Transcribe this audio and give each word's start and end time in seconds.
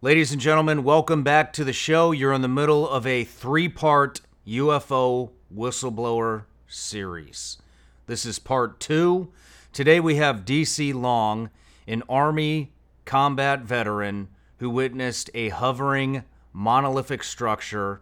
Ladies 0.00 0.30
and 0.30 0.40
gentlemen, 0.40 0.84
welcome 0.84 1.24
back 1.24 1.52
to 1.54 1.64
the 1.64 1.72
show. 1.72 2.12
You're 2.12 2.32
in 2.32 2.40
the 2.40 2.46
middle 2.46 2.88
of 2.88 3.04
a 3.04 3.24
three 3.24 3.68
part 3.68 4.20
UFO 4.46 5.30
whistleblower 5.52 6.44
series. 6.68 7.58
This 8.06 8.24
is 8.24 8.38
part 8.38 8.78
two. 8.78 9.32
Today 9.72 9.98
we 9.98 10.14
have 10.14 10.44
DC 10.44 10.94
Long, 10.94 11.50
an 11.88 12.04
Army 12.08 12.70
combat 13.06 13.62
veteran 13.62 14.28
who 14.58 14.70
witnessed 14.70 15.30
a 15.34 15.48
hovering 15.48 16.22
monolithic 16.52 17.24
structure 17.24 18.00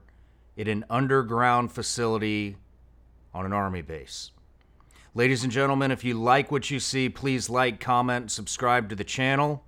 in 0.54 0.68
an 0.68 0.84
underground 0.90 1.72
facility 1.72 2.58
on 3.32 3.46
an 3.46 3.54
Army 3.54 3.80
base. 3.80 4.32
Ladies 5.14 5.44
and 5.44 5.50
gentlemen, 5.50 5.90
if 5.90 6.04
you 6.04 6.12
like 6.12 6.52
what 6.52 6.70
you 6.70 6.78
see, 6.78 7.08
please 7.08 7.48
like, 7.48 7.80
comment, 7.80 8.30
subscribe 8.30 8.90
to 8.90 8.94
the 8.94 9.02
channel 9.02 9.64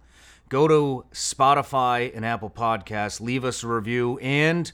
go 0.49 0.67
to 0.69 1.05
Spotify 1.13 2.15
and 2.15 2.25
Apple 2.25 2.51
Podcasts, 2.51 3.21
leave 3.21 3.45
us 3.45 3.63
a 3.63 3.69
review. 3.69 4.19
And 4.19 4.71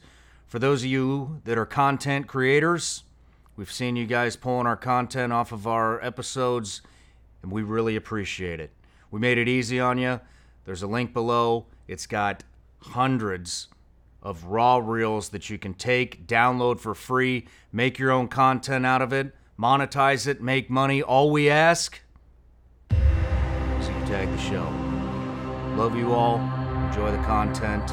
for 0.47 0.58
those 0.58 0.83
of 0.83 0.91
you 0.91 1.41
that 1.44 1.58
are 1.58 1.67
content 1.67 2.27
creators, 2.27 3.05
we've 3.56 3.72
seen 3.72 3.97
you 3.97 4.06
guys 4.06 4.36
pulling 4.36 4.67
our 4.67 4.77
content 4.77 5.33
off 5.33 5.52
of 5.52 5.67
our 5.67 6.02
episodes, 6.05 6.83
and 7.42 7.50
we 7.50 7.62
really 7.62 7.97
appreciate 7.97 8.61
it. 8.61 8.70
We 9.11 9.20
made 9.20 9.39
it 9.39 9.48
easy 9.48 9.80
on 9.80 9.98
you. 9.98 10.20
There's 10.64 10.83
a 10.83 10.86
link 10.86 11.12
below. 11.12 11.67
It's 11.89 12.06
got 12.06 12.42
hundreds 12.80 13.69
of 14.22 14.45
raw 14.45 14.78
reels 14.78 15.28
that 15.30 15.50
you 15.50 15.58
can 15.58 15.75
take, 15.75 16.27
download 16.27 16.80
for 16.80 16.95
free, 16.95 17.47
make 17.72 17.98
your 17.98 18.11
own 18.11 18.28
content 18.28 18.86
out 18.86 19.02
of 19.02 19.12
it, 19.12 19.34
monetize 19.58 20.27
it, 20.27 20.41
make 20.41 20.70
money. 20.70 21.02
All 21.02 21.30
we 21.30 21.50
ask 21.50 22.00
is 22.91 23.89
you 23.89 24.06
tag 24.06 24.30
the 24.30 24.39
show. 24.39 24.84
Love 25.77 25.97
you 25.97 26.12
all. 26.14 26.36
Enjoy 26.86 27.11
the 27.11 27.22
content. 27.25 27.91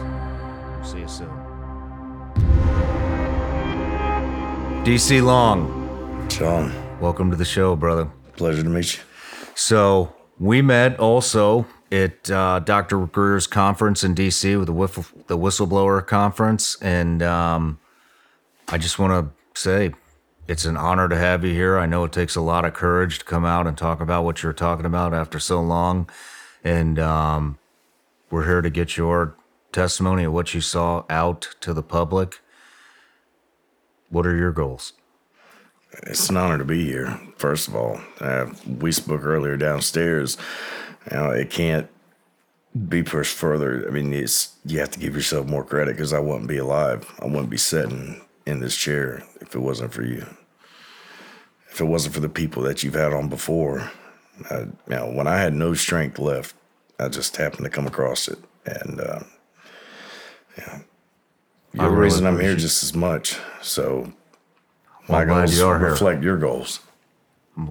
We'll 0.76 0.84
see 0.84 1.00
you 1.00 1.08
soon. 1.08 1.30
DC 4.86 5.24
Long, 5.24 6.28
John. 6.30 6.72
welcome 7.00 7.32
to 7.32 7.36
the 7.38 7.46
show, 7.46 7.76
brother. 7.76 8.08
pleasure 8.36 8.62
to 8.62 8.70
meet 8.70 8.98
you. 8.98 9.04
So 9.56 10.14
we 10.40 10.62
met 10.62 11.00
also 11.00 11.66
at 11.92 12.30
uh, 12.30 12.60
Dr. 12.60 13.08
Greer's 13.08 13.48
conference 13.48 14.04
in 14.04 14.14
DC 14.14 14.58
with 14.60 14.68
the, 14.68 14.74
whiff- 14.74 15.14
the 15.26 15.38
whistleblower 15.38 16.06
conference, 16.06 16.78
and 16.84 17.24
um, 17.24 17.80
I 18.68 18.78
just 18.78 19.00
want 19.00 19.34
to 19.56 19.60
say 19.60 19.94
it's 20.48 20.66
an 20.66 20.78
honor 20.78 21.10
to 21.10 21.18
have 21.18 21.44
you 21.44 21.54
here. 21.54 21.80
I 21.80 21.88
know 21.88 22.04
it 22.04 22.12
takes 22.12 22.36
a 22.36 22.42
lot 22.42 22.64
of 22.64 22.74
courage 22.74 23.20
to 23.20 23.26
come 23.26 23.44
out 23.44 23.66
and 23.66 23.76
talk 23.76 24.02
about 24.02 24.24
what 24.24 24.44
you're 24.44 24.54
talking 24.54 24.86
about 24.86 25.14
after 25.16 25.40
so 25.40 25.62
long, 25.62 26.08
and 26.64 26.98
um, 27.00 27.58
we're 28.32 28.46
here 28.46 28.62
to 28.62 28.70
get 28.70 28.98
your 28.98 29.36
testimony 29.72 30.24
of 30.24 30.34
what 30.34 30.54
you 30.54 30.62
saw 30.62 31.04
out 31.10 31.56
to 31.60 31.74
the 31.74 31.84
public. 31.84 32.40
What 34.10 34.26
are 34.26 34.36
your 34.36 34.52
goals? 34.52 34.94
It's 36.04 36.30
an 36.30 36.38
honor 36.38 36.58
to 36.58 36.66
be 36.66 36.86
here. 36.86 37.20
First 37.36 37.68
of 37.68 37.76
all, 37.76 38.00
uh, 38.22 38.48
we 38.66 38.94
spoke 38.94 39.26
earlier 39.26 39.58
downstairs. 39.58 40.38
You 41.12 41.18
know, 41.18 41.32
it 41.32 41.50
can't 41.50 41.90
be 42.88 43.04
pushed 43.04 43.36
further. 43.36 43.86
I 43.88 43.92
mean, 43.92 44.14
it's 44.14 44.56
you 44.66 44.80
have 44.80 44.92
to 44.92 45.00
give 45.00 45.16
yourself 45.16 45.48
more 45.48 45.66
credit 45.66 45.98
because 45.98 46.14
I 46.14 46.20
wouldn't 46.20 46.48
be 46.48 46.58
alive. 46.58 47.14
I 47.20 47.26
wouldn't 47.26 47.50
be 47.50 47.58
sitting 47.58 48.22
in 48.46 48.62
this 48.62 48.78
chair 48.78 49.24
if 49.42 49.54
it 49.54 49.60
wasn't 49.60 49.94
for 49.94 50.04
you. 50.04 50.26
If 51.70 51.82
it 51.82 51.86
wasn't 51.86 52.14
for 52.14 52.22
the 52.22 52.30
people 52.30 52.64
that 52.64 52.84
you've 52.84 52.94
had 52.94 53.14
on 53.14 53.28
before, 53.28 53.92
I, 54.50 54.60
you 54.60 54.76
know, 54.88 55.12
when 55.12 55.28
I 55.28 55.38
had 55.38 55.54
no 55.54 55.74
strength 55.74 56.20
left, 56.20 56.56
I 57.02 57.10
just 57.10 57.36
happened 57.38 57.64
to 57.66 57.70
come 57.70 57.88
across 57.88 58.28
it, 58.28 58.40
and 58.66 59.00
uh, 59.02 59.20
yeah, 60.58 60.80
the 61.74 61.84
really 61.84 61.96
reason 61.96 62.26
I'm 62.28 62.40
here 62.40 62.56
just 62.56 62.84
as 62.84 62.94
much. 62.94 63.38
So 63.62 64.14
Well, 65.08 65.20
my 65.20 65.22
I'm 65.22 65.28
glad 65.28 65.38
goals 65.48 65.58
you 65.58 65.66
are 65.68 65.80
here. 65.80 65.92
reflect 65.92 66.24
your 66.24 66.38
goals. 66.38 66.80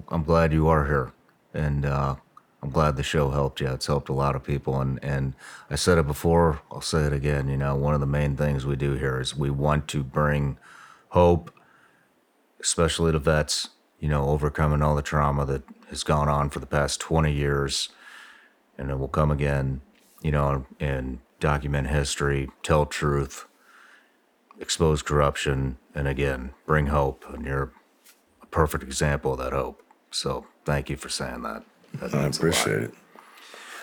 I'm 0.09 0.23
glad 0.23 0.53
you 0.53 0.67
are 0.67 0.85
here, 0.85 1.11
and 1.53 1.85
uh, 1.85 2.15
I'm 2.61 2.69
glad 2.69 2.95
the 2.97 3.03
show 3.03 3.31
helped 3.31 3.61
you. 3.61 3.67
It's 3.69 3.87
helped 3.87 4.09
a 4.09 4.13
lot 4.13 4.35
of 4.35 4.43
people, 4.43 4.79
and 4.81 4.99
and 5.03 5.33
I 5.69 5.75
said 5.75 5.97
it 5.97 6.07
before. 6.07 6.61
I'll 6.71 6.81
say 6.81 7.03
it 7.03 7.13
again. 7.13 7.47
You 7.49 7.57
know, 7.57 7.75
one 7.75 7.93
of 7.93 7.99
the 7.99 8.05
main 8.07 8.35
things 8.35 8.65
we 8.65 8.75
do 8.75 8.93
here 8.93 9.19
is 9.19 9.35
we 9.35 9.49
want 9.49 9.87
to 9.89 10.03
bring 10.03 10.57
hope, 11.09 11.51
especially 12.59 13.11
to 13.11 13.19
vets. 13.19 13.69
You 13.99 14.09
know, 14.09 14.29
overcoming 14.29 14.81
all 14.81 14.95
the 14.95 15.01
trauma 15.03 15.45
that 15.45 15.63
has 15.89 16.03
gone 16.03 16.27
on 16.27 16.49
for 16.49 16.59
the 16.59 16.65
past 16.65 16.99
20 16.99 17.31
years, 17.31 17.89
and 18.81 18.89
it 18.89 18.99
will 18.99 19.07
come 19.07 19.31
again. 19.31 19.81
You 20.21 20.31
know, 20.31 20.65
and 20.79 21.19
document 21.39 21.87
history, 21.87 22.49
tell 22.61 22.85
truth, 22.85 23.47
expose 24.59 25.01
corruption, 25.01 25.77
and 25.95 26.07
again, 26.07 26.51
bring 26.65 26.87
hope. 26.87 27.25
And 27.33 27.45
you're 27.45 27.71
a 28.41 28.45
perfect 28.47 28.83
example 28.83 29.33
of 29.33 29.39
that 29.39 29.53
hope. 29.53 29.81
So 30.11 30.45
thank 30.65 30.89
you 30.89 30.97
for 30.97 31.09
saying 31.09 31.41
that. 31.43 31.63
That 31.95 32.13
I 32.13 32.23
means 32.23 32.37
a 32.37 32.45
lot. 32.45 32.55
appreciate 32.55 32.83
it. 32.83 32.93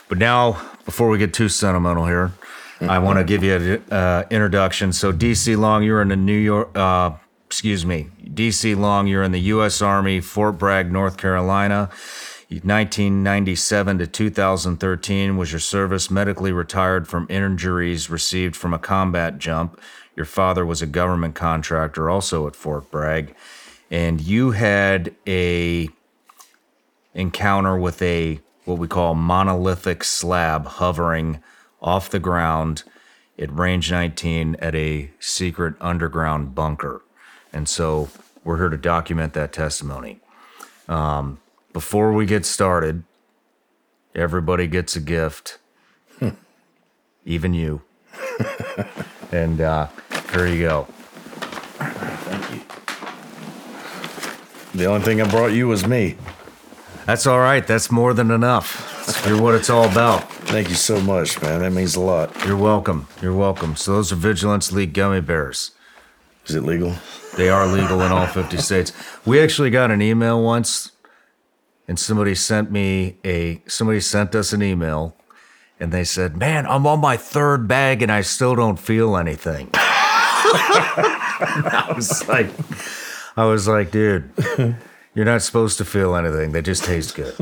But 0.09 0.19
now, 0.19 0.61
before 0.85 1.09
we 1.09 1.19
get 1.19 1.35
too 1.35 1.49
sentimental 1.49 2.07
here, 2.07 2.33
I 2.81 2.99
want 3.01 3.19
to 3.19 3.25
give 3.25 3.43
you 3.43 3.55
an 3.55 3.93
uh, 3.93 4.25
introduction. 4.31 4.93
So 4.93 5.13
DC 5.13 5.57
Long, 5.57 5.83
you're 5.83 6.01
in 6.01 6.09
the 6.09 6.17
New 6.17 6.39
York. 6.39 6.77
Uh, 6.77 7.13
excuse 7.45 7.85
me, 7.85 8.09
DC 8.25 8.77
Long, 8.77 9.07
you're 9.07 9.25
in 9.25 9.33
the 9.33 9.41
U.S. 9.41 9.83
Army, 9.83 10.21
Fort 10.21 10.59
Bragg, 10.59 10.93
North 10.93 11.17
Carolina. 11.17 11.91
1997 12.51 13.99
to 13.99 14.07
2013 14.07 15.37
was 15.37 15.53
your 15.53 15.61
service 15.61 16.11
medically 16.11 16.51
retired 16.51 17.07
from 17.07 17.27
injuries 17.29 18.09
received 18.09 18.57
from 18.57 18.73
a 18.73 18.79
combat 18.79 19.39
jump. 19.39 19.79
Your 20.17 20.25
father 20.25 20.65
was 20.65 20.81
a 20.81 20.87
government 20.87 21.35
contractor 21.35 22.09
also 22.09 22.47
at 22.47 22.57
Fort 22.57 22.91
Bragg. 22.91 23.35
And 23.91 24.21
you 24.21 24.53
had 24.53 25.15
a 25.27 25.91
encounter 27.15 27.77
with 27.77 28.01
a 28.01 28.41
what 28.65 28.79
we 28.79 28.89
call 28.89 29.15
monolithic 29.15 30.03
slab 30.03 30.67
hovering 30.67 31.43
off 31.83 32.09
the 32.11 32.19
ground 32.19 32.83
at 33.39 33.55
range 33.57 33.91
19 33.91 34.57
at 34.57 34.75
a 34.75 35.11
secret 35.21 35.75
underground 35.81 36.55
bunker. 36.55 37.03
And 37.53 37.69
so 37.69 38.09
we're 38.43 38.57
here 38.57 38.69
to 38.71 38.77
document 38.77 39.35
that 39.35 39.53
testimony. 39.53 40.21
Um, 40.89 41.41
before 41.73 42.13
we 42.13 42.27
get 42.27 42.45
started, 42.47 43.05
everybody 44.15 44.67
gets 44.67 44.97
a 44.97 45.01
gift, 45.01 45.59
even 47.25 47.55
you. 47.55 47.83
and 49.33 49.61
uh, 49.61 49.89
here 50.33 50.47
you 50.47 50.61
go. 50.69 50.85
Thank 51.79 52.51
you. 52.55 52.61
The 54.79 54.85
only 54.87 55.05
thing 55.05 55.21
I 55.21 55.29
brought 55.29 55.53
you 55.53 55.69
was 55.69 55.87
me. 55.87 56.17
That's 57.07 57.27
all 57.27 57.39
right. 57.39 57.67
That's 57.67 57.91
more 57.91 58.13
than 58.13 58.31
enough. 58.31 59.25
You're 59.27 59.41
what 59.41 59.55
it's 59.55 59.71
all 59.71 59.91
about. 59.91 60.31
Thank 60.49 60.69
you 60.69 60.75
so 60.75 61.01
much, 61.01 61.41
man. 61.41 61.61
That 61.61 61.73
means 61.73 61.97
a 61.97 62.01
lot. 62.01 62.35
You're 62.45 62.57
welcome. 62.57 63.09
You're 63.23 63.35
welcome. 63.35 63.77
So 63.77 63.93
those 63.95 64.13
are 64.13 64.17
Vigilance 64.17 64.71
Elite 64.71 64.93
gummy 64.93 65.23
bears. 65.23 65.71
Is 66.47 66.55
it 66.55 66.63
legal? 66.63 66.95
They 67.37 67.49
are 67.49 67.67
legal 67.67 68.03
in 68.03 68.13
all 68.13 68.27
50 68.27 68.59
states. 68.59 68.93
We 69.25 69.41
actually 69.41 69.71
got 69.71 69.91
an 69.91 70.03
email 70.03 70.43
once 70.43 70.93
and 71.89 71.99
somebody 71.99 72.35
sent 72.35 72.71
me 72.71 73.17
a 73.25 73.61
somebody 73.67 74.01
sent 74.01 74.35
us 74.35 74.53
an 74.53 74.63
email 74.63 75.17
And 75.81 75.93
they 75.93 76.05
said, 76.05 76.37
Man, 76.37 76.67
I'm 76.67 76.87
on 76.87 77.01
my 77.01 77.17
third 77.17 77.67
bag 77.69 78.03
and 78.03 78.11
I 78.13 78.23
still 78.23 78.55
don't 78.55 78.79
feel 78.79 79.17
anything. 79.17 79.71
I 80.61 81.93
was 81.95 82.27
like, 82.29 82.51
I 83.37 83.45
was 83.45 83.69
like, 83.69 83.91
dude, 83.91 84.31
you're 85.15 85.25
not 85.25 85.43
supposed 85.43 85.79
to 85.79 85.85
feel 85.85 86.17
anything. 86.17 86.53
They 86.53 86.63
just 86.63 86.85
taste 86.85 87.15
good. 87.15 87.35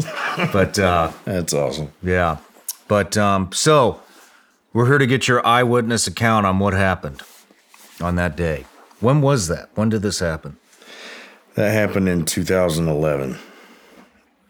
But 0.52 0.78
uh, 0.78 1.12
That's 1.24 1.54
awesome. 1.54 1.92
yeah. 2.02 2.38
But 2.88 3.16
um, 3.16 3.50
so 3.52 4.00
we're 4.72 4.86
here 4.86 4.98
to 4.98 5.06
get 5.06 5.28
your 5.28 5.44
eyewitness 5.46 6.06
account 6.06 6.44
on 6.46 6.58
what 6.58 6.74
happened 6.74 7.22
on 8.00 8.16
that 8.16 8.36
day. 8.36 8.66
When 9.00 9.20
was 9.22 9.48
that? 9.48 9.70
When 9.74 9.88
did 9.88 10.02
this 10.02 10.18
happen? 10.20 10.56
That 11.54 11.72
happened 11.72 12.08
in 12.08 12.24
2011. 12.26 13.38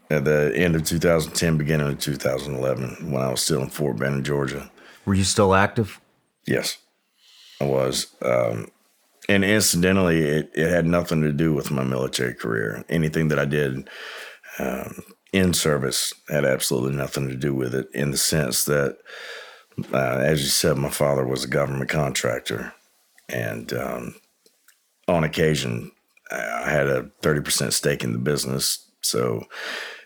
At 0.09 0.25
the 0.25 0.53
end 0.55 0.77
of 0.77 0.85
2010, 0.85 1.59
beginning 1.59 1.89
of 1.89 1.99
2011, 1.99 3.11
when 3.11 3.23
I 3.23 3.31
was 3.31 3.43
still 3.43 3.63
in 3.63 3.71
Fort 3.71 3.99
Benning, 3.99 4.23
Georgia. 4.23 4.71
Were 5.05 5.15
you 5.15 5.25
still 5.25 5.55
active? 5.55 6.01
Yes, 6.47 6.79
I 7.61 7.65
was. 7.65 8.15
Um, 8.23 8.69
and 9.29 9.45
incidentally, 9.45 10.21
it, 10.23 10.51
it 10.55 10.71
had 10.71 10.87
nothing 10.87 11.23
to 11.23 11.33
do 11.33 11.53
with 11.53 11.73
my 11.73 11.83
military 11.83 12.35
career. 12.35 12.85
Anything 12.89 13.29
that 13.29 13.39
I 13.39 13.45
did 13.45 13.89
um, 14.61 15.03
in 15.33 15.53
service 15.53 16.15
had 16.29 16.45
absolutely 16.45 16.97
nothing 16.97 17.29
to 17.29 17.35
do 17.35 17.53
with 17.53 17.75
it, 17.75 17.89
in 17.93 18.13
the 18.13 18.17
sense 18.17 18.65
that, 18.67 18.99
uh, 19.93 20.19
as 20.19 20.43
you 20.43 20.49
said, 20.49 20.77
my 20.77 20.91
father 20.91 21.27
was 21.27 21.43
a 21.43 21.49
government 21.49 21.91
contractor. 21.91 22.73
And 23.29 23.73
um, 23.73 24.15
on 25.09 25.25
occasion, 25.25 25.91
I 26.31 26.71
had 26.71 26.87
a 26.87 27.11
30% 27.23 27.73
stake 27.73 28.05
in 28.05 28.13
the 28.13 28.19
business. 28.19 28.89
So 29.01 29.45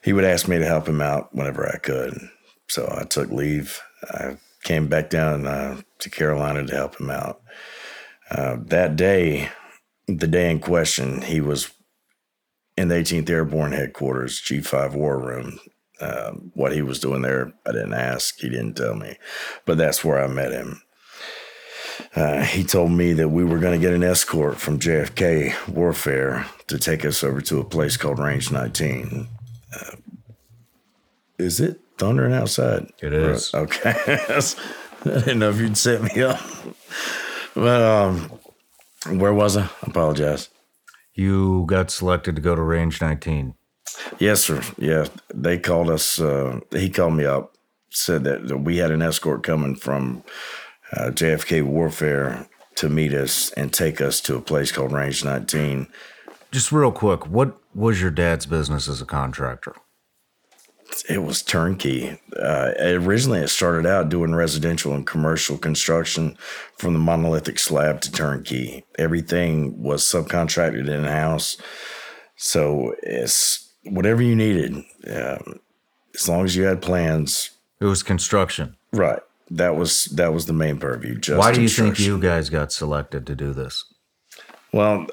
he 0.02 0.12
would 0.12 0.24
ask 0.24 0.48
me 0.48 0.58
to 0.58 0.66
help 0.66 0.88
him 0.88 1.00
out 1.00 1.34
whenever 1.34 1.68
I 1.68 1.78
could. 1.78 2.18
So 2.68 2.92
I 2.96 3.04
took 3.04 3.30
leave. 3.30 3.80
I 4.10 4.36
came 4.62 4.88
back 4.88 5.10
down 5.10 5.46
uh, 5.46 5.80
to 5.98 6.10
Carolina 6.10 6.66
to 6.66 6.74
help 6.74 7.00
him 7.00 7.10
out. 7.10 7.42
Uh, 8.30 8.56
that 8.66 8.96
day, 8.96 9.50
the 10.06 10.26
day 10.26 10.50
in 10.50 10.60
question, 10.60 11.22
he 11.22 11.40
was 11.40 11.72
in 12.76 12.88
the 12.88 12.94
18th 12.94 13.28
Airborne 13.28 13.72
Headquarters, 13.72 14.40
G5 14.40 14.94
War 14.94 15.18
Room. 15.18 15.58
Uh, 16.00 16.32
what 16.54 16.72
he 16.72 16.80
was 16.80 16.98
doing 16.98 17.22
there, 17.22 17.52
I 17.66 17.72
didn't 17.72 17.92
ask. 17.92 18.38
He 18.38 18.48
didn't 18.48 18.74
tell 18.74 18.94
me. 18.94 19.16
But 19.66 19.76
that's 19.76 20.04
where 20.04 20.22
I 20.22 20.28
met 20.28 20.52
him. 20.52 20.80
Uh, 22.16 22.42
he 22.42 22.64
told 22.64 22.90
me 22.92 23.12
that 23.12 23.28
we 23.28 23.44
were 23.44 23.58
going 23.58 23.78
to 23.78 23.84
get 23.84 23.94
an 23.94 24.02
escort 24.02 24.56
from 24.56 24.78
JFK 24.78 25.68
Warfare 25.68 26.46
to 26.68 26.78
take 26.78 27.04
us 27.04 27.22
over 27.22 27.40
to 27.42 27.60
a 27.60 27.64
place 27.64 27.96
called 27.96 28.18
Range 28.18 28.50
19. 28.50 29.28
Uh, 29.72 29.96
is 31.38 31.60
it 31.60 31.80
thundering 31.98 32.32
outside? 32.32 32.90
It 33.00 33.12
is. 33.12 33.54
Okay. 33.54 33.94
I 35.04 35.20
didn't 35.20 35.38
know 35.38 35.50
if 35.50 35.58
you'd 35.58 35.76
set 35.76 36.02
me 36.02 36.22
up. 36.22 36.40
But 37.54 37.82
um, 37.82 38.30
where 39.18 39.32
was 39.32 39.56
I? 39.56 39.62
I 39.62 39.68
apologize. 39.82 40.48
You 41.14 41.64
got 41.66 41.90
selected 41.90 42.36
to 42.36 42.42
go 42.42 42.54
to 42.54 42.62
Range 42.62 43.00
19. 43.00 43.54
Yes, 44.18 44.42
sir. 44.42 44.62
Yeah, 44.78 45.06
they 45.32 45.58
called 45.58 45.90
us. 45.90 46.20
Uh, 46.20 46.60
he 46.70 46.88
called 46.88 47.14
me 47.14 47.24
up, 47.24 47.54
said 47.90 48.24
that, 48.24 48.48
that 48.48 48.58
we 48.58 48.76
had 48.76 48.90
an 48.90 49.02
escort 49.02 49.42
coming 49.42 49.74
from 49.74 50.22
uh, 50.92 51.10
JFK 51.10 51.64
Warfare 51.64 52.46
to 52.76 52.88
meet 52.88 53.12
us 53.12 53.50
and 53.52 53.72
take 53.72 54.00
us 54.00 54.20
to 54.22 54.36
a 54.36 54.40
place 54.40 54.72
called 54.72 54.92
Range 54.92 55.24
19. 55.24 55.86
Just 56.52 56.72
real 56.72 56.92
quick, 56.92 57.26
what 57.26 57.59
was 57.74 58.00
your 58.00 58.10
dad's 58.10 58.46
business 58.46 58.88
as 58.88 59.00
a 59.00 59.06
contractor? 59.06 59.74
It 61.08 61.22
was 61.22 61.40
turnkey. 61.42 62.18
Uh, 62.36 62.72
originally, 62.78 63.38
it 63.40 63.48
started 63.48 63.86
out 63.86 64.08
doing 64.08 64.34
residential 64.34 64.92
and 64.92 65.06
commercial 65.06 65.56
construction 65.56 66.36
from 66.78 66.94
the 66.94 66.98
monolithic 66.98 67.58
slab 67.60 68.00
to 68.02 68.12
turnkey. 68.12 68.84
Everything 68.98 69.80
was 69.82 70.02
subcontracted 70.02 70.88
in 70.88 71.04
house. 71.04 71.56
So 72.36 72.94
it's 73.02 73.70
whatever 73.84 74.20
you 74.20 74.34
needed. 74.34 74.74
Um, 75.08 75.60
as 76.14 76.28
long 76.28 76.44
as 76.44 76.56
you 76.56 76.64
had 76.64 76.82
plans, 76.82 77.50
It 77.80 77.84
was 77.84 78.02
construction. 78.02 78.76
right. 78.92 79.20
That 79.52 79.74
was 79.76 80.04
that 80.14 80.32
was 80.32 80.46
the 80.46 80.52
main 80.52 80.78
purview. 80.78 81.18
Just 81.18 81.38
Why 81.38 81.52
do 81.52 81.60
you 81.60 81.68
think 81.68 81.98
you 81.98 82.20
guys 82.20 82.50
got 82.50 82.72
selected 82.72 83.26
to 83.26 83.34
do 83.34 83.52
this? 83.52 83.84
Well, 84.72 85.06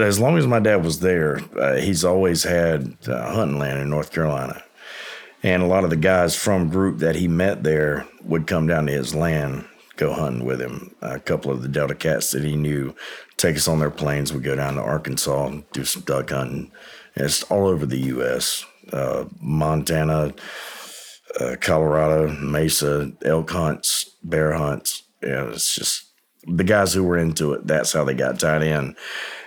as 0.00 0.18
long 0.20 0.38
as 0.38 0.46
my 0.46 0.60
dad 0.60 0.84
was 0.84 1.00
there, 1.00 1.40
uh, 1.58 1.76
he's 1.76 2.04
always 2.04 2.44
had 2.44 2.96
uh, 3.06 3.32
hunting 3.32 3.58
land 3.58 3.80
in 3.80 3.90
North 3.90 4.12
Carolina. 4.12 4.62
And 5.42 5.62
a 5.62 5.66
lot 5.66 5.84
of 5.84 5.90
the 5.90 5.96
guys 5.96 6.36
from 6.36 6.70
group 6.70 6.98
that 6.98 7.16
he 7.16 7.26
met 7.28 7.62
there 7.62 8.06
would 8.22 8.46
come 8.46 8.66
down 8.66 8.86
to 8.86 8.92
his 8.92 9.14
land, 9.14 9.64
go 9.96 10.12
hunting 10.12 10.44
with 10.44 10.60
him. 10.60 10.94
a 11.02 11.18
couple 11.18 11.50
of 11.50 11.62
the 11.62 11.68
Delta 11.68 11.94
cats 11.94 12.30
that 12.30 12.44
he 12.44 12.54
knew 12.54 12.94
take 13.36 13.56
us 13.56 13.66
on 13.66 13.80
their 13.80 13.90
planes. 13.90 14.32
We 14.32 14.40
go 14.40 14.54
down 14.54 14.74
to 14.76 14.82
Arkansas 14.82 15.50
do 15.72 15.84
some 15.84 16.02
duck 16.02 16.30
hunting. 16.30 16.70
And 17.16 17.26
it's 17.26 17.42
all 17.44 17.66
over 17.66 17.84
the 17.84 17.98
U.S. 17.98 18.64
Uh, 18.92 19.24
Montana, 19.40 20.32
uh, 21.40 21.56
Colorado, 21.60 22.28
Mesa, 22.32 23.12
elk 23.24 23.50
hunts, 23.50 24.16
bear 24.22 24.52
hunts. 24.52 25.02
Yeah, 25.22 25.50
it's 25.50 25.74
just 25.74 26.06
the 26.46 26.64
guys 26.64 26.94
who 26.94 27.04
were 27.04 27.18
into 27.18 27.52
it. 27.52 27.66
That's 27.66 27.92
how 27.92 28.04
they 28.04 28.14
got 28.14 28.38
tied 28.38 28.62
in. 28.62 28.96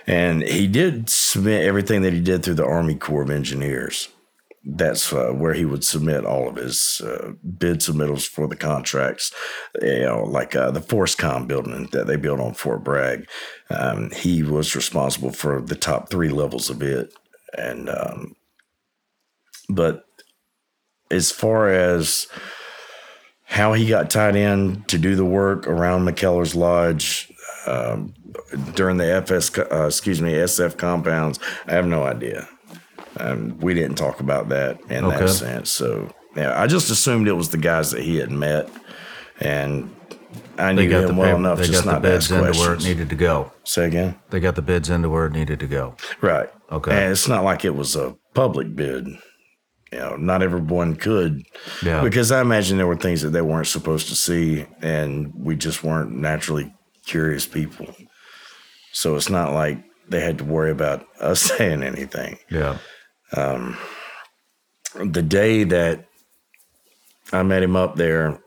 And 0.06 0.42
he 0.42 0.66
did 0.66 1.10
submit 1.10 1.66
everything 1.66 2.02
that 2.02 2.12
he 2.12 2.20
did 2.20 2.42
through 2.42 2.54
the 2.54 2.66
Army 2.66 2.94
Corps 2.94 3.22
of 3.22 3.30
Engineers. 3.30 4.08
That's 4.68 5.12
uh, 5.12 5.30
where 5.30 5.54
he 5.54 5.64
would 5.64 5.84
submit 5.84 6.24
all 6.24 6.48
of 6.48 6.56
his 6.56 7.00
uh, 7.04 7.32
bid 7.58 7.78
submittals 7.78 8.26
for 8.26 8.48
the 8.48 8.56
contracts. 8.56 9.32
You 9.80 10.00
know, 10.00 10.24
like 10.24 10.56
uh, 10.56 10.72
the 10.72 10.80
FORSCOM 10.80 11.46
building 11.46 11.88
that 11.92 12.06
they 12.06 12.16
built 12.16 12.40
on 12.40 12.54
Fort 12.54 12.82
Bragg. 12.82 13.28
Um, 13.70 14.10
he 14.10 14.42
was 14.42 14.74
responsible 14.74 15.30
for 15.30 15.60
the 15.60 15.76
top 15.76 16.08
three 16.08 16.30
levels 16.30 16.68
of 16.68 16.82
it. 16.82 17.12
And, 17.56 17.88
um, 17.88 18.34
but 19.68 20.04
as 21.10 21.30
far 21.30 21.70
as 21.70 22.26
how 23.44 23.72
he 23.72 23.88
got 23.88 24.10
tied 24.10 24.34
in 24.34 24.82
to 24.84 24.98
do 24.98 25.14
the 25.14 25.24
work 25.24 25.66
around 25.68 26.06
McKellar's 26.06 26.56
Lodge 26.56 27.25
um, 27.66 28.14
during 28.74 28.96
the 28.96 29.06
FS, 29.06 29.56
uh, 29.58 29.86
excuse 29.86 30.20
me, 30.22 30.32
SF 30.32 30.76
compounds, 30.76 31.38
I 31.66 31.72
have 31.72 31.86
no 31.86 32.04
idea. 32.04 32.48
Um, 33.18 33.58
we 33.60 33.74
didn't 33.74 33.96
talk 33.96 34.20
about 34.20 34.48
that 34.50 34.78
in 34.90 35.04
Okay. 35.04 35.18
that 35.20 35.28
sense. 35.28 35.70
So 35.70 36.10
yeah, 36.36 36.60
I 36.60 36.66
just 36.66 36.90
assumed 36.90 37.28
it 37.28 37.32
was 37.32 37.48
the 37.50 37.56
guys 37.58 37.90
that 37.92 38.02
he 38.02 38.16
had 38.16 38.30
met, 38.30 38.68
and 39.40 39.90
I 40.58 40.72
They 40.74 40.84
knew 40.84 40.90
got 40.90 41.00
the 41.02 41.08
him 41.08 41.16
well 41.16 41.28
paper- 41.28 41.38
enough 41.38 41.58
they 41.58 41.66
just 41.66 41.84
got 41.84 42.02
the 42.02 42.08
bids 42.08 42.30
into 42.30 42.52
where 42.58 42.74
it 42.74 42.82
needed 42.84 43.08
to 43.10 43.14
go. 43.16 43.52
Say 43.64 43.86
again. 43.86 44.16
They 44.30 44.40
got 44.40 44.54
the 44.54 44.62
bids 44.62 44.90
into 44.90 45.08
where 45.08 45.26
it 45.26 45.32
needed 45.32 45.60
to 45.60 45.66
go. 45.66 45.96
Right. 46.20 46.48
Okay. 46.70 46.90
And 46.90 47.12
it's 47.12 47.28
not 47.28 47.44
like 47.44 47.64
it 47.64 47.74
was 47.74 47.96
a 47.96 48.16
public 48.34 48.74
bid. 48.76 49.06
You 49.92 49.98
know, 49.98 50.16
not 50.16 50.42
everyone 50.42 50.96
could. 50.96 51.42
Yeah. 51.82 52.02
Because 52.02 52.32
I 52.32 52.40
imagine 52.40 52.76
there 52.76 52.86
were 52.88 52.96
things 52.96 53.22
that 53.22 53.30
they 53.30 53.40
weren't 53.40 53.68
supposed 53.68 54.08
to 54.08 54.14
see, 54.16 54.66
and 54.82 55.32
we 55.34 55.56
just 55.56 55.84
weren't 55.84 56.10
naturally 56.10 56.74
curious 57.06 57.46
people. 57.46 57.94
So 58.92 59.16
it's 59.16 59.30
not 59.30 59.52
like 59.52 59.78
they 60.08 60.20
had 60.20 60.38
to 60.38 60.44
worry 60.44 60.70
about 60.70 61.06
us 61.20 61.40
saying 61.42 61.82
anything. 61.82 62.38
Yeah. 62.50 62.78
The 64.94 65.22
day 65.22 65.64
that 65.64 66.06
I 67.32 67.42
met 67.42 67.62
him 67.62 67.76
up 67.76 67.96
there, 67.96 68.40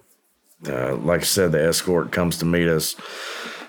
uh, 0.68 0.96
like 0.96 1.22
I 1.22 1.26
said, 1.26 1.52
the 1.52 1.64
escort 1.68 2.12
comes 2.12 2.38
to 2.38 2.46
meet 2.46 2.68
us. 2.68 2.96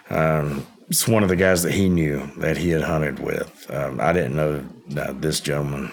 Um, 0.08 0.66
it's 0.88 1.06
one 1.06 1.22
of 1.22 1.28
the 1.28 1.36
guys 1.36 1.62
that 1.62 1.72
he 1.72 1.88
knew 1.88 2.26
that 2.38 2.56
he 2.56 2.70
had 2.70 2.82
hunted 2.82 3.20
with. 3.20 3.66
Um, 3.70 4.00
I 4.00 4.12
didn't 4.12 4.36
know 4.36 4.64
uh, 4.96 5.12
this 5.12 5.40
gentleman. 5.40 5.92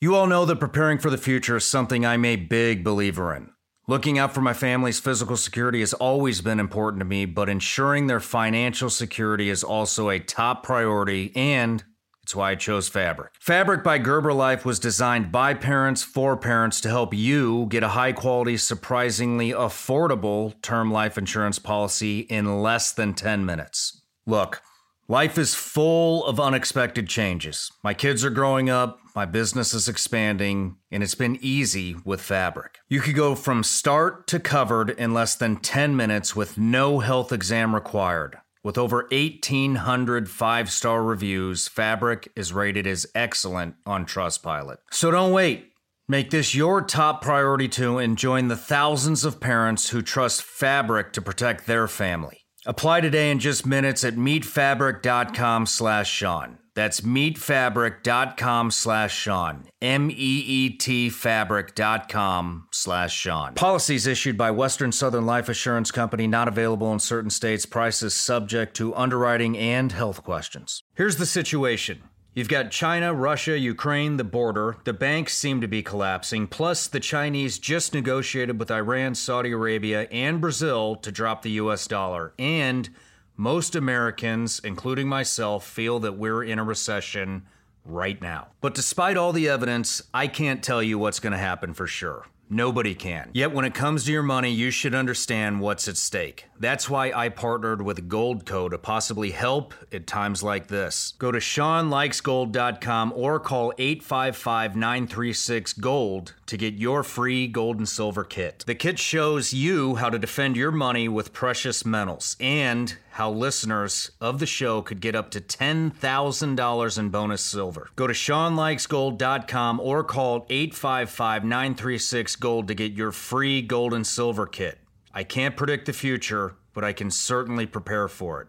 You 0.00 0.14
all 0.14 0.26
know 0.26 0.44
that 0.44 0.56
preparing 0.56 0.98
for 0.98 1.10
the 1.10 1.18
future 1.18 1.56
is 1.56 1.64
something 1.64 2.04
I'm 2.04 2.24
a 2.24 2.36
big 2.36 2.82
believer 2.82 3.34
in. 3.34 3.50
Looking 3.88 4.18
out 4.18 4.34
for 4.34 4.40
my 4.40 4.52
family's 4.52 4.98
physical 4.98 5.36
security 5.36 5.78
has 5.78 5.92
always 5.92 6.40
been 6.40 6.58
important 6.58 6.98
to 7.02 7.04
me, 7.04 7.24
but 7.24 7.48
ensuring 7.48 8.08
their 8.08 8.18
financial 8.18 8.90
security 8.90 9.48
is 9.48 9.62
also 9.62 10.10
a 10.10 10.18
top 10.18 10.64
priority, 10.64 11.30
and 11.36 11.84
it's 12.24 12.34
why 12.34 12.50
I 12.50 12.54
chose 12.56 12.88
Fabric. 12.88 13.34
Fabric 13.38 13.84
by 13.84 13.98
Gerber 13.98 14.32
Life 14.32 14.64
was 14.64 14.80
designed 14.80 15.30
by 15.30 15.54
parents 15.54 16.02
for 16.02 16.36
parents 16.36 16.80
to 16.80 16.88
help 16.88 17.14
you 17.14 17.66
get 17.66 17.84
a 17.84 17.90
high 17.90 18.10
quality, 18.10 18.56
surprisingly 18.56 19.52
affordable 19.52 20.60
term 20.62 20.90
life 20.90 21.16
insurance 21.16 21.60
policy 21.60 22.20
in 22.22 22.60
less 22.60 22.90
than 22.90 23.14
10 23.14 23.46
minutes. 23.46 24.02
Look, 24.26 24.62
Life 25.08 25.38
is 25.38 25.54
full 25.54 26.26
of 26.26 26.40
unexpected 26.40 27.06
changes. 27.06 27.70
My 27.84 27.94
kids 27.94 28.24
are 28.24 28.30
growing 28.30 28.68
up, 28.68 28.98
my 29.16 29.24
business 29.24 29.72
is 29.72 29.88
expanding, 29.88 30.76
and 30.90 31.02
it's 31.02 31.14
been 31.14 31.38
easy 31.40 31.96
with 32.04 32.20
Fabric. 32.20 32.80
You 32.86 33.00
could 33.00 33.14
go 33.14 33.34
from 33.34 33.64
start 33.64 34.26
to 34.26 34.38
covered 34.38 34.90
in 34.90 35.14
less 35.14 35.34
than 35.34 35.56
10 35.56 35.96
minutes 35.96 36.36
with 36.36 36.58
no 36.58 37.00
health 37.00 37.32
exam 37.32 37.74
required. 37.74 38.36
With 38.62 38.76
over 38.76 39.06
1,800 39.10 40.28
five 40.28 40.70
star 40.70 41.02
reviews, 41.02 41.66
Fabric 41.66 42.30
is 42.36 42.52
rated 42.52 42.86
as 42.86 43.06
excellent 43.14 43.76
on 43.86 44.04
Trustpilot. 44.04 44.76
So 44.90 45.10
don't 45.10 45.32
wait. 45.32 45.72
Make 46.08 46.30
this 46.30 46.54
your 46.54 46.82
top 46.82 47.22
priority 47.22 47.68
too 47.68 47.96
and 47.96 48.18
join 48.18 48.48
the 48.48 48.56
thousands 48.56 49.24
of 49.24 49.40
parents 49.40 49.88
who 49.88 50.02
trust 50.02 50.42
Fabric 50.42 51.14
to 51.14 51.22
protect 51.22 51.66
their 51.66 51.88
family. 51.88 52.44
Apply 52.66 53.00
today 53.00 53.30
in 53.30 53.38
just 53.38 53.64
minutes 53.64 54.04
at 54.04 54.16
meetfabric.com 54.16 55.66
slash 55.66 56.10
Shawn. 56.10 56.58
That's 56.76 57.00
meetfabric.com 57.00 58.70
slash 58.70 59.16
Shawn. 59.16 59.64
M-E-E-T 59.80 61.08
fabric.com 61.08 62.68
slash 62.70 63.16
Shawn. 63.16 63.54
Policies 63.54 64.06
issued 64.06 64.36
by 64.36 64.50
Western 64.50 64.92
Southern 64.92 65.24
Life 65.24 65.48
Assurance 65.48 65.90
Company 65.90 66.26
not 66.26 66.48
available 66.48 66.92
in 66.92 66.98
certain 66.98 67.30
states. 67.30 67.64
Prices 67.64 68.14
subject 68.14 68.76
to 68.76 68.94
underwriting 68.94 69.56
and 69.56 69.90
health 69.90 70.22
questions. 70.22 70.82
Here's 70.94 71.16
the 71.16 71.24
situation. 71.24 72.02
You've 72.34 72.50
got 72.50 72.70
China, 72.70 73.14
Russia, 73.14 73.58
Ukraine, 73.58 74.18
the 74.18 74.24
border. 74.24 74.76
The 74.84 74.92
banks 74.92 75.34
seem 75.34 75.62
to 75.62 75.66
be 75.66 75.82
collapsing. 75.82 76.48
Plus, 76.48 76.86
the 76.86 77.00
Chinese 77.00 77.58
just 77.58 77.94
negotiated 77.94 78.58
with 78.58 78.70
Iran, 78.70 79.14
Saudi 79.14 79.52
Arabia, 79.52 80.02
and 80.12 80.38
Brazil 80.38 80.96
to 80.96 81.10
drop 81.10 81.40
the 81.40 81.52
US 81.52 81.86
dollar. 81.86 82.34
And 82.38 82.90
most 83.36 83.74
Americans, 83.74 84.60
including 84.64 85.08
myself, 85.08 85.66
feel 85.66 85.98
that 86.00 86.16
we're 86.16 86.42
in 86.42 86.58
a 86.58 86.64
recession 86.64 87.46
right 87.84 88.20
now. 88.20 88.48
But 88.60 88.74
despite 88.74 89.16
all 89.16 89.32
the 89.32 89.48
evidence, 89.48 90.02
I 90.12 90.26
can't 90.26 90.62
tell 90.62 90.82
you 90.82 90.98
what's 90.98 91.20
going 91.20 91.32
to 91.32 91.38
happen 91.38 91.74
for 91.74 91.86
sure. 91.86 92.26
Nobody 92.48 92.94
can. 92.94 93.30
Yet 93.32 93.50
when 93.50 93.64
it 93.64 93.74
comes 93.74 94.04
to 94.04 94.12
your 94.12 94.22
money, 94.22 94.52
you 94.52 94.70
should 94.70 94.94
understand 94.94 95.60
what's 95.60 95.88
at 95.88 95.96
stake. 95.96 96.44
That's 96.60 96.88
why 96.88 97.10
I 97.10 97.28
partnered 97.28 97.82
with 97.82 98.08
Goldco 98.08 98.70
to 98.70 98.78
possibly 98.78 99.32
help 99.32 99.74
at 99.92 100.06
times 100.06 100.44
like 100.44 100.68
this. 100.68 101.14
Go 101.18 101.32
to 101.32 101.38
ShawnLikesGold.com 101.38 103.14
or 103.16 103.40
call 103.40 103.72
855-936-GOLD 103.72 106.34
to 106.46 106.56
get 106.56 106.74
your 106.74 107.02
free 107.02 107.48
gold 107.48 107.78
and 107.78 107.88
silver 107.88 108.22
kit. 108.22 108.62
The 108.64 108.76
kit 108.76 109.00
shows 109.00 109.52
you 109.52 109.96
how 109.96 110.08
to 110.08 110.18
defend 110.18 110.56
your 110.56 110.70
money 110.70 111.08
with 111.08 111.32
precious 111.32 111.84
metals 111.84 112.36
and 112.38 112.96
how 113.16 113.30
listeners 113.30 114.10
of 114.20 114.38
the 114.40 114.46
show 114.46 114.82
could 114.82 115.00
get 115.00 115.14
up 115.14 115.30
to 115.30 115.40
$10,000 115.40 116.98
in 116.98 117.08
bonus 117.08 117.40
silver. 117.40 117.88
Go 117.96 118.06
to 118.06 118.12
ShawnLikesGold.com 118.12 119.80
or 119.80 120.04
call 120.04 120.44
855-936-GOLD 120.46 122.68
to 122.68 122.74
get 122.74 122.92
your 122.92 123.12
free 123.12 123.62
gold 123.62 123.94
and 123.94 124.06
silver 124.06 124.46
kit. 124.46 124.78
I 125.14 125.24
can't 125.24 125.56
predict 125.56 125.86
the 125.86 125.94
future, 125.94 126.56
but 126.74 126.84
I 126.84 126.92
can 126.92 127.10
certainly 127.10 127.64
prepare 127.64 128.06
for 128.06 128.42
it. 128.42 128.48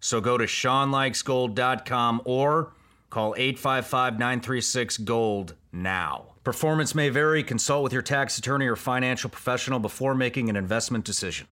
So 0.00 0.20
go 0.20 0.36
to 0.36 0.46
ShawnLikesGold.com 0.46 2.22
or 2.24 2.72
call 3.10 3.34
855-936-GOLD 3.34 5.54
now. 5.70 6.24
Performance 6.42 6.92
may 6.92 7.08
vary. 7.08 7.44
Consult 7.44 7.84
with 7.84 7.92
your 7.92 8.02
tax 8.02 8.36
attorney 8.36 8.66
or 8.66 8.74
financial 8.74 9.30
professional 9.30 9.78
before 9.78 10.16
making 10.16 10.50
an 10.50 10.56
investment 10.56 11.04
decision. 11.04 11.46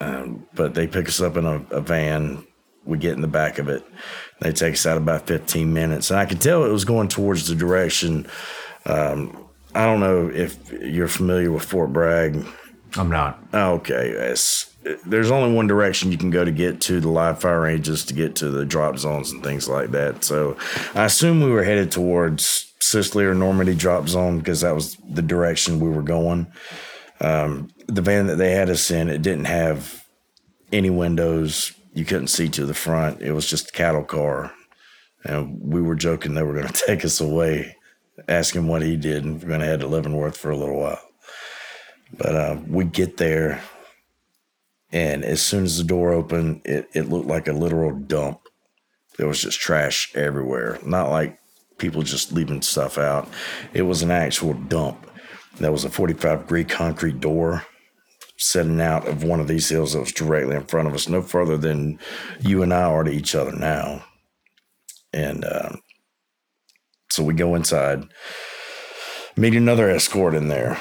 Um, 0.00 0.46
but 0.54 0.74
they 0.74 0.86
pick 0.86 1.08
us 1.08 1.20
up 1.20 1.36
in 1.36 1.44
a, 1.44 1.62
a, 1.70 1.80
van. 1.80 2.46
We 2.84 2.98
get 2.98 3.12
in 3.12 3.20
the 3.20 3.28
back 3.28 3.58
of 3.58 3.68
it. 3.68 3.84
They 4.40 4.52
take 4.52 4.74
us 4.74 4.86
out 4.86 4.96
about 4.96 5.26
15 5.26 5.72
minutes. 5.72 6.10
And 6.10 6.18
I 6.18 6.24
could 6.24 6.40
tell 6.40 6.64
it 6.64 6.72
was 6.72 6.86
going 6.86 7.08
towards 7.08 7.46
the 7.46 7.54
direction. 7.54 8.26
Um, 8.86 9.48
I 9.74 9.84
don't 9.84 10.00
know 10.00 10.28
if 10.28 10.72
you're 10.72 11.08
familiar 11.08 11.52
with 11.52 11.64
Fort 11.64 11.92
Bragg. 11.92 12.44
I'm 12.96 13.10
not. 13.10 13.42
Okay. 13.52 14.10
It's, 14.10 14.74
there's 15.06 15.30
only 15.30 15.54
one 15.54 15.66
direction 15.66 16.10
you 16.10 16.18
can 16.18 16.30
go 16.30 16.44
to 16.44 16.50
get 16.50 16.80
to 16.82 17.00
the 17.00 17.08
live 17.10 17.40
fire 17.40 17.60
ranges, 17.60 18.04
to 18.06 18.14
get 18.14 18.36
to 18.36 18.50
the 18.50 18.64
drop 18.64 18.98
zones 18.98 19.30
and 19.30 19.42
things 19.42 19.68
like 19.68 19.90
that. 19.90 20.24
So 20.24 20.56
I 20.94 21.04
assume 21.04 21.42
we 21.42 21.50
were 21.50 21.64
headed 21.64 21.92
towards 21.92 22.72
Sicily 22.80 23.24
or 23.24 23.34
Normandy 23.34 23.74
drop 23.74 24.08
zone 24.08 24.38
because 24.38 24.62
that 24.62 24.74
was 24.74 24.96
the 25.08 25.22
direction 25.22 25.80
we 25.80 25.90
were 25.90 26.02
going. 26.02 26.50
Um, 27.20 27.68
the 27.90 28.02
van 28.02 28.26
that 28.28 28.36
they 28.36 28.52
had 28.52 28.70
us 28.70 28.90
in, 28.90 29.08
it 29.08 29.22
didn't 29.22 29.46
have 29.46 30.06
any 30.72 30.90
windows. 30.90 31.72
You 31.92 32.04
couldn't 32.04 32.28
see 32.28 32.48
to 32.50 32.64
the 32.64 32.74
front. 32.74 33.20
It 33.20 33.32
was 33.32 33.48
just 33.48 33.70
a 33.70 33.72
cattle 33.72 34.04
car. 34.04 34.52
And 35.24 35.60
we 35.60 35.82
were 35.82 35.96
joking 35.96 36.34
they 36.34 36.42
were 36.42 36.54
going 36.54 36.68
to 36.72 36.82
take 36.86 37.04
us 37.04 37.20
away, 37.20 37.76
asking 38.28 38.68
what 38.68 38.82
he 38.82 38.96
did, 38.96 39.24
and 39.24 39.42
we're 39.42 39.48
going 39.48 39.60
to 39.60 39.66
head 39.66 39.80
to 39.80 39.88
Leavenworth 39.88 40.36
for 40.36 40.50
a 40.50 40.56
little 40.56 40.78
while. 40.78 41.00
But 42.16 42.34
uh, 42.34 42.60
we 42.66 42.84
get 42.84 43.18
there, 43.18 43.62
and 44.90 45.24
as 45.24 45.40
soon 45.40 45.64
as 45.64 45.78
the 45.78 45.84
door 45.84 46.12
opened, 46.12 46.62
it, 46.64 46.88
it 46.92 47.08
looked 47.08 47.28
like 47.28 47.46
a 47.46 47.52
literal 47.52 47.94
dump. 47.94 48.40
There 49.16 49.28
was 49.28 49.40
just 49.40 49.60
trash 49.60 50.12
everywhere. 50.16 50.78
Not 50.84 51.10
like 51.10 51.38
people 51.78 52.02
just 52.02 52.32
leaving 52.32 52.62
stuff 52.62 52.98
out. 52.98 53.28
It 53.72 53.82
was 53.82 54.02
an 54.02 54.10
actual 54.10 54.54
dump. 54.54 55.06
That 55.58 55.72
was 55.72 55.84
a 55.84 55.90
45 55.90 56.40
degree 56.40 56.64
concrete 56.64 57.20
door 57.20 57.64
setting 58.40 58.80
out 58.80 59.06
of 59.06 59.22
one 59.22 59.38
of 59.38 59.48
these 59.48 59.68
hills 59.68 59.92
that 59.92 60.00
was 60.00 60.12
directly 60.12 60.56
in 60.56 60.64
front 60.64 60.88
of 60.88 60.94
us, 60.94 61.08
no 61.08 61.20
further 61.20 61.58
than 61.58 61.98
you 62.40 62.62
and 62.62 62.72
I 62.72 62.84
are 62.84 63.04
to 63.04 63.10
each 63.10 63.34
other 63.34 63.52
now. 63.52 64.02
And 65.12 65.44
uh, 65.44 65.76
so 67.10 67.22
we 67.22 67.34
go 67.34 67.54
inside, 67.54 68.04
meet 69.36 69.54
another 69.54 69.90
escort 69.90 70.34
in 70.34 70.48
there, 70.48 70.78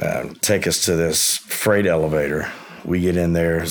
uh, 0.00 0.30
take 0.40 0.66
us 0.66 0.84
to 0.86 0.96
this 0.96 1.36
freight 1.36 1.86
elevator. 1.86 2.50
We 2.84 3.00
get 3.00 3.16
in 3.16 3.34
there, 3.34 3.64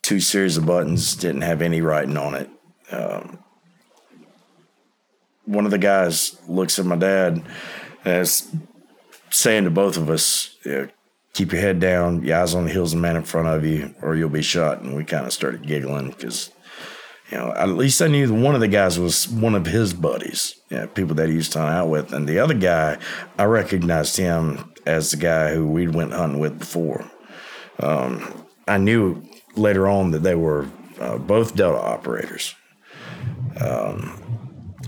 two 0.00 0.20
series 0.20 0.56
of 0.56 0.64
buttons, 0.64 1.14
didn't 1.14 1.42
have 1.42 1.60
any 1.60 1.82
writing 1.82 2.16
on 2.16 2.34
it. 2.34 2.48
Um, 2.90 3.38
one 5.44 5.66
of 5.66 5.72
the 5.72 5.78
guys 5.78 6.40
looks 6.48 6.78
at 6.78 6.86
my 6.86 6.96
dad 6.96 7.42
as 8.04 8.50
saying 9.28 9.64
to 9.64 9.70
both 9.70 9.98
of 9.98 10.08
us, 10.08 10.56
keep 11.32 11.52
your 11.52 11.60
head 11.60 11.80
down, 11.80 12.22
your 12.22 12.38
eyes 12.38 12.54
on 12.54 12.64
the 12.64 12.70
hills, 12.70 12.92
and 12.92 13.02
man 13.02 13.16
in 13.16 13.22
front 13.22 13.48
of 13.48 13.64
you, 13.64 13.94
or 14.02 14.14
you'll 14.14 14.28
be 14.28 14.42
shot. 14.42 14.80
And 14.82 14.96
we 14.96 15.04
kind 15.04 15.26
of 15.26 15.32
started 15.32 15.66
giggling 15.66 16.10
because, 16.10 16.50
you 17.30 17.38
know, 17.38 17.52
at 17.54 17.68
least 17.70 18.02
I 18.02 18.08
knew 18.08 18.32
one 18.32 18.54
of 18.54 18.60
the 18.60 18.68
guys 18.68 18.98
was 18.98 19.28
one 19.28 19.54
of 19.54 19.66
his 19.66 19.94
buddies, 19.94 20.56
you 20.68 20.78
know, 20.78 20.86
people 20.88 21.14
that 21.16 21.28
he 21.28 21.34
used 21.34 21.52
to 21.52 21.60
hunt 21.60 21.74
out 21.74 21.88
with. 21.88 22.12
And 22.12 22.28
the 22.28 22.38
other 22.38 22.54
guy, 22.54 22.98
I 23.38 23.44
recognized 23.44 24.16
him 24.16 24.72
as 24.86 25.10
the 25.10 25.16
guy 25.16 25.54
who 25.54 25.66
we'd 25.66 25.94
went 25.94 26.12
hunting 26.12 26.38
with 26.40 26.58
before. 26.58 27.10
Um, 27.78 28.44
I 28.68 28.78
knew 28.78 29.22
later 29.56 29.88
on 29.88 30.10
that 30.10 30.22
they 30.22 30.34
were 30.34 30.68
uh, 31.00 31.18
both 31.18 31.56
Delta 31.56 31.80
operators. 31.80 32.54
Um, 33.60 34.18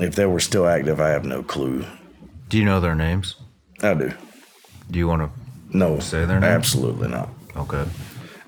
if 0.01 0.15
they 0.15 0.27
were 0.27 0.41
still 0.41 0.67
active, 0.67 1.01
I 1.01 1.11
have 1.11 1.25
no 1.25 1.43
clue. 1.43 1.85
Do 2.49 2.59
you 2.59 2.65
know 2.65 2.81
their 2.81 2.95
names? 2.95 3.37
I 3.83 3.95
do. 3.95 4.13
Do 4.91 4.99
you 4.99 5.09
want 5.09 5.23
to 5.23 5.44
no, 5.75 5.99
say 5.99 6.25
their 6.25 6.41
names? 6.41 6.45
Absolutely 6.51 7.09
not. 7.09 7.29
Okay. 7.57 7.85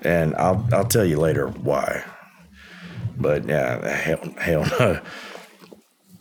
And 0.01 0.35
I'll 0.35 0.67
I'll 0.71 0.85
tell 0.85 1.05
you 1.05 1.19
later 1.19 1.47
why. 1.47 2.03
But 3.17 3.45
yeah, 3.47 3.87
hell, 3.87 4.33
hell 4.37 5.01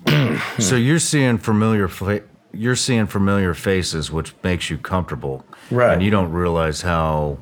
no. 0.06 0.40
so 0.58 0.76
you're 0.76 0.98
seeing 0.98 1.38
familiar 1.38 1.88
fa- 1.88 2.22
you're 2.52 2.76
seeing 2.76 3.06
familiar 3.06 3.54
faces, 3.54 4.10
which 4.10 4.34
makes 4.42 4.70
you 4.70 4.78
comfortable, 4.78 5.44
right? 5.70 5.92
And 5.94 6.02
you 6.02 6.10
don't 6.10 6.32
realize 6.32 6.82
how 6.82 7.38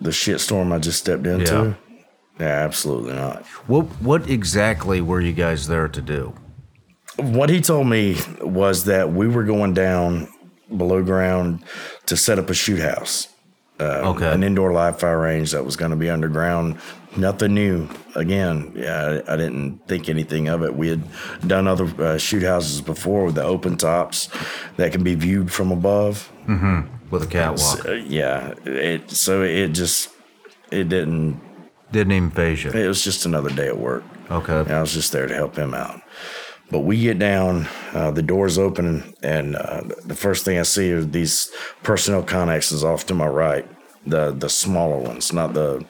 the 0.00 0.10
shitstorm 0.10 0.72
I 0.72 0.78
just 0.78 0.98
stepped 0.98 1.26
into. 1.26 1.76
Yeah. 1.88 2.04
yeah, 2.40 2.64
absolutely 2.64 3.14
not. 3.14 3.44
What 3.66 3.86
what 4.02 4.28
exactly 4.28 5.00
were 5.00 5.20
you 5.20 5.32
guys 5.32 5.68
there 5.68 5.88
to 5.88 6.00
do? 6.00 6.34
What 7.16 7.50
he 7.50 7.60
told 7.60 7.86
me 7.86 8.16
was 8.40 8.84
that 8.86 9.12
we 9.12 9.28
were 9.28 9.44
going 9.44 9.74
down 9.74 10.28
below 10.76 11.02
ground 11.02 11.64
to 12.06 12.16
set 12.16 12.38
up 12.38 12.50
a 12.50 12.54
shoot 12.54 12.80
house. 12.80 13.28
Uh, 13.80 14.12
okay. 14.14 14.30
An 14.30 14.42
indoor 14.42 14.72
live 14.72 15.00
fire 15.00 15.18
range 15.18 15.52
that 15.52 15.64
was 15.64 15.74
going 15.74 15.90
to 15.90 15.96
be 15.96 16.10
underground. 16.10 16.78
Nothing 17.16 17.54
new. 17.54 17.88
Again, 18.14 18.72
yeah, 18.76 19.22
I, 19.26 19.32
I, 19.32 19.36
didn't 19.36 19.88
think 19.88 20.08
anything 20.08 20.48
of 20.48 20.62
it. 20.62 20.74
We 20.74 20.88
had 20.88 21.02
done 21.46 21.66
other 21.66 21.86
uh, 22.02 22.18
shoot 22.18 22.42
houses 22.42 22.82
before 22.82 23.24
with 23.24 23.36
the 23.36 23.42
open 23.42 23.78
tops 23.78 24.28
that 24.76 24.92
can 24.92 25.02
be 25.02 25.14
viewed 25.14 25.50
from 25.50 25.72
above. 25.72 26.30
Mm-hmm. 26.46 27.08
With 27.10 27.22
a 27.22 27.26
catwalk. 27.26 27.78
So, 27.78 27.92
yeah. 27.92 28.54
It, 28.66 29.10
so 29.10 29.42
it 29.42 29.68
just, 29.68 30.10
it 30.70 30.88
didn't. 30.90 31.40
Didn't 31.90 32.12
even 32.12 32.30
phase 32.30 32.62
you. 32.62 32.70
It 32.70 32.86
was 32.86 33.02
just 33.02 33.24
another 33.24 33.50
day 33.50 33.66
at 33.66 33.78
work. 33.78 34.04
Okay. 34.30 34.60
And 34.60 34.70
I 34.70 34.80
was 34.80 34.92
just 34.92 35.10
there 35.10 35.26
to 35.26 35.34
help 35.34 35.56
him 35.56 35.74
out. 35.74 36.00
But 36.70 36.80
we 36.80 37.00
get 37.00 37.18
down, 37.18 37.66
uh, 37.92 38.12
the 38.12 38.22
doors 38.22 38.56
open, 38.56 39.14
and 39.22 39.56
uh, 39.56 39.82
the 40.04 40.14
first 40.14 40.44
thing 40.44 40.58
I 40.58 40.62
see 40.62 40.92
are 40.92 41.02
these 41.02 41.50
personnel 41.82 42.22
connexes 42.22 42.84
off 42.84 43.06
to 43.06 43.14
my 43.14 43.26
right, 43.26 43.66
the 44.06 44.30
the 44.30 44.48
smaller 44.48 44.98
ones, 44.98 45.32
not 45.32 45.52
the 45.52 45.84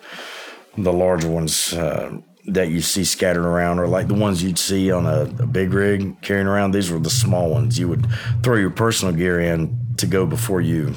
the 0.78 0.92
larger 0.92 1.28
ones 1.28 1.74
uh, 1.74 2.18
that 2.46 2.68
you 2.68 2.80
see 2.80 3.04
scattered 3.04 3.44
around, 3.44 3.78
or 3.78 3.86
like 3.86 4.08
the 4.08 4.14
ones 4.14 4.42
you'd 4.42 4.58
see 4.58 4.90
on 4.90 5.06
a, 5.06 5.22
a, 5.40 5.46
big 5.46 5.72
rig 5.72 6.20
carrying 6.22 6.46
around. 6.46 6.70
These 6.70 6.90
were 6.90 6.98
the 6.98 7.10
small 7.10 7.50
ones 7.50 7.78
you 7.78 7.88
would 7.88 8.06
throw 8.42 8.56
your 8.56 8.70
personal 8.70 9.14
gear 9.14 9.40
in 9.40 9.94
to 9.98 10.06
go 10.06 10.24
before 10.24 10.60
you 10.60 10.94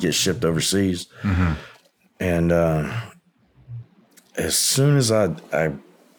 get 0.00 0.14
shipped 0.14 0.44
overseas. 0.44 1.08
Mm-hmm. 1.22 1.52
And 2.20 2.52
uh, 2.52 3.00
as 4.36 4.56
soon 4.56 4.96
as 4.96 5.12
I 5.12 5.34
I 5.52 5.72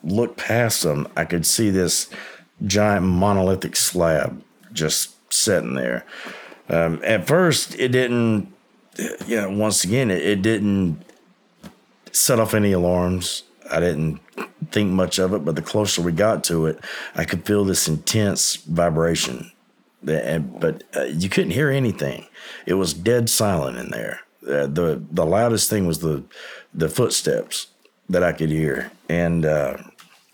looked 0.03 0.37
past 0.37 0.83
them, 0.83 1.07
I 1.17 1.25
could 1.25 1.45
see 1.45 1.69
this 1.69 2.09
giant 2.65 3.05
monolithic 3.05 3.75
slab 3.75 4.41
just 4.73 5.11
sitting 5.33 5.75
there. 5.75 6.05
Um, 6.69 7.01
at 7.03 7.27
first, 7.27 7.75
it 7.79 7.89
didn't. 7.89 8.53
You 9.27 9.41
know, 9.41 9.51
once 9.51 9.83
again, 9.83 10.09
it, 10.09 10.23
it 10.23 10.41
didn't 10.41 11.03
set 12.11 12.39
off 12.39 12.53
any 12.53 12.71
alarms. 12.71 13.43
I 13.69 13.79
didn't 13.79 14.19
think 14.71 14.91
much 14.91 15.19
of 15.19 15.33
it, 15.33 15.45
but 15.45 15.55
the 15.55 15.61
closer 15.61 16.01
we 16.01 16.11
got 16.11 16.43
to 16.45 16.65
it, 16.65 16.79
I 17.15 17.25
could 17.25 17.45
feel 17.45 17.63
this 17.63 17.87
intense 17.87 18.55
vibration. 18.55 19.51
But 20.01 20.83
uh, 20.95 21.03
you 21.03 21.29
couldn't 21.29 21.51
hear 21.51 21.69
anything. 21.69 22.25
It 22.65 22.75
was 22.75 22.93
dead 22.93 23.29
silent 23.29 23.77
in 23.77 23.89
there. 23.91 24.21
Uh, 24.43 24.65
the 24.67 25.03
the 25.11 25.25
loudest 25.25 25.69
thing 25.69 25.85
was 25.85 25.99
the 25.99 26.23
the 26.73 26.89
footsteps 26.89 27.67
that 28.09 28.23
I 28.23 28.31
could 28.31 28.49
hear, 28.49 28.91
and 29.09 29.45
uh, 29.45 29.77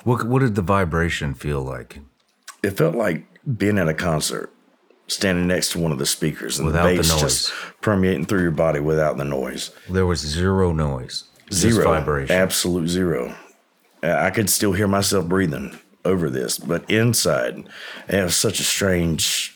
What 0.03 0.27
what 0.27 0.39
did 0.39 0.55
the 0.55 0.61
vibration 0.61 1.33
feel 1.33 1.61
like? 1.61 1.99
It 2.63 2.71
felt 2.71 2.95
like 2.95 3.25
being 3.57 3.77
at 3.77 3.87
a 3.89 3.93
concert, 3.93 4.51
standing 5.07 5.47
next 5.47 5.71
to 5.73 5.79
one 5.79 5.91
of 5.91 5.99
the 5.99 6.05
speakers, 6.05 6.57
and 6.57 6.65
Without 6.65 6.83
the 6.85 6.91
the 6.91 6.97
bass 6.97 7.11
noise. 7.11 7.21
just 7.21 7.53
permeating 7.81 8.25
through 8.25 8.41
your 8.41 8.51
body 8.51 8.79
without 8.79 9.17
the 9.17 9.25
noise. 9.25 9.71
There 9.89 10.05
was 10.05 10.19
zero 10.21 10.71
noise. 10.71 11.25
Zero 11.51 11.83
vibration. 11.83 12.35
absolute 12.35 12.87
zero. 12.87 13.35
I 14.01 14.31
could 14.31 14.49
still 14.49 14.73
hear 14.73 14.87
myself 14.87 15.27
breathing 15.27 15.77
over 16.03 16.29
this, 16.29 16.57
but 16.57 16.89
inside, 16.89 17.63
it 18.09 18.23
was 18.23 18.35
such 18.35 18.59
a 18.59 18.63
strange 18.63 19.55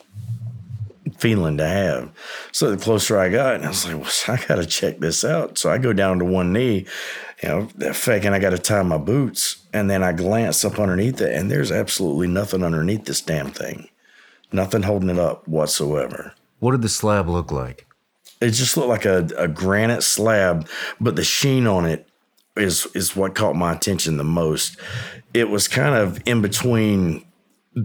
feeling 1.17 1.57
to 1.57 1.67
have. 1.67 2.11
So 2.51 2.69
the 2.69 2.81
closer 2.81 3.17
I 3.17 3.29
got, 3.29 3.63
I 3.63 3.67
was 3.69 3.85
like, 3.85 3.95
well, 3.95 4.11
I 4.37 4.45
got 4.45 4.55
to 4.57 4.65
check 4.65 4.99
this 4.99 5.25
out. 5.25 5.57
So 5.57 5.69
I 5.71 5.77
go 5.77 5.91
down 5.93 6.19
to 6.19 6.25
one 6.25 6.53
knee, 6.53 6.85
you 7.43 7.49
know, 7.49 7.93
faking 7.93 8.33
I 8.33 8.39
got 8.39 8.49
to 8.51 8.57
tie 8.57 8.81
my 8.83 8.97
boots. 8.97 9.63
And 9.73 9.89
then 9.89 10.03
I 10.03 10.11
glance 10.11 10.65
up 10.65 10.79
underneath 10.79 11.21
it, 11.21 11.33
and 11.33 11.51
there's 11.51 11.71
absolutely 11.71 12.27
nothing 12.27 12.63
underneath 12.63 13.05
this 13.05 13.21
damn 13.21 13.51
thing. 13.51 13.89
Nothing 14.51 14.83
holding 14.83 15.09
it 15.09 15.19
up 15.19 15.47
whatsoever. 15.47 16.33
What 16.59 16.71
did 16.71 16.81
the 16.81 16.89
slab 16.89 17.27
look 17.29 17.51
like? 17.51 17.85
It 18.39 18.51
just 18.51 18.77
looked 18.77 18.89
like 18.89 19.05
a, 19.05 19.27
a 19.37 19.47
granite 19.47 20.03
slab, 20.03 20.67
but 20.99 21.15
the 21.15 21.23
sheen 21.23 21.67
on 21.67 21.85
it 21.85 22.07
is 22.55 22.87
is 22.95 23.15
what 23.15 23.35
caught 23.35 23.55
my 23.55 23.73
attention 23.73 24.17
the 24.17 24.23
most. 24.23 24.77
It 25.33 25.49
was 25.49 25.67
kind 25.67 25.95
of 25.95 26.21
in 26.25 26.41
between 26.41 27.25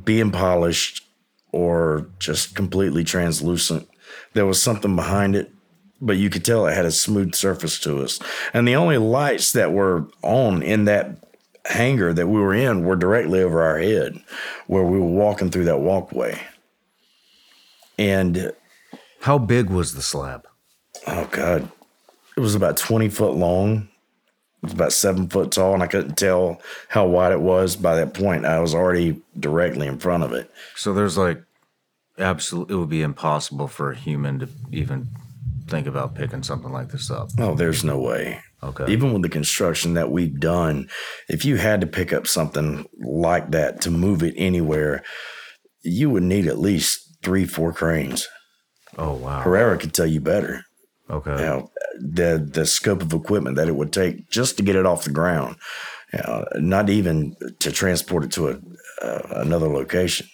being 0.05 0.31
polished 0.31 1.05
or 1.53 2.09
just 2.19 2.55
completely 2.55 3.05
translucent. 3.05 3.89
There 4.33 4.47
was 4.47 4.63
something 4.63 4.97
behind 4.97 5.37
it, 5.37 5.53
but 6.05 6.17
you 6.19 6.29
could 6.29 6.45
tell 6.45 6.67
it 6.67 6.75
had 6.75 6.85
a 6.85 6.91
smooth 6.91 7.35
surface 7.35 7.79
to 7.81 8.03
us. 8.03 8.19
And 8.53 8.67
the 8.69 8.77
only 8.77 8.99
lights 8.99 9.53
that 9.53 9.73
were 9.73 10.07
on 10.23 10.63
in 10.63 10.85
that 10.85 11.17
hangar 11.67 12.13
that 12.13 12.27
we 12.27 12.41
were 12.41 12.53
in 12.55 12.85
were 12.85 12.97
directly 12.97 13.41
over 13.41 13.63
our 13.63 13.79
head 13.79 14.21
where 14.67 14.83
we 14.83 14.99
were 14.99 15.07
walking 15.07 15.49
through 15.51 15.65
that 15.67 15.79
walkway. 15.81 16.39
And 17.99 18.53
How 19.21 19.39
big 19.39 19.71
was 19.71 19.95
the 19.95 20.03
slab? 20.03 20.47
oh 21.07 21.27
god 21.33 21.69
it 22.37 22.41
was 22.41 22.55
about 22.55 22.77
20 22.77 23.09
foot 23.09 23.35
long 23.35 23.89
it 24.63 24.67
was 24.67 24.73
about 24.73 24.93
seven 24.93 25.27
foot 25.29 25.51
tall 25.51 25.75
and 25.75 25.83
i 25.83 25.87
couldn't 25.89 26.15
tell 26.17 26.61
how 26.89 27.05
wide 27.07 27.33
it 27.33 27.41
was 27.41 27.75
by 27.75 27.97
that 27.97 28.15
point 28.15 28.45
i 28.45 28.61
was 28.61 28.73
already 28.75 29.21
directly 29.41 29.89
in 29.89 29.99
front 29.99 30.23
of 30.23 30.33
it 30.33 30.49
So 30.77 30.93
there's 30.93 31.17
like 31.19 31.43
absolute. 32.19 32.71
It 32.71 32.77
would 32.77 32.91
be 32.91 33.03
impossible 33.03 33.67
for 33.67 33.91
a 33.91 33.97
human 33.97 34.39
to 34.41 34.49
even 34.71 35.09
think 35.73 35.87
about 35.89 36.15
picking 36.15 36.43
something 36.45 36.71
like 36.79 36.89
this 36.91 37.11
up. 37.11 37.29
oh 37.39 37.55
there's 37.57 37.83
no 37.85 37.99
way 37.99 38.41
Okay. 38.65 38.93
even 38.93 39.13
with 39.13 39.23
the 39.23 39.29
construction 39.29 39.95
that 39.95 40.13
we've 40.13 40.39
done 40.39 40.89
if 41.29 41.45
you 41.45 41.57
had 41.57 41.81
to 41.81 41.87
pick 41.99 42.13
up 42.13 42.27
something 42.29 42.87
like 43.01 43.51
that 43.51 43.81
to 43.81 43.91
move 43.91 44.23
it 44.23 44.35
anywhere 44.37 45.03
you 45.83 46.11
would 46.11 46.23
need 46.23 46.47
at 46.47 46.59
least 46.61 46.93
three 47.25 47.45
four 47.47 47.73
cranes 47.73 48.29
oh 48.99 49.15
wow. 49.15 49.41
herrera 49.41 49.77
could 49.79 49.95
tell 49.95 50.07
you 50.07 50.21
better 50.21 50.63
Okay. 51.11 51.33
you 51.33 51.45
know, 51.49 51.71
the 52.01 52.31
the 52.59 52.65
scope 52.65 53.03
of 53.03 53.13
equipment 53.13 53.57
that 53.57 53.69
it 53.69 53.77
would 53.77 53.93
take 53.93 54.31
just 54.31 54.57
to 54.57 54.63
get 54.63 54.77
it 54.77 54.87
off 54.87 55.05
the 55.05 55.11
ground, 55.11 55.57
you 56.13 56.21
know, 56.21 56.47
not 56.55 56.89
even 56.89 57.35
to 57.59 57.71
transport 57.71 58.25
it 58.25 58.33
to 58.33 58.49
a 58.49 58.55
uh, 59.05 59.21
another 59.45 59.69
location. 59.69 60.27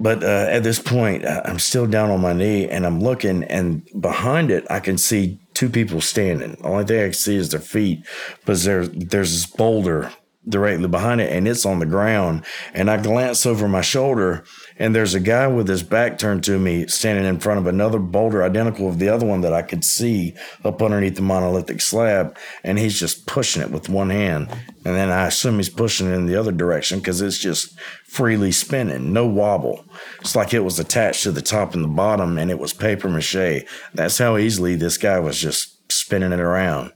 But 0.00 0.24
uh, 0.24 0.46
at 0.48 0.62
this 0.62 0.78
point, 0.78 1.26
I'm 1.26 1.58
still 1.58 1.86
down 1.86 2.10
on 2.10 2.22
my 2.22 2.32
knee 2.32 2.66
and 2.66 2.86
I'm 2.86 3.00
looking, 3.00 3.44
and 3.44 3.86
behind 4.00 4.50
it, 4.50 4.66
I 4.70 4.80
can 4.80 4.96
see 4.96 5.38
two 5.52 5.68
people 5.68 6.00
standing. 6.00 6.52
The 6.52 6.64
only 6.64 6.84
thing 6.84 7.00
I 7.00 7.04
can 7.04 7.12
see 7.12 7.36
is 7.36 7.50
their 7.50 7.60
feet, 7.60 8.06
but 8.46 8.58
there, 8.60 8.86
there's 8.86 9.32
this 9.32 9.46
boulder 9.46 10.10
directly 10.48 10.88
behind 10.88 11.20
it, 11.20 11.30
and 11.30 11.46
it's 11.46 11.66
on 11.66 11.80
the 11.80 11.86
ground. 11.86 12.46
And 12.72 12.90
I 12.90 12.96
glance 12.96 13.44
over 13.44 13.68
my 13.68 13.82
shoulder, 13.82 14.42
and 14.80 14.94
there's 14.94 15.12
a 15.12 15.20
guy 15.20 15.46
with 15.46 15.68
his 15.68 15.82
back 15.82 16.16
turned 16.16 16.42
to 16.44 16.58
me 16.58 16.86
standing 16.86 17.26
in 17.26 17.38
front 17.38 17.60
of 17.60 17.66
another 17.66 17.98
boulder 17.98 18.42
identical 18.42 18.88
of 18.88 18.98
the 18.98 19.10
other 19.10 19.26
one 19.26 19.42
that 19.42 19.52
I 19.52 19.60
could 19.60 19.84
see 19.84 20.34
up 20.64 20.80
underneath 20.80 21.16
the 21.16 21.22
monolithic 21.22 21.82
slab, 21.82 22.36
and 22.64 22.78
he's 22.78 22.98
just 22.98 23.26
pushing 23.26 23.60
it 23.60 23.70
with 23.70 23.90
one 23.90 24.08
hand. 24.08 24.48
And 24.86 24.96
then 24.96 25.10
I 25.10 25.26
assume 25.26 25.58
he's 25.58 25.68
pushing 25.68 26.08
it 26.08 26.14
in 26.14 26.24
the 26.24 26.36
other 26.36 26.50
direction 26.50 26.98
because 26.98 27.20
it's 27.20 27.36
just 27.36 27.78
freely 28.04 28.52
spinning, 28.52 29.12
no 29.12 29.26
wobble. 29.26 29.84
It's 30.22 30.34
like 30.34 30.54
it 30.54 30.60
was 30.60 30.78
attached 30.78 31.24
to 31.24 31.30
the 31.30 31.42
top 31.42 31.74
and 31.74 31.84
the 31.84 31.88
bottom, 31.88 32.38
and 32.38 32.50
it 32.50 32.58
was 32.58 32.72
paper 32.72 33.10
mache. 33.10 33.66
That's 33.92 34.16
how 34.16 34.38
easily 34.38 34.76
this 34.76 34.96
guy 34.96 35.18
was 35.18 35.38
just 35.38 35.92
spinning 35.92 36.32
it 36.32 36.40
around. 36.40 36.92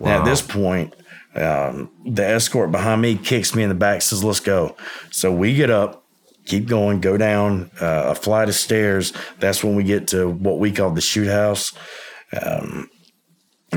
And 0.00 0.08
at 0.08 0.24
this 0.24 0.42
point, 0.42 0.96
um, 1.36 1.88
the 2.04 2.26
escort 2.26 2.72
behind 2.72 3.00
me 3.00 3.16
kicks 3.16 3.54
me 3.54 3.62
in 3.62 3.68
the 3.68 3.76
back, 3.76 4.02
says, 4.02 4.24
"Let's 4.24 4.40
go." 4.40 4.76
So 5.12 5.30
we 5.32 5.54
get 5.54 5.70
up, 5.70 6.01
keep 6.46 6.66
going, 6.66 7.00
go 7.00 7.16
down 7.16 7.70
uh, 7.80 8.04
a 8.08 8.14
flight 8.14 8.48
of 8.48 8.54
stairs. 8.54 9.12
That's 9.38 9.62
when 9.62 9.74
we 9.74 9.84
get 9.84 10.08
to 10.08 10.28
what 10.28 10.58
we 10.58 10.72
call 10.72 10.90
the 10.90 11.00
shoot 11.00 11.28
house. 11.28 11.72
Um, 12.40 12.88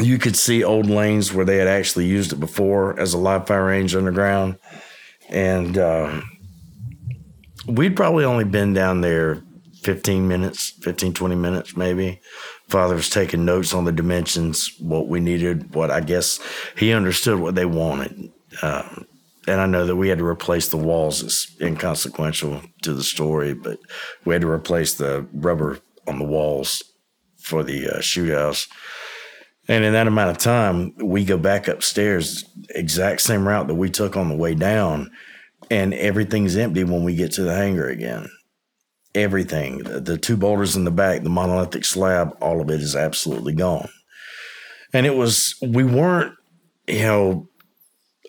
you 0.02 0.18
could 0.18 0.36
see 0.36 0.64
old 0.64 0.88
lanes 0.88 1.34
where 1.34 1.46
they 1.46 1.58
had 1.58 1.68
actually 1.68 2.06
used 2.06 2.34
it 2.34 2.40
before 2.40 3.00
as 3.00 3.14
a 3.14 3.18
live 3.18 3.48
fire 3.48 3.66
range 3.66 3.96
underground, 3.96 4.58
and 5.30 5.78
um, 5.78 6.24
we'd 7.68 7.96
probably 7.96 8.26
only 8.26 8.44
been 8.44 8.74
down 8.74 9.02
there 9.02 9.42
15 9.84 10.28
minutes 10.28 10.72
15 10.82 11.14
20 11.14 11.36
minutes 11.36 11.78
maybe 11.78 12.20
father 12.70 12.96
was 12.96 13.10
taking 13.10 13.46
notes 13.46 13.74
on 13.74 13.86
the 13.86 13.92
dimensions 13.92 14.72
what 14.80 15.08
we 15.08 15.20
needed 15.20 15.76
what 15.76 15.92
i 15.92 16.00
guess 16.00 16.40
he 16.76 16.92
understood 16.92 17.40
what 17.40 17.54
they 17.54 17.66
wanted 17.66 18.32
um, 18.64 19.06
and 19.48 19.62
i 19.62 19.66
know 19.66 19.86
that 19.86 19.96
we 19.96 20.10
had 20.10 20.18
to 20.18 20.26
replace 20.26 20.70
the 20.70 20.78
walls 20.78 21.22
it's 21.22 21.56
inconsequential 21.62 22.62
to 22.82 22.94
the 22.94 23.04
story 23.04 23.54
but 23.54 23.80
we 24.26 24.34
had 24.34 24.42
to 24.42 24.50
replace 24.50 24.96
the 24.96 25.26
rubber 25.34 25.80
on 26.08 26.20
the 26.20 26.26
walls 26.26 26.84
for 27.38 27.64
the 27.64 27.88
uh, 27.90 28.02
shoot 28.02 28.34
house 28.34 28.68
and 29.68 29.84
in 29.84 29.94
that 29.94 30.08
amount 30.08 30.30
of 30.30 30.38
time 30.38 30.94
we 30.98 31.26
go 31.26 31.38
back 31.38 31.68
upstairs 31.68 32.46
exact 32.70 33.22
same 33.22 33.48
route 33.48 33.68
that 33.68 33.76
we 33.76 33.90
took 33.90 34.16
on 34.16 34.30
the 34.30 34.36
way 34.36 34.54
down 34.54 35.10
and 35.70 35.94
everything's 35.94 36.56
empty 36.56 36.84
when 36.84 37.04
we 37.04 37.16
get 37.16 37.32
to 37.34 37.44
the 37.44 37.56
hangar 37.56 37.88
again. 37.88 38.30
Everything 39.14 39.80
the, 39.80 40.00
the 40.00 40.18
two 40.18 40.36
boulders 40.36 40.76
in 40.76 40.84
the 40.84 40.92
back 40.92 41.24
the 41.24 41.30
monolithic 41.30 41.86
slab 41.86 42.36
all 42.42 42.62
of 42.62 42.70
it 42.70 42.82
is 42.82 42.96
absolutely 42.96 43.54
gone. 43.54 43.90
And 44.94 45.06
it 45.06 45.16
was 45.16 45.56
we 45.62 45.84
weren't 45.84 46.34
you 46.88 47.04
know 47.04 47.50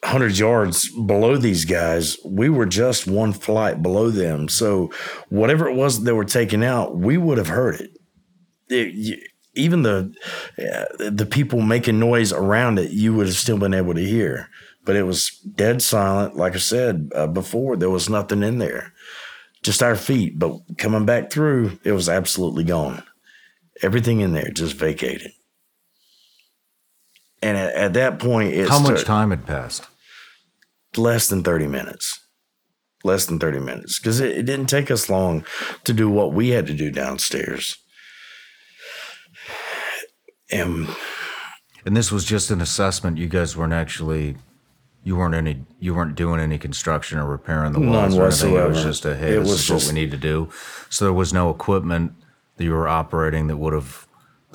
100 0.03 0.39
yards 0.39 0.89
below 1.07 1.37
these 1.37 1.65
guys 1.65 2.17
we 2.25 2.49
were 2.49 2.67
just 2.67 3.07
one 3.07 3.33
flight 3.33 3.83
below 3.83 4.11
them 4.11 4.49
so 4.49 4.91
whatever 5.31 5.69
it 5.69 5.75
was 5.75 6.03
they 6.05 6.13
were 6.13 6.25
taking 6.25 6.63
out 6.65 6.97
we 6.97 7.17
would 7.17 7.39
have 7.39 7.49
heard 7.49 7.81
it, 7.81 7.91
It- 8.69 8.95
you- 8.95 9.23
even 9.55 9.83
the 9.83 10.13
uh, 10.59 11.09
the 11.11 11.25
people 11.25 11.63
making 11.63 11.99
noise 11.99 12.31
around 12.31 12.79
it 12.79 12.91
you 12.91 13.15
would 13.15 13.27
have 13.27 13.37
still 13.37 13.57
been 13.57 13.73
able 13.73 13.95
to 13.95 14.05
hear 14.05 14.51
but 14.85 14.97
it 14.97 15.05
was 15.05 15.31
dead 15.55 15.81
silent 15.81 16.37
like 16.37 16.55
i 16.55 16.59
said 16.59 17.11
uh, 17.15 17.27
before 17.27 17.75
there 17.77 17.89
was 17.89 18.11
nothing 18.11 18.43
in 18.43 18.59
there 18.59 18.93
just 19.63 19.83
our 19.83 19.97
feet. 19.97 20.39
But 20.39 20.61
coming 20.79 21.05
back 21.07 21.29
through, 21.31 21.81
it 21.83 21.91
was 21.91 22.09
absolutely 22.09 22.63
gone. 22.63 23.03
Everything 23.83 24.21
in 24.21 24.33
there 24.33 24.51
just 24.53 24.75
vacated. 24.77 25.33
And 27.47 27.57
at, 27.57 27.75
at 27.75 27.93
that 27.93 28.19
point, 28.19 28.55
it's 28.55 28.69
How 28.71 28.81
much 28.81 29.05
time 29.05 29.31
had 29.31 29.47
passed? 29.47 29.87
less 30.97 31.29
than 31.29 31.43
30 31.45 31.69
minutes. 31.69 32.19
Less 33.05 33.27
than 33.27 33.39
30 33.39 33.61
minutes. 33.61 34.01
Because 34.01 34.19
it, 34.19 34.37
it 34.39 34.43
didn't 34.47 34.67
take 34.67 34.91
us 34.91 35.09
long 35.09 35.45
to 35.85 35.93
do 35.93 36.09
what 36.11 36.33
we 36.33 36.49
had 36.49 36.67
to 36.67 36.75
do 36.75 36.91
downstairs. 36.91 37.77
And 40.51 40.89
And 41.85 41.97
this 41.97 42.11
was 42.11 42.25
just 42.25 42.51
an 42.51 42.61
assessment. 42.61 43.19
You 43.19 43.29
guys 43.29 43.57
weren't 43.57 43.73
actually, 43.73 44.37
you 45.05 45.17
weren't 45.17 45.35
any, 45.35 45.65
you 45.79 45.95
weren't 45.95 46.15
doing 46.17 46.41
any 46.41 46.59
construction 46.59 47.19
or 47.19 47.27
repairing 47.27 47.73
the 47.73 47.81
walls 47.81 48.15
None 48.15 48.21
or 48.23 48.27
anything. 48.27 48.55
It 48.57 48.69
was 48.69 48.83
just 48.83 49.05
a 49.05 49.15
hey, 49.17 49.35
It 49.35 49.41
this 49.41 49.49
was 49.51 49.61
is 49.61 49.67
just- 49.69 49.87
what 49.87 49.95
we 49.95 50.01
need 50.01 50.11
to 50.11 50.17
do. 50.17 50.49
So 50.91 51.05
there 51.05 51.13
was 51.13 51.33
no 51.33 51.51
equipment 51.51 52.13
that 52.57 52.65
you 52.65 52.73
were 52.73 52.89
operating 52.89 53.47
that 53.49 53.57
would 53.59 53.75
have 53.75 54.06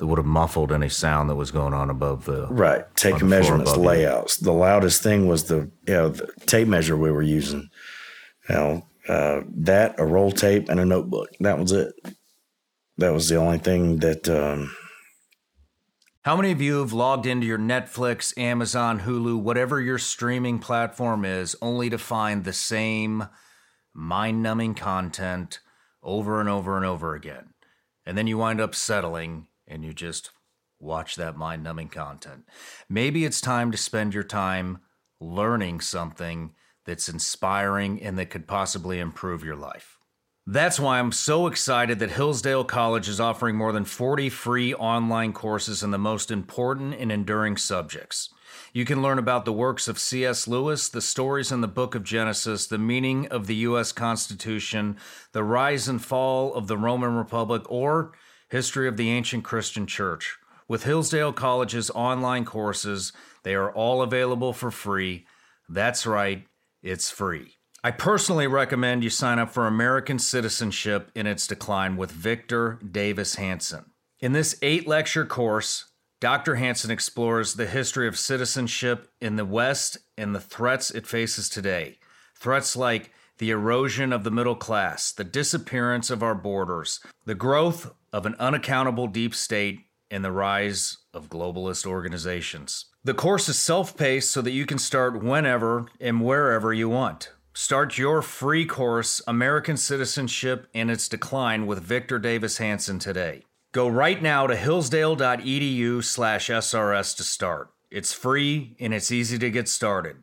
that 0.02 0.08
would 0.08 0.18
have 0.18 0.26
muffled 0.26 0.72
any 0.72 0.88
sound 0.88 1.30
that 1.30 1.36
was 1.36 1.52
going 1.52 1.72
on 1.72 1.88
above 1.88 2.24
the. 2.24 2.48
Right. 2.48 2.80
on 2.80 2.86
Taking 2.96 3.20
the 3.20 3.24
measurements, 3.26 3.76
layouts. 3.76 4.36
The 4.36 4.52
loudest 4.52 5.00
thing 5.00 5.28
was 5.28 5.44
the 5.44 5.70
you 5.86 5.94
know 5.94 6.08
the 6.08 6.26
tape 6.44 6.66
measure 6.66 6.96
we 6.96 7.12
were 7.12 7.22
using. 7.22 7.70
You 8.48 8.54
know, 8.56 8.86
uh, 9.06 9.42
that, 9.58 9.94
a 10.00 10.04
roll 10.04 10.32
tape, 10.32 10.68
and 10.68 10.80
a 10.80 10.84
notebook. 10.84 11.28
That 11.38 11.56
was 11.56 11.70
it. 11.70 11.94
That 12.98 13.12
was 13.12 13.28
the 13.28 13.36
only 13.36 13.58
thing 13.58 13.98
that. 13.98 14.28
Um, 14.28 14.74
How 16.22 16.34
many 16.34 16.50
of 16.50 16.60
you 16.60 16.80
have 16.80 16.92
logged 16.92 17.26
into 17.26 17.46
your 17.46 17.58
Netflix, 17.58 18.36
Amazon, 18.36 19.02
Hulu, 19.02 19.40
whatever 19.40 19.80
your 19.80 19.98
streaming 19.98 20.58
platform 20.58 21.24
is, 21.24 21.54
only 21.62 21.88
to 21.90 21.98
find 21.98 22.42
the 22.42 22.52
same 22.52 23.28
mind 23.94 24.42
numbing 24.42 24.74
content 24.74 25.60
over 26.02 26.40
and 26.40 26.48
over 26.48 26.76
and 26.76 26.84
over 26.84 27.14
again? 27.14 27.54
And 28.04 28.18
then 28.18 28.26
you 28.26 28.36
wind 28.36 28.60
up 28.60 28.74
settling 28.74 29.46
and 29.72 29.84
you 29.84 29.92
just 29.92 30.30
watch 30.78 31.16
that 31.16 31.36
mind 31.36 31.62
numbing 31.62 31.88
content. 31.88 32.44
Maybe 32.88 33.24
it's 33.24 33.40
time 33.40 33.70
to 33.72 33.78
spend 33.78 34.14
your 34.14 34.24
time 34.24 34.78
learning 35.20 35.80
something 35.80 36.52
that's 36.84 37.08
inspiring 37.08 38.02
and 38.02 38.18
that 38.18 38.30
could 38.30 38.46
possibly 38.46 38.98
improve 38.98 39.44
your 39.44 39.56
life. 39.56 39.98
That's 40.44 40.80
why 40.80 40.98
I'm 40.98 41.12
so 41.12 41.46
excited 41.46 42.00
that 42.00 42.10
Hillsdale 42.10 42.64
College 42.64 43.08
is 43.08 43.20
offering 43.20 43.54
more 43.54 43.70
than 43.70 43.84
40 43.84 44.28
free 44.28 44.74
online 44.74 45.32
courses 45.32 45.84
in 45.84 45.92
the 45.92 45.98
most 45.98 46.32
important 46.32 46.94
and 46.94 47.12
enduring 47.12 47.56
subjects. 47.56 48.28
You 48.72 48.84
can 48.84 49.02
learn 49.02 49.20
about 49.20 49.44
the 49.44 49.52
works 49.52 49.86
of 49.86 50.00
C.S. 50.00 50.48
Lewis, 50.48 50.88
the 50.88 51.00
stories 51.00 51.52
in 51.52 51.60
the 51.60 51.68
book 51.68 51.94
of 51.94 52.02
Genesis, 52.02 52.66
the 52.66 52.76
meaning 52.76 53.28
of 53.28 53.46
the 53.46 53.54
U.S. 53.56 53.92
Constitution, 53.92 54.96
the 55.30 55.44
rise 55.44 55.86
and 55.86 56.04
fall 56.04 56.52
of 56.54 56.66
the 56.66 56.76
Roman 56.76 57.14
Republic, 57.14 57.62
or 57.68 58.12
history 58.52 58.86
of 58.86 58.98
the 58.98 59.10
ancient 59.10 59.42
Christian 59.42 59.86
church. 59.86 60.36
With 60.68 60.84
Hillsdale 60.84 61.32
College's 61.32 61.90
online 61.90 62.44
courses, 62.44 63.10
they 63.44 63.54
are 63.54 63.72
all 63.72 64.02
available 64.02 64.52
for 64.52 64.70
free. 64.70 65.24
That's 65.70 66.06
right, 66.06 66.46
it's 66.82 67.10
free. 67.10 67.54
I 67.82 67.92
personally 67.92 68.46
recommend 68.46 69.04
you 69.04 69.08
sign 69.10 69.38
up 69.38 69.50
for 69.50 69.66
American 69.66 70.18
Citizenship 70.18 71.10
in 71.14 71.26
its 71.26 71.46
Decline 71.46 71.96
with 71.96 72.12
Victor 72.12 72.78
Davis 72.88 73.36
Hanson. 73.36 73.86
In 74.20 74.32
this 74.32 74.56
eight 74.60 74.86
lecture 74.86 75.24
course, 75.24 75.86
Dr. 76.20 76.56
Hanson 76.56 76.90
explores 76.90 77.54
the 77.54 77.66
history 77.66 78.06
of 78.06 78.18
citizenship 78.18 79.10
in 79.18 79.36
the 79.36 79.46
West 79.46 79.96
and 80.18 80.34
the 80.34 80.40
threats 80.40 80.90
it 80.90 81.06
faces 81.06 81.48
today. 81.48 81.98
Threats 82.38 82.76
like 82.76 83.12
the 83.38 83.50
erosion 83.50 84.12
of 84.12 84.24
the 84.24 84.30
middle 84.30 84.54
class, 84.56 85.10
the 85.10 85.24
disappearance 85.24 86.10
of 86.10 86.22
our 86.22 86.34
borders, 86.34 87.00
the 87.24 87.34
growth 87.34 87.90
of 88.12 88.26
an 88.26 88.36
unaccountable 88.38 89.06
deep 89.06 89.34
state, 89.34 89.80
and 90.10 90.22
the 90.22 90.30
rise 90.30 90.98
of 91.14 91.30
globalist 91.30 91.86
organizations. 91.86 92.84
The 93.02 93.14
course 93.14 93.48
is 93.48 93.58
self 93.58 93.96
paced 93.96 94.30
so 94.30 94.42
that 94.42 94.50
you 94.50 94.66
can 94.66 94.78
start 94.78 95.22
whenever 95.22 95.86
and 95.98 96.20
wherever 96.20 96.72
you 96.72 96.88
want. 96.88 97.32
Start 97.54 97.98
your 97.98 98.22
free 98.22 98.64
course, 98.64 99.20
American 99.26 99.76
Citizenship 99.76 100.68
and 100.74 100.90
Its 100.90 101.08
Decline, 101.08 101.66
with 101.66 101.82
Victor 101.82 102.18
Davis 102.18 102.58
Hanson 102.58 102.98
today. 102.98 103.42
Go 103.72 103.88
right 103.88 104.22
now 104.22 104.46
to 104.46 104.54
hillsdale.edu 104.54 106.04
slash 106.04 106.48
SRS 106.48 107.16
to 107.16 107.24
start. 107.24 107.70
It's 107.90 108.12
free 108.12 108.76
and 108.78 108.94
it's 108.94 109.10
easy 109.10 109.38
to 109.38 109.50
get 109.50 109.68
started. 109.68 110.16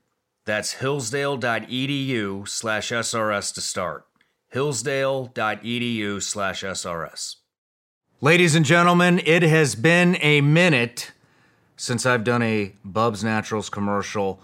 That's 0.46 0.74
hillsdale.edu 0.74 2.48
slash 2.48 2.90
SRS 2.92 3.54
to 3.56 3.62
start. 3.62 4.06
hillsdale.edu 4.50 6.22
slash 6.22 6.64
SRS. 6.64 7.36
Ladies 8.22 8.54
and 8.54 8.66
gentlemen, 8.66 9.22
it 9.26 9.44
has 9.44 9.76
been 9.76 10.18
a 10.20 10.42
minute 10.42 11.14
since 11.78 12.06
I've 12.06 12.26
done 12.26 12.42
a 12.42 12.74
Bubs 12.84 13.24
Naturals 13.24 13.70
commercial, 13.70 14.42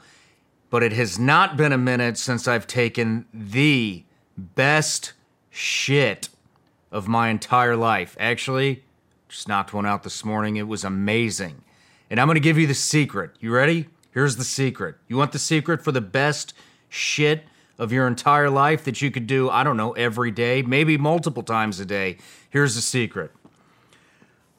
but 0.69 0.81
it 0.81 0.93
has 0.93 1.19
not 1.19 1.57
been 1.57 1.73
a 1.73 1.77
minute 1.77 2.17
since 2.17 2.47
I've 2.47 2.67
taken 2.67 3.25
the 3.33 4.05
best 4.37 5.11
shit 5.49 6.29
of 6.89 7.09
my 7.09 7.27
entire 7.27 7.75
life. 7.75 8.15
Actually, 8.17 8.85
just 9.27 9.49
knocked 9.49 9.73
one 9.73 9.85
out 9.85 10.03
this 10.03 10.23
morning. 10.23 10.55
It 10.55 10.69
was 10.69 10.85
amazing. 10.85 11.61
And 12.09 12.17
I'm 12.17 12.27
going 12.27 12.35
to 12.35 12.39
give 12.39 12.57
you 12.57 12.67
the 12.67 12.73
secret. 12.73 13.31
You 13.41 13.51
ready? 13.51 13.89
Here's 14.11 14.37
the 14.37 14.45
secret. 14.45 14.95
You 15.09 15.17
want 15.17 15.33
the 15.33 15.37
secret 15.37 15.83
for 15.83 15.91
the 15.91 15.99
best 15.99 16.53
shit 16.87 17.43
of 17.77 17.91
your 17.91 18.07
entire 18.07 18.49
life 18.49 18.85
that 18.85 19.01
you 19.01 19.11
could 19.11 19.27
do, 19.27 19.49
I 19.49 19.65
don't 19.65 19.75
know, 19.75 19.91
every 19.91 20.31
day, 20.31 20.61
maybe 20.61 20.97
multiple 20.97 21.43
times 21.43 21.81
a 21.81 21.85
day? 21.85 22.19
Here's 22.49 22.75
the 22.75 22.81
secret. 22.81 23.31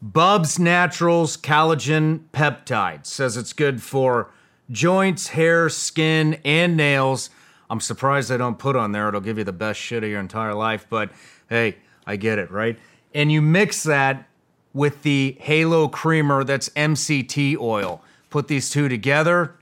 Bubs 0.03 0.59
Naturals 0.59 1.37
Collagen 1.37 2.25
Peptide 2.33 3.07
says 3.07 3.37
it's 3.37 3.53
good 3.53 3.83
for 3.83 4.31
joints, 4.71 5.29
hair, 5.29 5.69
skin, 5.69 6.39
and 6.45 6.77
nails. 6.77 7.31
I'm 7.71 7.81
surprised 7.81 8.29
they 8.29 8.37
don't 8.37 8.59
put 8.59 8.77
on 8.77 8.93
there 8.93 9.09
it'll 9.09 9.21
give 9.21 9.39
you 9.39 9.45
the 9.45 9.53
best 9.53 9.81
shit 9.81 10.05
of 10.05 10.11
your 10.11 10.21
entire 10.21 10.55
life, 10.55 10.87
but 10.89 11.11
hey, 11.49 11.77
I 12.07 12.17
get 12.17 12.39
it, 12.39 12.51
right? 12.51 12.79
And 13.15 13.33
you 13.33 13.41
mix 13.41 13.83
that 13.85 14.29
with 14.75 15.03
the 15.03 15.37
Halo 15.41 15.89
Creamer 15.89 16.45
that's 16.45 16.69
MCT 16.71 17.57
oil. 17.59 18.03
Put 18.29 18.49
these 18.49 18.69
two 18.69 18.89
together, 18.89 19.55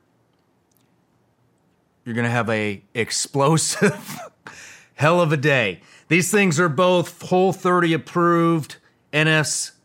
you're 2.04 2.14
going 2.14 2.24
to 2.24 2.30
have 2.30 2.50
a 2.50 2.82
explosive 2.92 4.18
hell 4.94 5.20
of 5.20 5.32
a 5.32 5.36
day. 5.36 5.80
These 6.08 6.30
things 6.30 6.58
are 6.58 6.68
both 6.68 7.22
Whole 7.22 7.52
30 7.52 7.94
approved, 7.94 8.76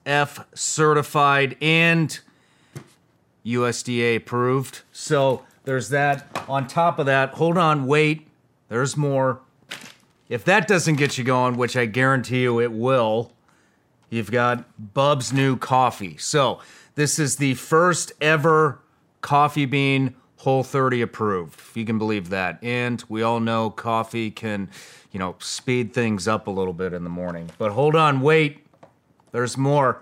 NSF 0.05 0.45
certified, 0.53 1.57
and 1.61 2.19
USDA 3.45 4.17
approved. 4.17 4.81
So 4.91 5.45
there's 5.63 5.89
that. 5.89 6.27
On 6.47 6.67
top 6.67 6.99
of 6.99 7.05
that, 7.05 7.31
hold 7.35 7.57
on, 7.57 7.85
wait. 7.85 8.27
There's 8.69 8.95
more. 8.95 9.41
If 10.27 10.45
that 10.45 10.67
doesn't 10.67 10.95
get 10.95 11.17
you 11.17 11.23
going, 11.23 11.57
which 11.57 11.75
I 11.75 11.85
guarantee 11.85 12.43
you 12.43 12.59
it 12.59 12.71
will, 12.71 13.31
you've 14.09 14.31
got 14.31 14.93
Bub's 14.93 15.33
new 15.33 15.57
coffee. 15.57 16.17
So 16.17 16.59
this 16.95 17.17
is 17.17 17.37
the 17.37 17.55
first 17.55 18.11
ever 18.21 18.79
coffee 19.21 19.65
bean 19.65 20.15
Whole 20.37 20.63
30 20.63 21.01
approved, 21.01 21.59
if 21.59 21.75
you 21.75 21.83
can 21.83 21.97
believe 21.97 22.29
that. 22.29 22.63
And 22.63 23.03
we 23.09 23.23
all 23.23 23.41
know 23.41 23.69
coffee 23.69 24.31
can, 24.31 24.69
you 25.11 25.19
know, 25.19 25.35
speed 25.39 25.93
things 25.93 26.29
up 26.29 26.47
a 26.47 26.51
little 26.51 26.71
bit 26.71 26.93
in 26.93 27.03
the 27.03 27.09
morning. 27.09 27.49
But 27.57 27.73
hold 27.73 27.93
on, 27.93 28.21
wait. 28.21 28.65
There's 29.31 29.57
more. 29.57 30.01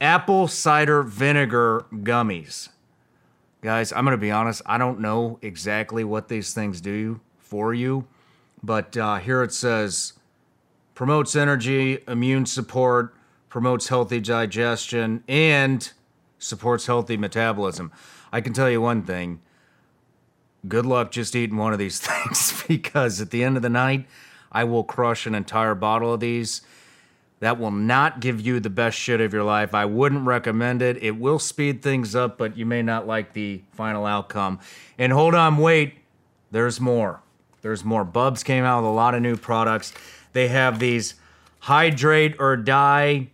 Apple 0.00 0.48
cider 0.48 1.02
vinegar 1.02 1.86
gummies. 1.92 2.68
Guys, 3.60 3.92
I'm 3.92 4.04
going 4.04 4.16
to 4.16 4.20
be 4.20 4.30
honest, 4.30 4.62
I 4.66 4.78
don't 4.78 5.00
know 5.00 5.38
exactly 5.42 6.04
what 6.04 6.28
these 6.28 6.54
things 6.54 6.80
do 6.80 7.20
for 7.38 7.74
you, 7.74 8.06
but 8.62 8.96
uh, 8.96 9.16
here 9.16 9.42
it 9.42 9.52
says 9.52 10.12
promotes 10.94 11.34
energy, 11.34 11.98
immune 12.06 12.46
support, 12.46 13.14
promotes 13.48 13.88
healthy 13.88 14.20
digestion, 14.20 15.24
and 15.26 15.92
supports 16.38 16.86
healthy 16.86 17.16
metabolism. 17.16 17.90
I 18.32 18.40
can 18.40 18.52
tell 18.52 18.70
you 18.70 18.80
one 18.80 19.02
thing 19.02 19.40
good 20.66 20.84
luck 20.86 21.10
just 21.10 21.36
eating 21.36 21.56
one 21.56 21.72
of 21.72 21.78
these 21.78 22.00
things 22.06 22.62
because 22.66 23.20
at 23.20 23.30
the 23.30 23.42
end 23.42 23.56
of 23.56 23.62
the 23.62 23.68
night, 23.68 24.06
I 24.50 24.64
will 24.64 24.84
crush 24.84 25.26
an 25.26 25.34
entire 25.34 25.74
bottle 25.74 26.14
of 26.14 26.20
these. 26.20 26.62
That 27.40 27.58
will 27.58 27.70
not 27.70 28.20
give 28.20 28.40
you 28.40 28.58
the 28.58 28.70
best 28.70 28.98
shit 28.98 29.20
of 29.20 29.32
your 29.32 29.44
life. 29.44 29.72
I 29.74 29.84
wouldn't 29.84 30.26
recommend 30.26 30.82
it. 30.82 31.02
It 31.02 31.12
will 31.12 31.38
speed 31.38 31.82
things 31.82 32.16
up, 32.16 32.36
but 32.36 32.56
you 32.56 32.66
may 32.66 32.82
not 32.82 33.06
like 33.06 33.32
the 33.32 33.62
final 33.72 34.06
outcome. 34.06 34.58
And 34.98 35.12
hold 35.12 35.34
on, 35.34 35.56
wait. 35.58 35.94
There's 36.50 36.80
more. 36.80 37.22
There's 37.62 37.84
more. 37.84 38.04
Bubs 38.04 38.42
came 38.42 38.64
out 38.64 38.82
with 38.82 38.90
a 38.90 38.94
lot 38.94 39.14
of 39.14 39.22
new 39.22 39.36
products. 39.36 39.92
They 40.32 40.48
have 40.48 40.78
these 40.78 41.14
hydrate 41.60 42.36
or 42.38 42.56
die 42.56 43.28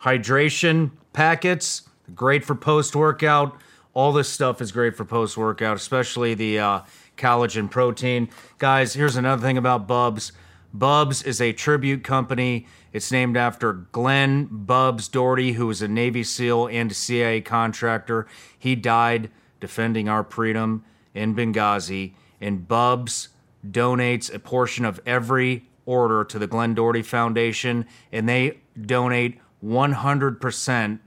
hydration 0.00 0.92
packets. 1.12 1.82
Great 2.14 2.44
for 2.44 2.54
post 2.54 2.94
workout. 2.94 3.56
All 3.94 4.12
this 4.12 4.28
stuff 4.28 4.60
is 4.60 4.72
great 4.72 4.96
for 4.96 5.04
post 5.04 5.36
workout, 5.36 5.76
especially 5.76 6.34
the 6.34 6.58
uh, 6.58 6.80
collagen 7.16 7.70
protein. 7.70 8.28
Guys, 8.58 8.94
here's 8.94 9.16
another 9.16 9.42
thing 9.42 9.56
about 9.56 9.86
Bubs. 9.86 10.32
Bubs 10.74 11.22
is 11.22 11.40
a 11.40 11.52
tribute 11.52 12.02
company. 12.02 12.66
It's 12.92 13.12
named 13.12 13.36
after 13.36 13.72
Glenn 13.72 14.48
Bubs 14.50 15.06
Doherty, 15.06 15.52
who 15.52 15.68
was 15.68 15.80
a 15.80 15.86
Navy 15.86 16.24
SEAL 16.24 16.66
and 16.66 16.94
CIA 16.94 17.40
contractor. 17.42 18.26
He 18.58 18.74
died 18.74 19.30
defending 19.60 20.08
our 20.08 20.24
freedom 20.24 20.84
in 21.14 21.36
Benghazi, 21.36 22.14
and 22.40 22.66
Bubs 22.66 23.28
donates 23.64 24.34
a 24.34 24.40
portion 24.40 24.84
of 24.84 25.00
every 25.06 25.68
order 25.86 26.24
to 26.24 26.40
the 26.40 26.48
Glenn 26.48 26.74
Doherty 26.74 27.02
Foundation, 27.02 27.86
and 28.10 28.28
they 28.28 28.58
donate 28.78 29.40
100% 29.64 30.98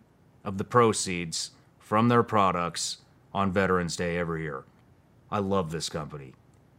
of 0.46 0.58
the 0.58 0.64
proceeds 0.64 1.52
from 1.78 2.08
their 2.08 2.24
products 2.24 3.00
on 3.34 3.52
Veterans 3.52 3.98
Day 3.98 4.18
every 4.18 4.44
year. 4.44 4.64
I 5.30 5.40
love 5.40 5.72
this 5.72 5.90
company. 5.90 6.34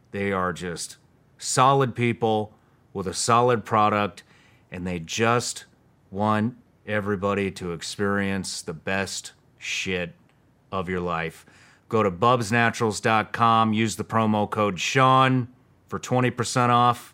They 0.09 0.31
are 0.31 0.51
just 0.51 0.97
solid 1.37 1.93
people 1.93 2.55
with 2.93 3.07
a 3.07 3.13
solid 3.13 3.65
product, 3.65 4.23
and 4.71 4.85
they 4.85 4.99
just 4.99 5.65
want 6.11 6.55
everybody 6.85 7.51
to 7.51 7.71
experience 7.71 8.61
the 8.61 8.73
best 8.73 9.33
shit 9.57 10.13
of 10.71 10.89
your 10.89 10.99
life. 10.99 11.45
Go 11.87 12.03
to 12.03 12.11
bubsnaturals.com, 12.11 13.73
use 13.73 13.95
the 13.95 14.03
promo 14.03 14.49
code 14.49 14.79
Shawn 14.79 15.47
for 15.87 15.99
20% 15.99 16.69
off, 16.69 17.13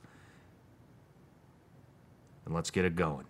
and 2.46 2.54
let's 2.54 2.72
get 2.72 2.86
it 2.86 2.96
going. 2.96 3.26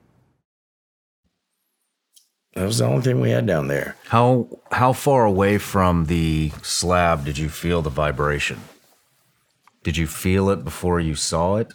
That 2.56 2.66
was 2.66 2.78
the 2.78 2.86
only 2.86 3.02
thing 3.02 3.20
we 3.20 3.32
had 3.32 3.46
down 3.46 3.68
there. 3.68 3.98
How 4.08 4.48
how 4.72 4.94
far 4.94 5.26
away 5.26 5.58
from 5.58 6.06
the 6.06 6.52
slab 6.62 7.26
did 7.26 7.38
you 7.38 7.50
feel 7.50 7.82
the 7.82 7.90
vibration? 7.90 8.62
Did 9.84 9.98
you 9.98 10.08
feel 10.08 10.50
it 10.50 10.64
before 10.64 11.02
you 11.02 11.16
saw 11.16 11.58
it? 11.58 11.74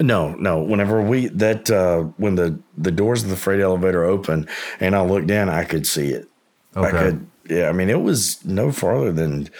No, 0.00 0.34
no. 0.34 0.60
Whenever 0.60 1.00
we 1.02 1.28
that 1.28 1.70
uh 1.70 2.02
when 2.16 2.34
the 2.34 2.58
the 2.76 2.90
doors 2.90 3.22
of 3.22 3.30
the 3.30 3.36
freight 3.36 3.60
elevator 3.60 4.04
opened 4.04 4.48
and 4.80 4.96
I 4.96 5.02
looked 5.02 5.30
in, 5.30 5.48
I 5.48 5.64
could 5.64 5.86
see 5.86 6.08
it. 6.08 6.28
Okay. 6.76 6.88
I 6.88 6.90
could. 6.90 7.26
Yeah, 7.48 7.68
I 7.68 7.72
mean, 7.72 7.90
it 7.90 8.00
was 8.00 8.42
no 8.44 8.72
farther 8.72 9.12
than 9.12 9.50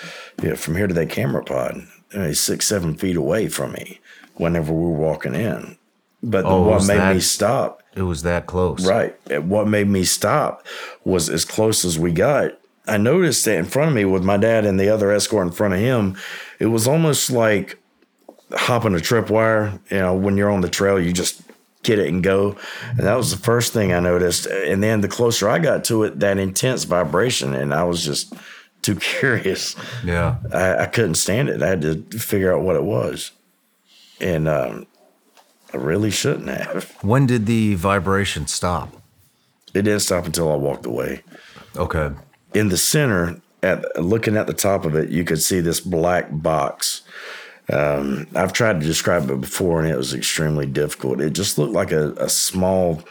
you 0.43 0.51
know, 0.51 0.57
from 0.57 0.75
here 0.77 0.87
to 0.87 0.95
that 0.95 1.11
camera 1.11 1.45
pod, 1.45 1.87
I 2.15 2.17
mean, 2.19 2.35
six, 2.35 2.67
seven 2.67 2.95
feet 2.97 3.17
away 3.17 3.49
from 3.49 3.73
me. 3.73 4.01
Whenever 4.37 4.73
we 4.73 4.83
were 4.83 4.97
walking 4.97 5.35
in, 5.35 5.79
but 6.21 6.45
Oh, 6.45 6.63
what 6.63 6.87
made 6.87 7.15
me 7.15 7.21
stop 7.21 7.83
It 7.95 8.03
was 8.03 8.23
that 8.23 8.47
close. 8.47 8.85
Right. 8.85 9.15
What 9.45 9.69
made 9.69 9.89
me 9.89 10.03
stop 10.03 10.67
was 11.05 11.29
as 11.31 11.45
close 11.45 11.85
as 11.85 11.99
we 12.01 12.11
got. 12.11 12.59
I 12.89 12.97
noticed 12.97 13.45
that 13.45 13.57
in 13.59 13.65
front 13.65 13.91
of 13.91 13.95
me 13.95 14.05
with 14.05 14.25
my 14.25 14.37
dad 14.37 14.67
and 14.67 14.81
the 14.81 14.89
other 14.89 15.13
escort 15.13 15.47
in 15.47 15.53
front 15.53 15.75
of 15.75 15.81
him, 15.81 16.17
it 16.59 16.67
was 16.67 16.89
almost 16.89 17.31
like 17.31 17.79
hopping 18.55 18.95
a 18.95 18.99
tripwire. 18.99 19.81
You 19.91 19.99
know, 19.99 20.15
when 20.15 20.37
you're 20.37 20.51
on 20.51 20.61
the 20.61 20.69
trail, 20.69 21.01
you 21.01 21.13
just 21.13 21.43
get 21.83 21.99
it 21.99 22.09
and 22.09 22.23
go. 22.23 22.57
And 22.91 23.01
that 23.01 23.17
was 23.17 23.31
the 23.31 23.37
first 23.43 23.73
thing 23.73 23.93
I 23.93 24.01
noticed. 24.01 24.47
And 24.47 24.83
then 24.83 25.01
the 25.01 25.09
closer 25.09 25.49
I 25.49 25.59
got 25.59 25.85
to 25.85 26.05
it, 26.05 26.21
that 26.21 26.39
intense 26.39 26.85
vibration, 26.85 27.55
and 27.55 27.75
I 27.75 27.85
was 27.85 28.05
just 28.05 28.33
too 28.83 28.97
curious. 29.01 29.77
Yeah. 30.05 30.37
I, 30.53 30.85
I 30.85 30.87
couldn't 30.87 31.17
stand 31.17 31.49
it. 31.49 31.63
I 31.63 31.69
had 31.69 31.83
to 31.83 32.03
figure 32.19 32.55
out 32.55 32.63
what 32.63 32.77
it 32.77 32.85
was. 32.85 33.33
And 34.21 34.49
um, 34.49 34.87
I 35.73 35.77
really 35.77 36.11
shouldn't 36.11 36.49
have. 36.49 36.97
When 37.03 37.27
did 37.27 37.47
the 37.47 37.75
vibration 37.75 38.47
stop? 38.47 38.95
It 39.75 39.83
didn't 39.83 40.01
stop 40.01 40.25
until 40.25 40.53
I 40.53 40.57
walked 40.57 40.87
away. 40.87 41.23
Okay. 41.77 42.13
in 42.55 42.69
the 42.69 42.77
center 42.77 43.41
at 43.63 44.01
looking 44.01 44.37
at 44.37 44.47
the 44.47 44.53
top 44.53 44.85
of 44.85 44.95
it 44.95 45.09
you 45.09 45.25
could 45.25 45.43
see 45.43 45.59
this 45.61 45.81
black 45.81 46.29
box 46.31 47.03
um, 47.73 48.27
i've 48.35 48.53
tried 48.53 48.81
to 48.81 48.87
describe 48.87 49.31
it 49.31 49.41
before 49.41 49.81
and 49.81 49.91
it 49.91 49.97
was 49.97 50.15
extremely 50.15 50.67
difficult 50.67 51.21
it 51.21 51.31
just 51.31 51.59
looked 51.59 51.73
like 51.73 51.93
a, 51.93 52.13
a 52.13 52.29
small 52.29 53.03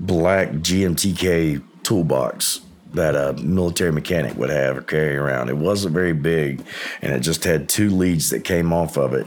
black 0.00 0.48
gmtk 0.50 1.62
toolbox 1.82 2.60
that 2.94 3.14
a 3.14 3.32
military 3.42 3.92
mechanic 3.92 4.36
would 4.36 4.50
have 4.50 4.76
or 4.76 4.82
carry 4.82 5.16
around 5.16 5.48
it 5.48 5.56
wasn't 5.56 5.92
very 5.92 6.12
big 6.12 6.64
and 7.02 7.12
it 7.12 7.20
just 7.20 7.44
had 7.44 7.68
two 7.68 7.90
leads 7.90 8.30
that 8.30 8.44
came 8.44 8.72
off 8.72 8.96
of 8.96 9.12
it 9.12 9.26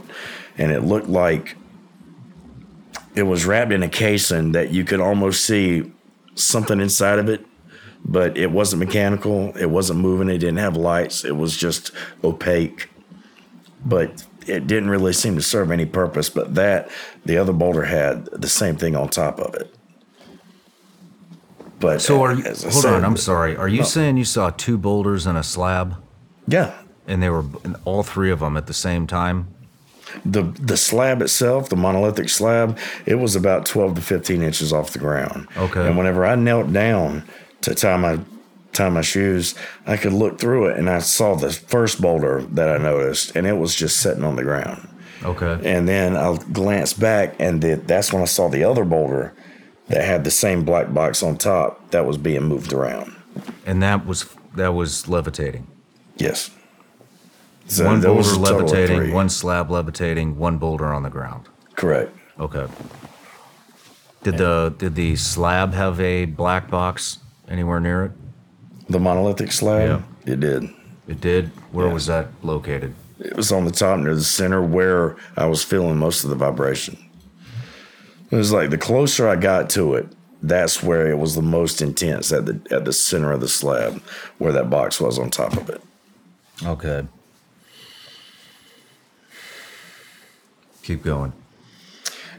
and 0.58 0.72
it 0.72 0.80
looked 0.80 1.08
like 1.08 1.56
it 3.14 3.24
was 3.24 3.44
wrapped 3.44 3.72
in 3.72 3.82
a 3.82 3.88
casing 3.88 4.52
that 4.52 4.70
you 4.70 4.84
could 4.84 5.00
almost 5.00 5.44
see 5.44 5.90
something 6.34 6.80
inside 6.80 7.18
of 7.18 7.28
it 7.28 7.44
but 8.04 8.36
it 8.36 8.50
wasn't 8.50 8.80
mechanical. 8.80 9.56
It 9.56 9.70
wasn't 9.70 10.00
moving. 10.00 10.28
It 10.28 10.38
didn't 10.38 10.58
have 10.58 10.76
lights. 10.76 11.24
It 11.24 11.36
was 11.36 11.56
just 11.56 11.90
opaque. 12.24 12.88
But 13.84 14.24
it 14.46 14.66
didn't 14.66 14.90
really 14.90 15.12
seem 15.12 15.36
to 15.36 15.42
serve 15.42 15.70
any 15.70 15.86
purpose. 15.86 16.30
But 16.30 16.54
that, 16.54 16.90
the 17.24 17.36
other 17.38 17.52
boulder 17.52 17.84
had 17.84 18.26
the 18.26 18.48
same 18.48 18.76
thing 18.76 18.96
on 18.96 19.08
top 19.08 19.38
of 19.40 19.54
it. 19.54 19.74
But 21.78 22.02
So 22.02 22.22
are 22.22 22.34
you, 22.34 22.42
hold 22.42 22.56
said- 22.56 22.94
on, 22.94 23.04
I'm 23.04 23.16
sorry. 23.16 23.56
Are 23.56 23.68
you 23.68 23.80
uh-uh. 23.80 23.86
saying 23.86 24.16
you 24.18 24.24
saw 24.24 24.50
two 24.50 24.76
boulders 24.76 25.26
and 25.26 25.38
a 25.38 25.42
slab 25.42 25.96
Yeah, 26.46 26.74
and 27.06 27.22
they 27.22 27.30
were 27.30 27.44
all 27.84 28.02
three 28.02 28.30
of 28.30 28.40
them 28.40 28.56
at 28.56 28.66
the 28.66 28.74
same 28.74 29.06
time? 29.06 29.48
the 30.24 30.42
the 30.42 30.76
slab 30.76 31.22
itself, 31.22 31.68
the 31.68 31.76
monolithic 31.76 32.28
slab, 32.28 32.76
it 33.06 33.14
was 33.14 33.36
about 33.36 33.64
twelve 33.64 33.94
to 33.94 34.00
fifteen 34.02 34.42
inches 34.42 34.72
off 34.72 34.90
the 34.90 34.98
ground. 34.98 35.46
Okay. 35.56 35.86
And 35.86 35.96
whenever 35.96 36.26
I 36.26 36.34
knelt 36.34 36.72
down 36.72 37.22
to 37.60 37.76
tie 37.76 37.96
my 37.96 38.18
tie 38.72 38.88
my 38.88 39.02
shoes, 39.02 39.54
I 39.86 39.96
could 39.96 40.12
look 40.12 40.38
through 40.38 40.66
it 40.66 40.78
and 40.78 40.88
I 40.88 41.00
saw 41.00 41.34
the 41.34 41.52
first 41.52 42.00
boulder 42.00 42.42
that 42.42 42.68
I 42.68 42.78
noticed, 42.82 43.34
and 43.36 43.46
it 43.46 43.54
was 43.54 43.74
just 43.74 43.98
sitting 43.98 44.24
on 44.24 44.36
the 44.36 44.42
ground. 44.42 44.88
Okay. 45.22 45.60
And 45.64 45.88
then 45.88 46.16
I 46.16 46.36
glanced 46.52 46.98
back, 46.98 47.36
and 47.38 47.60
the, 47.62 47.74
that's 47.74 48.12
when 48.12 48.22
I 48.22 48.26
saw 48.26 48.48
the 48.48 48.64
other 48.64 48.84
boulder 48.84 49.34
that 49.88 50.04
had 50.04 50.24
the 50.24 50.30
same 50.30 50.64
black 50.64 50.94
box 50.94 51.22
on 51.22 51.36
top 51.36 51.90
that 51.90 52.06
was 52.06 52.16
being 52.16 52.44
moved 52.44 52.72
around. 52.72 53.14
And 53.66 53.82
that 53.82 54.06
was 54.06 54.28
that 54.54 54.74
was 54.74 55.08
levitating. 55.08 55.66
Yes. 56.16 56.50
So 57.66 57.84
one 57.84 58.00
boulder 58.00 58.20
a 58.20 58.24
total 58.24 58.46
of 58.46 58.62
levitating, 58.62 59.12
one 59.12 59.28
slab 59.28 59.70
levitating, 59.70 60.38
one 60.38 60.58
boulder 60.58 60.92
on 60.92 61.02
the 61.02 61.10
ground. 61.10 61.48
Correct. 61.74 62.16
Okay. 62.38 62.66
Did 64.22 64.38
the 64.38 64.74
did 64.76 64.94
the 64.94 65.16
slab 65.16 65.74
have 65.74 66.00
a 66.00 66.24
black 66.24 66.70
box 66.70 67.18
anywhere 67.48 67.80
near 67.80 68.04
it? 68.06 68.12
The 68.90 68.98
monolithic 68.98 69.52
slab, 69.52 70.02
Yeah. 70.26 70.32
it 70.32 70.40
did. 70.40 70.68
It 71.08 71.20
did. 71.20 71.50
Where 71.72 71.88
was 71.88 72.06
that 72.06 72.28
located? 72.42 72.94
It 73.20 73.36
was 73.36 73.52
on 73.52 73.64
the 73.64 73.70
top 73.70 74.00
near 74.00 74.14
the 74.14 74.24
center 74.24 74.60
where 74.62 75.16
I 75.36 75.46
was 75.46 75.62
feeling 75.62 75.96
most 75.96 76.24
of 76.24 76.30
the 76.30 76.36
vibration. 76.36 76.98
It 78.30 78.36
was 78.36 78.52
like 78.52 78.70
the 78.70 78.78
closer 78.78 79.28
I 79.28 79.36
got 79.36 79.70
to 79.70 79.94
it, 79.94 80.08
that's 80.42 80.82
where 80.82 81.08
it 81.10 81.18
was 81.18 81.34
the 81.34 81.42
most 81.42 81.82
intense 81.82 82.32
at 82.32 82.46
the 82.46 82.60
at 82.70 82.84
the 82.84 82.92
center 82.92 83.30
of 83.32 83.40
the 83.40 83.48
slab, 83.48 84.00
where 84.38 84.52
that 84.52 84.70
box 84.70 85.00
was 85.00 85.18
on 85.18 85.30
top 85.30 85.56
of 85.56 85.68
it. 85.68 85.80
Okay. 86.64 87.06
Keep 90.82 91.02
going. 91.04 91.32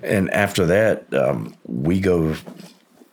And 0.03 0.31
after 0.31 0.65
that, 0.65 1.13
um, 1.13 1.55
we 1.65 1.99
go 1.99 2.35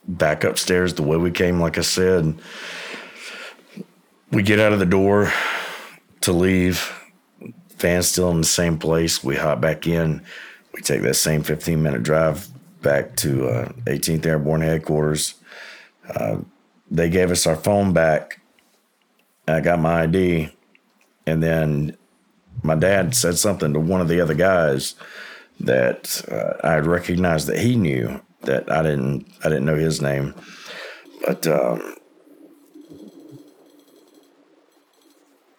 back 0.06 0.42
upstairs 0.42 0.94
the 0.94 1.02
way 1.02 1.16
we 1.18 1.30
came. 1.30 1.60
Like 1.60 1.76
I 1.76 1.82
said, 1.82 2.38
we 4.30 4.42
get 4.42 4.60
out 4.60 4.72
of 4.72 4.78
the 4.78 4.86
door 4.86 5.32
to 6.22 6.32
leave. 6.32 6.92
Fan's 7.70 8.08
still 8.08 8.30
in 8.30 8.38
the 8.38 8.46
same 8.46 8.78
place. 8.78 9.22
We 9.22 9.36
hop 9.36 9.60
back 9.60 9.86
in. 9.86 10.22
We 10.72 10.80
take 10.82 11.02
that 11.02 11.14
same 11.14 11.42
15 11.42 11.82
minute 11.82 12.02
drive 12.02 12.48
back 12.82 13.16
to 13.16 13.48
uh, 13.48 13.68
18th 13.86 14.26
Airborne 14.26 14.60
headquarters. 14.60 15.34
Uh, 16.08 16.38
they 16.90 17.10
gave 17.10 17.30
us 17.30 17.46
our 17.46 17.56
phone 17.56 17.92
back. 17.92 18.40
I 19.46 19.60
got 19.60 19.80
my 19.80 20.02
ID. 20.02 20.50
And 21.26 21.42
then 21.42 21.96
my 22.62 22.74
dad 22.74 23.14
said 23.14 23.38
something 23.38 23.72
to 23.72 23.80
one 23.80 24.00
of 24.00 24.08
the 24.08 24.20
other 24.20 24.34
guys 24.34 24.94
that 25.60 26.22
uh, 26.30 26.66
I 26.66 26.78
recognized 26.78 27.46
that 27.48 27.58
he 27.58 27.76
knew 27.76 28.20
that 28.42 28.70
I 28.70 28.82
didn't 28.82 29.26
I 29.44 29.48
didn't 29.48 29.64
know 29.64 29.74
his 29.74 30.00
name, 30.00 30.34
but 31.26 31.46
um, 31.46 31.96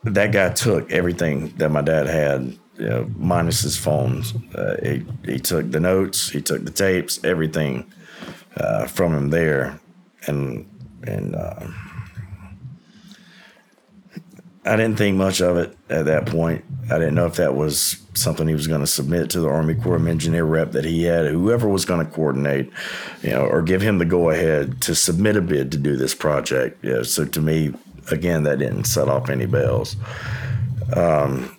that 0.03 0.31
guy 0.31 0.49
took 0.49 0.91
everything 0.91 1.49
that 1.57 1.69
my 1.69 1.81
dad 1.81 2.07
had, 2.07 2.57
you 2.77 2.89
know, 2.89 3.09
minus 3.17 3.62
his 3.62 3.77
phones. 3.77 4.33
Uh, 4.55 4.77
he 4.81 5.05
he 5.33 5.39
took 5.39 5.71
the 5.71 5.79
notes, 5.79 6.29
he 6.29 6.41
took 6.41 6.63
the 6.63 6.71
tapes, 6.71 7.23
everything 7.23 7.91
uh, 8.57 8.85
from 8.85 9.13
him 9.13 9.29
there, 9.29 9.79
and 10.27 10.69
and. 11.03 11.35
Uh, 11.35 11.67
I 14.65 14.75
didn't 14.75 14.97
think 14.97 15.17
much 15.17 15.41
of 15.41 15.57
it 15.57 15.75
at 15.89 16.05
that 16.05 16.27
point. 16.27 16.63
I 16.91 16.99
didn't 16.99 17.15
know 17.15 17.25
if 17.25 17.38
that 17.38 17.55
was 17.55 17.97
something 18.13 18.47
he 18.47 18.53
was 18.53 18.67
going 18.67 18.81
to 18.81 18.88
submit 18.88 19.31
to 19.31 19.39
the 19.39 19.47
Army 19.49 19.73
Corps 19.73 19.95
of 19.95 20.05
Engineer 20.05 20.43
rep 20.43 20.73
that 20.73 20.85
he 20.85 21.03
had, 21.03 21.25
whoever 21.27 21.67
was 21.67 21.85
going 21.85 22.05
to 22.05 22.12
coordinate, 22.12 22.71
you 23.23 23.31
know, 23.31 23.45
or 23.45 23.63
give 23.63 23.81
him 23.81 23.97
the 23.97 24.05
go 24.05 24.29
ahead 24.29 24.79
to 24.81 24.93
submit 24.93 25.38
a 25.38 25.41
bid 25.41 25.71
to 25.71 25.77
do 25.79 25.95
this 25.95 26.13
project. 26.13 26.83
Yeah, 26.83 27.01
so 27.01 27.25
to 27.25 27.41
me, 27.41 27.73
again, 28.12 28.43
that 28.43 28.60
didn't 28.60 28.86
set 28.86 29.08
off 29.08 29.30
any 29.30 29.45
bells. 29.45 29.95
Um, 30.95 31.56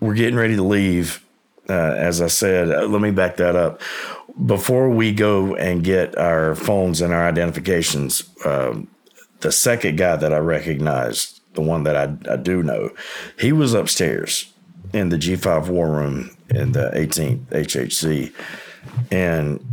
we're 0.00 0.14
getting 0.14 0.36
ready 0.36 0.56
to 0.56 0.62
leave. 0.62 1.24
Uh, 1.68 1.94
as 1.96 2.20
I 2.20 2.26
said, 2.26 2.70
uh, 2.70 2.86
let 2.86 3.00
me 3.00 3.10
back 3.10 3.36
that 3.36 3.54
up. 3.54 3.80
Before 4.44 4.88
we 4.88 5.12
go 5.12 5.54
and 5.54 5.84
get 5.84 6.16
our 6.18 6.54
phones 6.54 7.00
and 7.00 7.12
our 7.12 7.28
identifications, 7.28 8.28
um, 8.44 8.88
the 9.40 9.52
second 9.52 9.96
guy 9.96 10.16
that 10.16 10.32
I 10.32 10.38
recognized, 10.38 11.40
the 11.54 11.60
one 11.60 11.84
that 11.84 11.96
I, 11.96 12.32
I 12.32 12.36
do 12.36 12.62
know, 12.62 12.90
he 13.38 13.52
was 13.52 13.74
upstairs 13.74 14.52
in 14.92 15.10
the 15.10 15.16
G5 15.16 15.68
war 15.68 15.90
room 15.90 16.36
in 16.48 16.72
the 16.72 16.90
18th 16.94 17.46
HHC. 17.46 18.32
And 19.10 19.64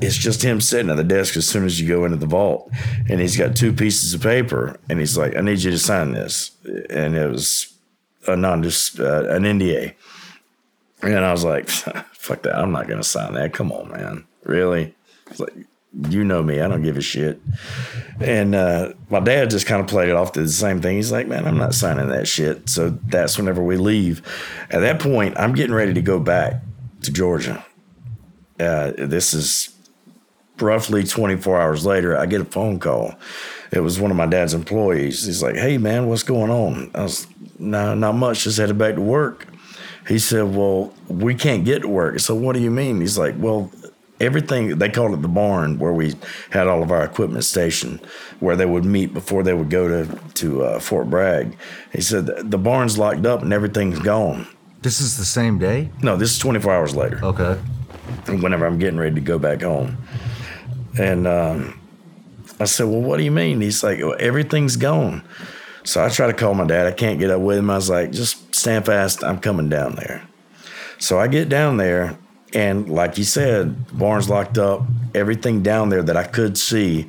it's 0.00 0.16
just 0.16 0.42
him 0.42 0.60
sitting 0.60 0.90
at 0.90 0.96
the 0.96 1.04
desk 1.04 1.36
as 1.36 1.48
soon 1.48 1.64
as 1.64 1.80
you 1.80 1.88
go 1.88 2.04
into 2.04 2.16
the 2.16 2.26
vault. 2.26 2.70
And 3.08 3.20
he's 3.20 3.36
got 3.36 3.56
two 3.56 3.72
pieces 3.72 4.14
of 4.14 4.22
paper 4.22 4.78
and 4.88 4.98
he's 4.98 5.16
like, 5.16 5.36
I 5.36 5.40
need 5.40 5.62
you 5.62 5.70
to 5.70 5.78
sign 5.78 6.12
this. 6.12 6.52
And 6.90 7.14
it 7.14 7.30
was 7.30 7.74
a 8.26 8.36
non 8.36 8.64
uh, 8.64 8.68
an 9.28 9.42
NDA. 9.42 9.94
And 11.02 11.18
I 11.18 11.32
was 11.32 11.44
like, 11.44 11.68
fuck 12.12 12.42
that. 12.42 12.56
I'm 12.56 12.72
not 12.72 12.88
to 12.88 13.02
sign 13.02 13.34
that. 13.34 13.52
Come 13.52 13.72
on, 13.72 13.90
man. 13.90 14.24
Really? 14.44 14.94
It's 15.30 15.40
like, 15.40 15.54
you 16.10 16.22
know 16.22 16.42
me. 16.42 16.60
I 16.60 16.68
don't 16.68 16.82
give 16.82 16.96
a 16.96 17.02
shit. 17.02 17.40
And 18.20 18.54
uh, 18.54 18.92
my 19.08 19.20
dad 19.20 19.50
just 19.50 19.66
kind 19.66 19.80
of 19.80 19.86
played 19.86 20.08
it 20.08 20.14
off 20.14 20.32
to 20.32 20.42
the 20.42 20.48
same 20.48 20.80
thing. 20.80 20.96
He's 20.96 21.12
like, 21.12 21.26
man, 21.26 21.46
I'm 21.46 21.56
not 21.56 21.74
signing 21.74 22.08
that 22.08 22.28
shit. 22.28 22.68
So 22.68 22.90
that's 22.90 23.38
whenever 23.38 23.62
we 23.62 23.76
leave. 23.76 24.22
At 24.70 24.80
that 24.80 25.00
point, 25.00 25.38
I'm 25.38 25.54
getting 25.54 25.74
ready 25.74 25.94
to 25.94 26.02
go 26.02 26.20
back 26.20 26.62
to 27.02 27.12
Georgia. 27.12 27.64
Uh, 28.60 28.92
this 28.96 29.32
is 29.32 29.70
roughly 30.60 31.04
24 31.04 31.60
hours 31.60 31.86
later. 31.86 32.16
I 32.16 32.26
get 32.26 32.40
a 32.40 32.44
phone 32.44 32.78
call. 32.78 33.14
It 33.70 33.80
was 33.80 34.00
one 34.00 34.10
of 34.10 34.16
my 34.16 34.26
dad's 34.26 34.54
employees. 34.54 35.26
He's 35.26 35.42
like, 35.42 35.56
"Hey 35.56 35.78
man, 35.78 36.06
what's 36.08 36.22
going 36.22 36.50
on?" 36.50 36.90
I 36.94 37.02
was, 37.02 37.26
"No, 37.58 37.94
not 37.94 38.14
much. 38.14 38.44
Just 38.44 38.58
headed 38.58 38.78
back 38.78 38.94
to 38.94 39.00
work." 39.00 39.46
He 40.06 40.18
said, 40.18 40.54
"Well, 40.54 40.92
we 41.08 41.34
can't 41.34 41.64
get 41.64 41.82
to 41.82 41.88
work." 41.88 42.20
So 42.20 42.34
what 42.34 42.54
do 42.54 42.60
you 42.60 42.70
mean? 42.70 43.00
He's 43.00 43.18
like, 43.18 43.34
"Well." 43.38 43.70
Everything 44.20 44.78
they 44.78 44.88
called 44.88 45.12
it 45.12 45.22
the 45.22 45.28
barn 45.28 45.78
where 45.78 45.92
we 45.92 46.12
had 46.50 46.66
all 46.66 46.82
of 46.82 46.90
our 46.90 47.04
equipment 47.04 47.44
stationed, 47.44 48.00
where 48.40 48.56
they 48.56 48.66
would 48.66 48.84
meet 48.84 49.14
before 49.14 49.44
they 49.44 49.54
would 49.54 49.70
go 49.70 49.86
to 49.86 50.18
to 50.34 50.64
uh, 50.64 50.80
Fort 50.80 51.08
Bragg. 51.08 51.56
He 51.92 52.00
said 52.00 52.26
the 52.26 52.58
barn's 52.58 52.98
locked 52.98 53.26
up 53.26 53.42
and 53.42 53.52
everything's 53.52 54.00
gone. 54.00 54.48
This 54.82 55.00
is 55.00 55.18
the 55.18 55.24
same 55.24 55.58
day? 55.58 55.90
No, 56.02 56.16
this 56.16 56.32
is 56.32 56.38
24 56.38 56.72
hours 56.72 56.96
later. 56.96 57.20
Okay. 57.22 57.60
Whenever 58.26 58.66
I'm 58.66 58.78
getting 58.78 58.98
ready 58.98 59.14
to 59.14 59.20
go 59.20 59.38
back 59.38 59.62
home. 59.62 59.96
And 60.98 61.26
um, 61.26 61.80
I 62.60 62.64
said, 62.64 62.86
Well, 62.86 63.00
what 63.00 63.18
do 63.18 63.24
you 63.24 63.30
mean? 63.30 63.60
He's 63.60 63.82
like, 63.82 63.98
well, 63.98 64.16
Everything's 64.18 64.76
gone. 64.76 65.22
So 65.84 66.04
I 66.04 66.08
try 66.08 66.26
to 66.26 66.34
call 66.34 66.54
my 66.54 66.66
dad. 66.66 66.86
I 66.86 66.92
can't 66.92 67.18
get 67.18 67.30
up 67.30 67.40
with 67.40 67.58
him. 67.58 67.70
I 67.70 67.76
was 67.76 67.90
like, 67.90 68.12
Just 68.12 68.54
stand 68.54 68.86
fast. 68.86 69.24
I'm 69.24 69.38
coming 69.38 69.68
down 69.68 69.96
there. 69.96 70.26
So 70.98 71.20
I 71.20 71.28
get 71.28 71.48
down 71.48 71.76
there, 71.76 72.18
and 72.52 72.90
like 72.90 73.18
you 73.18 73.24
said, 73.24 73.96
barn's 73.96 74.28
locked 74.28 74.58
up. 74.58 74.82
Everything 75.14 75.62
down 75.62 75.88
there 75.90 76.02
that 76.02 76.16
I 76.16 76.24
could 76.24 76.58
see 76.58 77.08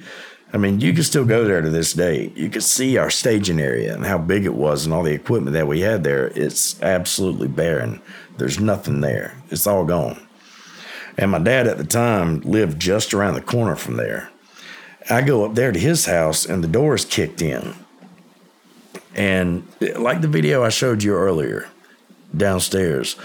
I 0.51 0.57
mean, 0.57 0.81
you 0.81 0.93
can 0.93 1.03
still 1.03 1.25
go 1.25 1.45
there 1.45 1.61
to 1.61 1.69
this 1.69 1.93
day. 1.93 2.31
You 2.35 2.49
can 2.49 2.61
see 2.61 2.97
our 2.97 3.11
staging 3.11 3.59
area 3.59 3.93
and 3.93 4.05
how 4.05 4.17
big 4.17 4.45
it 4.45 4.55
was 4.55 4.85
and 4.85 4.93
all 4.93 5.03
the 5.03 5.13
equipment 5.13 5.53
that 5.53 5.67
we 5.67 5.81
had 5.81 6.03
there. 6.03 6.27
It's 6.29 6.81
absolutely 6.81 7.47
barren. 7.47 8.01
There's 8.37 8.59
nothing 8.59 9.01
there. 9.01 9.37
It's 9.51 9.67
all 9.67 9.85
gone. 9.85 10.27
And 11.19 11.31
my 11.31 11.39
dad 11.39 11.67
at 11.67 11.77
the 11.77 11.83
time 11.83 12.39
lived 12.41 12.79
just 12.79 13.13
around 13.13 13.33
the 13.33 13.41
corner 13.41 13.75
from 13.75 13.97
there. 13.97 14.31
I 15.09 15.21
go 15.21 15.43
up 15.43 15.53
there 15.53 15.73
to 15.73 15.79
his 15.79 16.05
house 16.05 16.45
and 16.45 16.63
the 16.63 16.67
door 16.67 16.95
is 16.95 17.03
kicked 17.03 17.41
in. 17.41 17.73
And 19.15 19.67
like 19.97 20.21
the 20.21 20.29
video 20.29 20.63
I 20.63 20.69
showed 20.69 21.03
you 21.03 21.13
earlier 21.13 21.67
downstairs, 22.35 23.17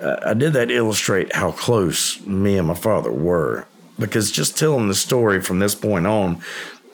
uh, 0.00 0.16
I 0.24 0.32
did 0.32 0.54
that 0.54 0.68
to 0.68 0.74
illustrate 0.74 1.34
how 1.34 1.52
close 1.52 2.24
me 2.24 2.56
and 2.56 2.68
my 2.68 2.74
father 2.74 3.12
were 3.12 3.66
because 3.98 4.30
just 4.30 4.58
telling 4.58 4.88
the 4.88 4.94
story 4.94 5.42
from 5.42 5.58
this 5.58 5.74
point 5.74 6.06
on, 6.06 6.40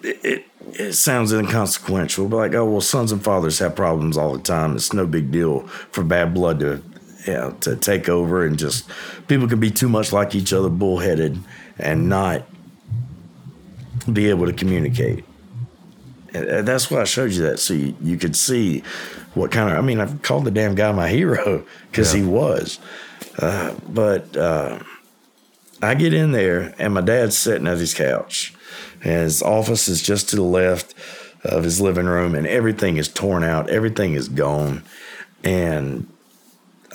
it, 0.03 0.25
it, 0.25 0.47
it 0.73 0.93
sounds 0.95 1.33
inconsequential. 1.33 2.27
But 2.27 2.37
like, 2.37 2.55
oh 2.55 2.69
well, 2.69 2.81
sons 2.81 3.13
and 3.13 3.23
fathers 3.23 3.61
have 3.61 3.77
problems 3.77 4.17
all 4.19 4.33
the 4.33 4.43
time. 4.43 4.75
It's 4.75 4.93
no 4.93 5.07
big 5.07 5.31
deal 5.31 5.69
for 5.93 6.03
bad 6.03 6.35
blood 6.35 6.59
to 6.61 6.83
know, 7.27 7.51
to 7.61 7.77
take 7.77 8.09
over 8.09 8.45
and 8.45 8.59
just 8.59 8.89
people 9.27 9.49
can 9.49 9.61
be 9.61 9.71
too 9.71 9.89
much 9.89 10.13
like 10.13 10.35
each 10.35 10.53
other, 10.53 10.69
bullheaded, 10.69 11.39
and 11.79 12.09
not 12.09 12.43
be 14.13 14.31
able 14.31 14.47
to 14.47 14.53
communicate. 14.53 15.25
And 16.33 16.67
that's 16.69 16.91
why 16.91 17.01
I 17.01 17.05
showed 17.05 17.33
you 17.33 17.43
that 17.43 17.59
so 17.59 17.75
you, 17.75 17.97
you 18.03 18.17
could 18.19 18.37
see 18.37 18.83
what 19.35 19.51
kind 19.51 19.71
of. 19.71 19.79
I 19.79 19.81
mean, 19.81 20.01
I've 20.01 20.23
called 20.23 20.45
the 20.45 20.51
damn 20.51 20.75
guy 20.75 20.93
my 20.93 21.09
hero 21.09 21.65
because 21.91 22.15
yeah. 22.15 22.21
he 22.21 22.27
was, 22.27 22.79
uh, 23.39 23.75
but. 23.89 24.37
Uh, 24.37 24.81
I 25.83 25.95
get 25.95 26.13
in 26.13 26.33
there 26.33 26.75
and 26.79 26.95
my 26.95 27.01
dad's 27.01 27.39
sitting 27.39 27.67
at 27.67 27.79
his 27.79 27.95
couch. 27.95 28.55
And 29.03 29.23
his 29.23 29.43
office 29.43 29.89
is 29.89 30.03
just 30.03 30.29
to 30.31 30.37
the 30.37 30.43
left 30.43 30.95
of 31.45 31.63
his 31.63 31.81
living 31.81 32.07
room 32.07 32.35
and 32.35 32.47
everything 32.47 32.97
is 32.97 33.09
torn 33.09 33.45
out, 33.45 33.71
everything 33.71 34.15
is 34.15 34.29
gone. 34.29 34.83
And 35.45 36.09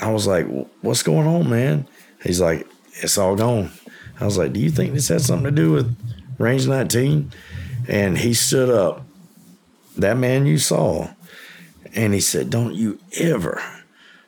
I 0.01 0.11
was 0.11 0.27
like, 0.27 0.45
What's 0.81 1.03
going 1.03 1.27
on, 1.27 1.49
man? 1.49 1.87
He's 2.23 2.41
like, 2.41 2.67
It's 3.01 3.17
all 3.17 3.35
gone. 3.35 3.71
I 4.19 4.25
was 4.25 4.37
like, 4.37 4.53
Do 4.53 4.59
you 4.59 4.69
think 4.69 4.93
this 4.93 5.07
had 5.07 5.21
something 5.21 5.45
to 5.45 5.51
do 5.51 5.71
with 5.71 5.95
Range 6.37 6.67
19? 6.67 7.31
And 7.87 8.17
he 8.17 8.33
stood 8.33 8.69
up, 8.69 9.05
that 9.97 10.17
man 10.17 10.45
you 10.45 10.57
saw, 10.57 11.09
and 11.93 12.13
he 12.13 12.19
said, 12.19 12.49
Don't 12.49 12.73
you 12.73 12.99
ever 13.19 13.61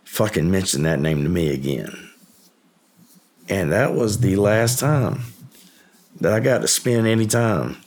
fucking 0.04 0.50
mention 0.50 0.84
that 0.84 1.00
name 1.00 1.24
to 1.24 1.30
me 1.30 1.50
again. 1.50 2.10
And 3.50 3.72
that 3.74 3.94
was 3.94 4.20
the 4.20 4.38
last 4.38 4.80
time 4.80 5.24
that 6.22 6.34
I 6.34 6.40
got 6.40 6.60
to 6.60 6.68
spend 6.68 7.06
any 7.06 7.28
time 7.28 7.78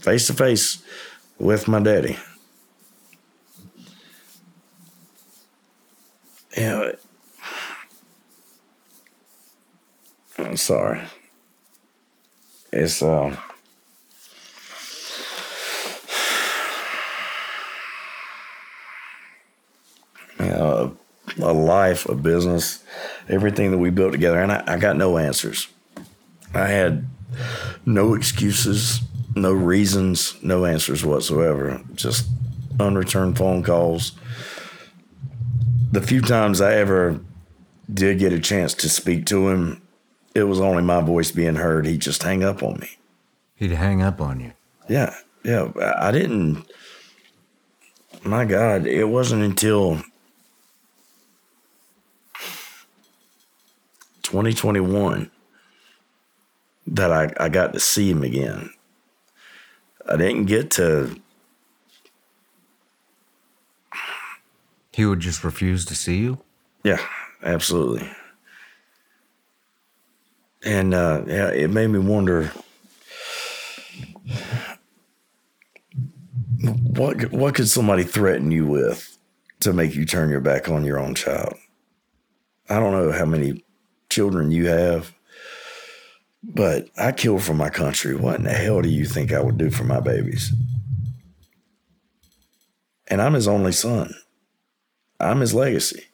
face 0.00 0.26
to 0.26 0.34
face 0.34 0.82
with 1.38 1.68
my 1.68 1.80
daddy. 1.80 2.18
Yeah. 6.56 6.92
I'm 10.38 10.56
sorry. 10.56 11.02
It's 12.72 13.02
uh 13.02 13.36
uh, 20.38 20.90
a 21.38 21.52
life, 21.52 22.06
a 22.08 22.14
business, 22.14 22.82
everything 23.28 23.70
that 23.70 23.78
we 23.78 23.90
built 23.90 24.12
together. 24.12 24.40
And 24.40 24.52
I, 24.52 24.62
I 24.66 24.78
got 24.78 24.96
no 24.96 25.18
answers. 25.18 25.68
I 26.54 26.68
had 26.68 27.06
no 27.84 28.14
excuses, 28.14 29.00
no 29.34 29.52
reasons, 29.52 30.36
no 30.42 30.64
answers 30.64 31.04
whatsoever. 31.04 31.80
Just 31.94 32.28
unreturned 32.80 33.36
phone 33.36 33.62
calls. 33.62 34.12
The 35.92 36.02
few 36.02 36.20
times 36.20 36.60
I 36.60 36.74
ever 36.74 37.20
did 37.92 38.18
get 38.18 38.32
a 38.32 38.40
chance 38.40 38.74
to 38.74 38.88
speak 38.88 39.26
to 39.26 39.48
him, 39.48 39.82
it 40.34 40.44
was 40.44 40.60
only 40.60 40.82
my 40.82 41.00
voice 41.00 41.30
being 41.30 41.56
heard. 41.56 41.86
He'd 41.86 42.00
just 42.00 42.22
hang 42.22 42.42
up 42.42 42.62
on 42.62 42.80
me. 42.80 42.90
He'd 43.54 43.70
hang 43.70 44.02
up 44.02 44.20
on 44.20 44.40
you. 44.40 44.52
Yeah. 44.88 45.14
Yeah. 45.44 45.70
I 45.98 46.10
didn't. 46.10 46.66
My 48.24 48.44
God, 48.44 48.86
it 48.86 49.04
wasn't 49.04 49.42
until 49.44 50.02
2021 54.22 55.30
that 56.88 57.12
I, 57.12 57.32
I 57.38 57.48
got 57.48 57.72
to 57.72 57.80
see 57.80 58.10
him 58.10 58.22
again. 58.22 58.70
I 60.08 60.16
didn't 60.16 60.46
get 60.46 60.70
to. 60.72 61.20
He 64.96 65.04
would 65.04 65.20
just 65.20 65.44
refuse 65.44 65.84
to 65.84 65.94
see 65.94 66.16
you? 66.16 66.38
Yeah, 66.82 67.06
absolutely. 67.42 68.08
And 70.64 70.94
uh, 70.94 71.22
yeah, 71.26 71.48
it 71.50 71.68
made 71.68 71.88
me 71.88 71.98
wonder 71.98 72.50
what 76.62 77.30
what 77.30 77.54
could 77.54 77.68
somebody 77.68 78.04
threaten 78.04 78.50
you 78.50 78.64
with 78.64 79.18
to 79.60 79.74
make 79.74 79.94
you 79.94 80.06
turn 80.06 80.30
your 80.30 80.40
back 80.40 80.70
on 80.70 80.82
your 80.82 80.98
own 80.98 81.14
child? 81.14 81.52
I 82.70 82.80
don't 82.80 82.92
know 82.92 83.12
how 83.12 83.26
many 83.26 83.62
children 84.08 84.50
you 84.50 84.68
have. 84.68 85.12
But 86.42 86.88
I 86.96 87.12
killed 87.12 87.42
for 87.42 87.52
my 87.52 87.68
country. 87.68 88.14
What 88.14 88.36
in 88.36 88.44
the 88.44 88.50
hell 88.50 88.80
do 88.80 88.88
you 88.88 89.04
think 89.04 89.30
I 89.30 89.42
would 89.42 89.58
do 89.58 89.68
for 89.68 89.84
my 89.84 90.00
babies? 90.00 90.54
And 93.08 93.20
I'm 93.20 93.34
his 93.34 93.46
only 93.46 93.72
son. 93.72 94.14
I'm 95.20 95.40
his 95.40 95.54
legacy. 95.54 96.04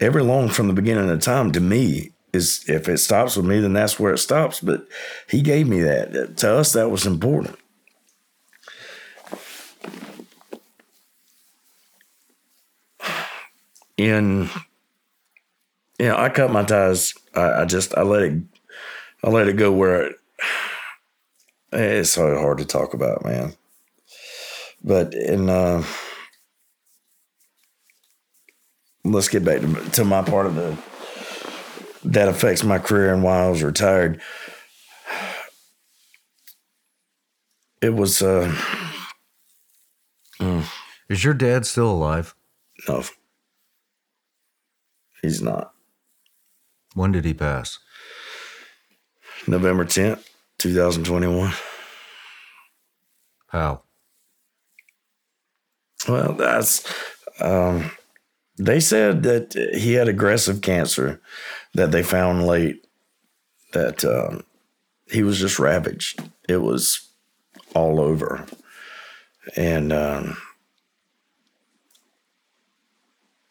Every 0.00 0.22
Long 0.22 0.48
from 0.48 0.68
the 0.68 0.72
beginning 0.72 1.10
of 1.10 1.20
time 1.20 1.52
to 1.52 1.60
me 1.60 2.12
is 2.32 2.64
if 2.68 2.88
it 2.88 2.98
stops 2.98 3.36
with 3.36 3.46
me, 3.46 3.60
then 3.60 3.72
that's 3.72 3.98
where 3.98 4.12
it 4.12 4.18
stops. 4.18 4.60
But 4.60 4.86
he 5.28 5.42
gave 5.42 5.66
me 5.66 5.80
that. 5.82 6.36
To 6.38 6.54
us, 6.54 6.72
that 6.72 6.90
was 6.90 7.06
important. 7.06 7.58
In 13.96 14.48
know, 15.98 16.16
I 16.16 16.28
cut 16.28 16.52
my 16.52 16.62
ties. 16.62 17.14
I, 17.34 17.62
I, 17.62 17.64
just 17.64 17.96
I 17.96 18.02
let 18.02 18.22
it 18.22 18.42
I 19.24 19.30
let 19.30 19.48
it 19.48 19.56
go 19.56 19.72
where 19.72 20.02
it, 20.02 20.16
it's 21.72 22.10
so 22.10 22.38
hard 22.38 22.58
to 22.58 22.64
talk 22.64 22.94
about, 22.94 23.24
man. 23.24 23.54
But 24.82 25.14
in 25.14 25.50
uh, 25.50 25.82
let's 29.10 29.28
get 29.28 29.44
back 29.44 29.60
to, 29.60 29.90
to 29.90 30.04
my 30.04 30.22
part 30.22 30.46
of 30.46 30.54
the 30.54 30.78
that 32.04 32.28
affects 32.28 32.64
my 32.64 32.78
career 32.78 33.12
and 33.12 33.22
why 33.22 33.44
I 33.44 33.50
was 33.50 33.62
retired. 33.62 34.20
It 37.80 37.94
was. 37.94 38.22
Uh, 38.22 38.54
mm. 40.40 40.64
Is 41.08 41.24
your 41.24 41.34
dad 41.34 41.66
still 41.66 41.90
alive? 41.90 42.34
No, 42.88 43.02
he's 45.22 45.42
not. 45.42 45.72
When 46.94 47.12
did 47.12 47.24
he 47.24 47.34
pass? 47.34 47.78
November 49.46 49.84
10th, 49.84 50.24
2021. 50.58 51.52
How? 53.48 53.82
Well, 56.08 56.32
that's 56.34 56.86
um, 57.40 57.90
they 58.58 58.80
said 58.80 59.22
that 59.22 59.54
he 59.74 59.94
had 59.94 60.08
aggressive 60.08 60.60
cancer 60.60 61.20
that 61.74 61.92
they 61.92 62.02
found 62.02 62.46
late 62.46 62.84
that 63.72 64.04
um, 64.04 64.42
he 65.10 65.22
was 65.22 65.38
just 65.38 65.58
ravaged. 65.58 66.20
It 66.48 66.58
was 66.58 67.08
all 67.74 68.00
over. 68.00 68.46
And 69.56 69.92
um, 69.92 70.36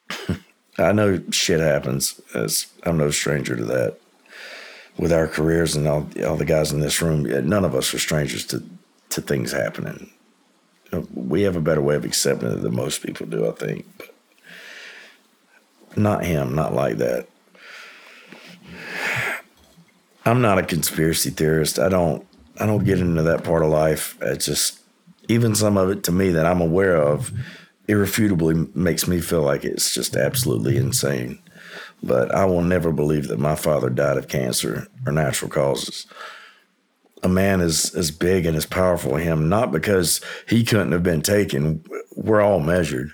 I 0.78 0.92
know 0.92 1.22
shit 1.32 1.60
happens. 1.60 2.20
As 2.34 2.68
I'm 2.84 2.98
no 2.98 3.12
stranger 3.12 3.56
to 3.56 3.66
that. 3.66 3.98
With 4.98 5.14
our 5.14 5.28
careers 5.28 5.76
and 5.76 5.88
all, 5.88 6.10
all 6.26 6.38
the 6.38 6.46
guys 6.46 6.72
in 6.72 6.80
this 6.80 7.04
room, 7.04 7.24
none 7.48 7.64
of 7.64 7.76
us 7.76 7.94
are 7.94 8.00
strangers 8.00 8.44
to, 8.48 8.64
to 9.12 9.22
things 9.22 9.52
happening. 9.52 10.10
We 11.14 11.44
have 11.44 11.56
a 11.56 11.62
better 11.62 11.82
way 11.82 11.94
of 11.96 12.04
accepting 12.04 12.50
it 12.50 12.62
than 12.64 12.76
most 12.76 13.04
people 13.04 13.28
do, 13.28 13.48
I 13.48 13.52
think. 13.52 13.86
But 14.00 14.17
not 15.98 16.26
him, 16.26 16.56
not 16.56 16.74
like 16.74 16.98
that. 16.98 17.28
I'm 20.26 20.42
not 20.42 20.60
a 20.60 20.64
conspiracy 20.64 21.30
theorist. 21.30 21.80
I 21.80 21.90
don't 21.90 22.28
I 22.60 22.66
don't 22.66 22.84
get 22.84 23.00
into 23.00 23.22
that 23.24 23.44
part 23.44 23.64
of 23.64 23.70
life. 23.70 24.18
It's 24.22 24.46
just 24.46 24.80
even 25.30 25.56
some 25.56 25.78
of 25.78 25.90
it 25.90 26.04
to 26.04 26.12
me 26.12 26.30
that 26.30 26.46
I'm 26.46 26.62
aware 26.62 26.98
of 26.98 27.32
irrefutably 27.88 28.68
makes 28.76 29.08
me 29.08 29.22
feel 29.22 29.42
like 29.42 29.64
it's 29.64 29.94
just 29.94 30.16
absolutely 30.16 30.78
insane. 30.78 31.40
But 32.04 32.34
I 32.34 32.46
will 32.46 32.62
never 32.62 32.92
believe 32.92 33.28
that 33.30 33.40
my 33.40 33.56
father 33.56 33.90
died 33.90 34.18
of 34.18 34.28
cancer 34.28 34.88
or 35.06 35.12
natural 35.12 35.50
causes. 35.50 36.06
A 37.24 37.30
man 37.30 37.62
as 37.62 37.94
as 37.96 38.12
big 38.12 38.46
and 38.46 38.56
as 38.56 38.66
powerful 38.66 39.16
as 39.16 39.24
him, 39.24 39.50
not 39.50 39.72
because 39.72 40.22
he 40.48 40.64
couldn't 40.64 40.92
have 40.92 41.04
been 41.04 41.22
taken. 41.22 41.84
We're 42.16 42.42
all 42.42 42.60
measured. 42.60 43.12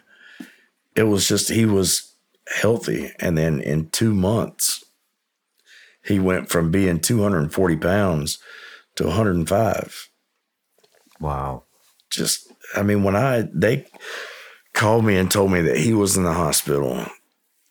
It 0.95 1.03
was 1.03 1.27
just 1.27 1.49
he 1.49 1.65
was 1.65 2.12
healthy, 2.47 3.11
and 3.19 3.37
then 3.37 3.59
in 3.59 3.89
two 3.89 4.13
months, 4.13 4.83
he 6.03 6.19
went 6.19 6.49
from 6.49 6.71
being 6.71 6.99
240 6.99 7.77
pounds 7.77 8.39
to 8.95 9.05
105. 9.05 10.09
Wow. 11.19 11.63
Just, 12.11 12.51
I 12.75 12.83
mean, 12.83 13.03
when 13.03 13.15
I, 13.15 13.47
they 13.53 13.87
called 14.73 15.05
me 15.05 15.17
and 15.17 15.31
told 15.31 15.51
me 15.51 15.61
that 15.61 15.77
he 15.77 15.93
was 15.93 16.17
in 16.17 16.23
the 16.23 16.33
hospital 16.33 17.05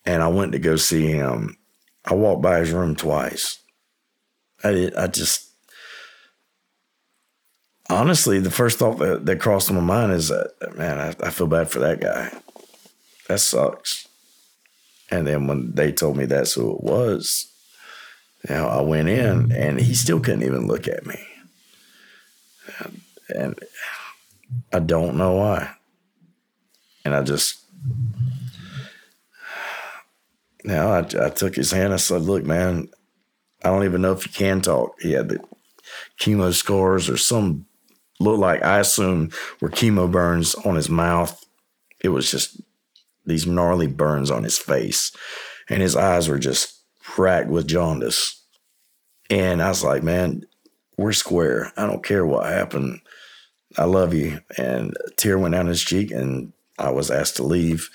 and 0.04 0.22
I 0.22 0.28
went 0.28 0.52
to 0.52 0.58
go 0.58 0.76
see 0.76 1.06
him, 1.06 1.58
I 2.04 2.14
walked 2.14 2.42
by 2.42 2.60
his 2.60 2.72
room 2.72 2.96
twice. 2.96 3.58
I, 4.64 4.90
I 4.96 5.06
just, 5.08 5.50
honestly, 7.90 8.38
the 8.40 8.50
first 8.50 8.78
thought 8.78 8.98
that, 8.98 9.26
that 9.26 9.40
crossed 9.40 9.70
my 9.70 9.80
mind 9.80 10.12
is 10.12 10.28
that, 10.28 10.52
man, 10.76 10.98
I, 10.98 11.26
I 11.26 11.30
feel 11.30 11.46
bad 11.46 11.70
for 11.70 11.80
that 11.80 12.00
guy. 12.00 12.32
That 13.28 13.38
sucks. 13.38 14.08
And 15.12 15.26
then 15.26 15.46
when 15.46 15.74
they 15.74 15.92
told 15.92 16.16
me 16.16 16.24
that's 16.24 16.54
who 16.54 16.74
it 16.74 16.82
was, 16.82 17.46
you 18.48 18.54
know, 18.54 18.66
I 18.66 18.80
went 18.80 19.10
in 19.10 19.52
and 19.52 19.78
he 19.78 19.92
still 19.92 20.20
couldn't 20.20 20.42
even 20.42 20.66
look 20.66 20.88
at 20.88 21.04
me. 21.04 21.22
And, 22.78 23.00
and 23.28 23.58
I 24.72 24.78
don't 24.78 25.16
know 25.16 25.34
why. 25.34 25.74
And 27.04 27.14
I 27.14 27.22
just, 27.22 27.62
now 30.64 30.92
I, 30.92 31.00
I 31.00 31.28
took 31.28 31.56
his 31.56 31.72
hand. 31.72 31.92
I 31.92 31.96
said, 31.96 32.22
Look, 32.22 32.44
man, 32.44 32.88
I 33.62 33.68
don't 33.68 33.84
even 33.84 34.00
know 34.00 34.12
if 34.12 34.26
you 34.26 34.32
can 34.32 34.62
talk. 34.62 34.98
He 35.02 35.12
had 35.12 35.28
the 35.28 35.40
chemo 36.18 36.54
scars 36.54 37.10
or 37.10 37.18
some 37.18 37.66
look 38.18 38.38
like, 38.38 38.62
I 38.62 38.78
assume, 38.78 39.30
were 39.60 39.68
chemo 39.68 40.10
burns 40.10 40.54
on 40.54 40.74
his 40.74 40.88
mouth. 40.88 41.38
It 42.00 42.08
was 42.08 42.30
just 42.30 42.62
these 43.24 43.46
gnarly 43.46 43.86
burns 43.86 44.30
on 44.30 44.42
his 44.44 44.58
face. 44.58 45.12
And 45.68 45.80
his 45.80 45.96
eyes 45.96 46.28
were 46.28 46.38
just 46.38 46.82
cracked 47.00 47.48
with 47.48 47.68
jaundice. 47.68 48.42
And 49.30 49.62
I 49.62 49.68
was 49.68 49.84
like, 49.84 50.02
man, 50.02 50.44
we're 50.96 51.12
square. 51.12 51.72
I 51.76 51.86
don't 51.86 52.04
care 52.04 52.26
what 52.26 52.46
happened. 52.46 53.00
I 53.78 53.84
love 53.84 54.12
you. 54.12 54.40
And 54.58 54.94
a 55.06 55.10
tear 55.12 55.38
went 55.38 55.54
down 55.54 55.66
his 55.66 55.82
cheek, 55.82 56.10
and 56.10 56.52
I 56.78 56.90
was 56.90 57.10
asked 57.10 57.36
to 57.36 57.42
leave. 57.42 57.88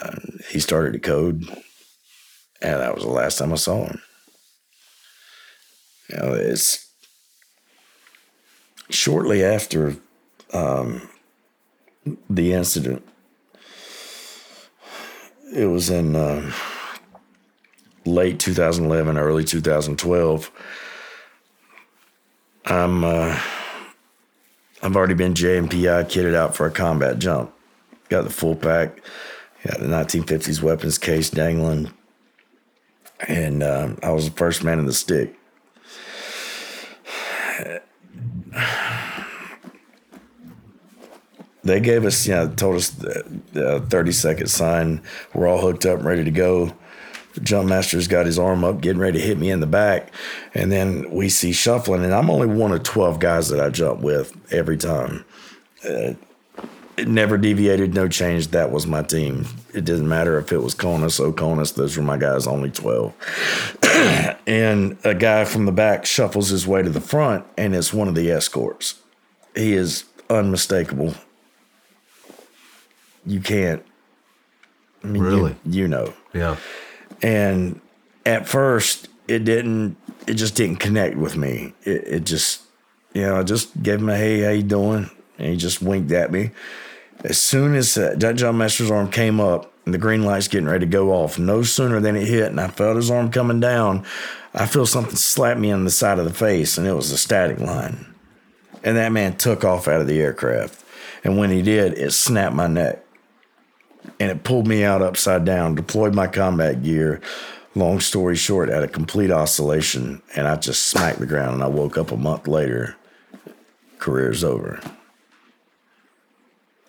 Uh, 0.00 0.16
he 0.48 0.60
started 0.60 0.92
to 0.92 0.98
code, 0.98 1.44
and 2.62 2.80
that 2.80 2.94
was 2.94 3.04
the 3.04 3.10
last 3.10 3.38
time 3.38 3.52
I 3.52 3.56
saw 3.56 3.86
him. 3.86 4.00
You 6.08 6.16
know, 6.16 6.32
it's 6.34 6.90
shortly 8.88 9.44
after 9.44 9.96
um, 10.52 11.08
the 12.28 12.52
incident. 12.52 13.06
It 15.54 15.66
was 15.66 15.90
in. 15.90 16.16
Uh, 16.16 16.52
late 18.04 18.40
2011, 18.40 19.18
early 19.18 19.44
2012. 19.44 20.50
I'm 22.66 23.04
uh, 23.04 23.38
I've 24.82 24.96
already 24.96 25.14
been 25.14 25.34
JMPI 25.34 26.04
kitted 26.06 26.34
out 26.34 26.54
for 26.54 26.66
a 26.66 26.70
combat 26.70 27.18
jump. 27.18 27.52
Got 28.08 28.24
the 28.24 28.30
full 28.30 28.56
pack. 28.56 29.00
Got 29.66 29.80
the 29.80 29.86
1950s 29.86 30.62
weapons 30.62 30.96
case 30.96 31.28
dangling, 31.28 31.90
and 33.28 33.62
uh, 33.62 33.94
I 34.02 34.10
was 34.10 34.24
the 34.24 34.36
first 34.36 34.64
man 34.64 34.78
in 34.78 34.86
the 34.86 34.92
stick. 34.94 35.36
They 41.62 41.80
gave 41.80 42.04
us, 42.04 42.26
you 42.26 42.34
know, 42.34 42.48
told 42.48 42.76
us 42.76 42.90
the, 42.90 43.24
the 43.52 43.80
30 43.80 44.12
second 44.12 44.46
sign. 44.46 45.02
We're 45.34 45.46
all 45.46 45.60
hooked 45.60 45.84
up, 45.86 45.98
and 45.98 46.06
ready 46.06 46.24
to 46.24 46.30
go 46.30 46.72
jump 47.42 47.68
master's 47.68 48.08
got 48.08 48.26
his 48.26 48.38
arm 48.38 48.64
up, 48.64 48.80
getting 48.80 49.00
ready 49.00 49.18
to 49.18 49.24
hit 49.24 49.38
me 49.38 49.50
in 49.50 49.60
the 49.60 49.66
back. 49.66 50.12
And 50.54 50.70
then 50.72 51.10
we 51.10 51.28
see 51.28 51.52
shuffling, 51.52 52.04
and 52.04 52.12
I'm 52.12 52.30
only 52.30 52.46
one 52.46 52.72
of 52.72 52.82
12 52.82 53.18
guys 53.18 53.48
that 53.48 53.60
I 53.60 53.70
jump 53.70 54.00
with 54.00 54.36
every 54.52 54.76
time. 54.76 55.24
Uh, 55.84 56.14
it 56.96 57.08
never 57.08 57.38
deviated, 57.38 57.94
no 57.94 58.08
change. 58.08 58.48
That 58.48 58.70
was 58.70 58.86
my 58.86 59.02
team. 59.02 59.46
It 59.72 59.84
didn't 59.84 60.08
matter 60.08 60.38
if 60.38 60.52
it 60.52 60.58
was 60.58 60.74
CONUS, 60.74 61.18
OCONUS, 61.18 61.74
those 61.74 61.96
were 61.96 62.02
my 62.02 62.18
guys, 62.18 62.46
only 62.46 62.70
12. 62.70 63.14
and 64.46 64.98
a 65.04 65.14
guy 65.14 65.44
from 65.44 65.64
the 65.64 65.72
back 65.72 66.04
shuffles 66.04 66.50
his 66.50 66.66
way 66.66 66.82
to 66.82 66.90
the 66.90 67.00
front, 67.00 67.46
and 67.56 67.74
it's 67.74 67.94
one 67.94 68.08
of 68.08 68.14
the 68.14 68.30
escorts. 68.30 69.00
He 69.54 69.72
is 69.72 70.04
unmistakable. 70.28 71.14
You 73.30 73.40
can't. 73.40 73.84
I 75.04 75.06
mean, 75.06 75.22
really? 75.22 75.56
You, 75.64 75.82
you 75.82 75.88
know. 75.88 76.12
Yeah. 76.34 76.56
And 77.22 77.80
at 78.26 78.48
first, 78.48 79.08
it 79.28 79.44
didn't. 79.44 79.96
It 80.26 80.34
just 80.34 80.56
didn't 80.56 80.80
connect 80.80 81.16
with 81.16 81.36
me. 81.36 81.72
It, 81.84 82.08
it 82.08 82.24
just, 82.24 82.62
you 83.14 83.22
know, 83.22 83.38
I 83.38 83.44
just 83.44 83.80
gave 83.80 84.00
him 84.00 84.08
a 84.08 84.16
hey, 84.16 84.40
how 84.40 84.50
you 84.50 84.64
doing? 84.64 85.08
And 85.38 85.48
he 85.48 85.56
just 85.56 85.80
winked 85.80 86.10
at 86.10 86.32
me. 86.32 86.50
As 87.22 87.40
soon 87.40 87.76
as 87.76 87.96
uh, 87.96 88.14
that 88.16 88.34
jump 88.34 88.58
master's 88.58 88.90
arm 88.90 89.08
came 89.08 89.38
up 89.38 89.72
and 89.84 89.94
the 89.94 89.98
green 89.98 90.24
light's 90.24 90.48
getting 90.48 90.68
ready 90.68 90.84
to 90.84 90.90
go 90.90 91.12
off, 91.12 91.38
no 91.38 91.62
sooner 91.62 92.00
than 92.00 92.16
it 92.16 92.26
hit, 92.26 92.46
and 92.46 92.60
I 92.60 92.66
felt 92.66 92.96
his 92.96 93.12
arm 93.12 93.30
coming 93.30 93.60
down, 93.60 94.04
I 94.54 94.66
feel 94.66 94.86
something 94.86 95.14
slap 95.14 95.56
me 95.56 95.70
on 95.70 95.84
the 95.84 95.90
side 95.92 96.18
of 96.18 96.24
the 96.24 96.34
face, 96.34 96.76
and 96.76 96.86
it 96.86 96.94
was 96.94 97.12
a 97.12 97.18
static 97.18 97.60
line. 97.60 98.12
And 98.82 98.96
that 98.96 99.12
man 99.12 99.36
took 99.36 99.64
off 99.64 99.86
out 99.86 100.00
of 100.00 100.08
the 100.08 100.20
aircraft. 100.20 100.84
And 101.22 101.38
when 101.38 101.50
he 101.50 101.62
did, 101.62 101.96
it 101.96 102.12
snapped 102.12 102.56
my 102.56 102.66
neck 102.66 103.04
and 104.18 104.30
it 104.30 104.44
pulled 104.44 104.66
me 104.66 104.84
out 104.84 105.02
upside 105.02 105.44
down, 105.44 105.74
deployed 105.74 106.14
my 106.14 106.26
combat 106.26 106.82
gear. 106.82 107.20
Long 107.74 108.00
story 108.00 108.34
short, 108.34 108.68
at 108.68 108.82
a 108.82 108.88
complete 108.88 109.30
oscillation, 109.30 110.22
and 110.34 110.48
I 110.48 110.56
just 110.56 110.86
smacked 110.86 111.20
the 111.20 111.26
ground. 111.26 111.54
And 111.54 111.62
I 111.62 111.68
woke 111.68 111.96
up 111.96 112.10
a 112.10 112.16
month 112.16 112.48
later. 112.48 112.96
Career's 113.98 114.42
over. 114.42 114.80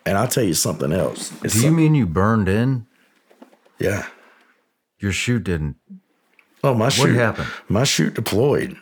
And 0.05 0.17
I'll 0.17 0.27
tell 0.27 0.43
you 0.43 0.55
something 0.55 0.91
else. 0.91 1.31
It's 1.43 1.53
Do 1.53 1.59
you 1.59 1.67
some, 1.67 1.75
mean 1.75 1.93
you 1.93 2.07
burned 2.07 2.49
in? 2.49 2.87
Yeah. 3.77 4.07
Your 4.99 5.11
chute 5.11 5.43
didn't. 5.43 5.75
Oh, 6.63 6.73
my 6.73 6.89
chute. 6.89 7.09
What 7.09 7.15
happened? 7.15 7.49
My 7.69 7.83
chute 7.83 8.15
deployed. 8.15 8.77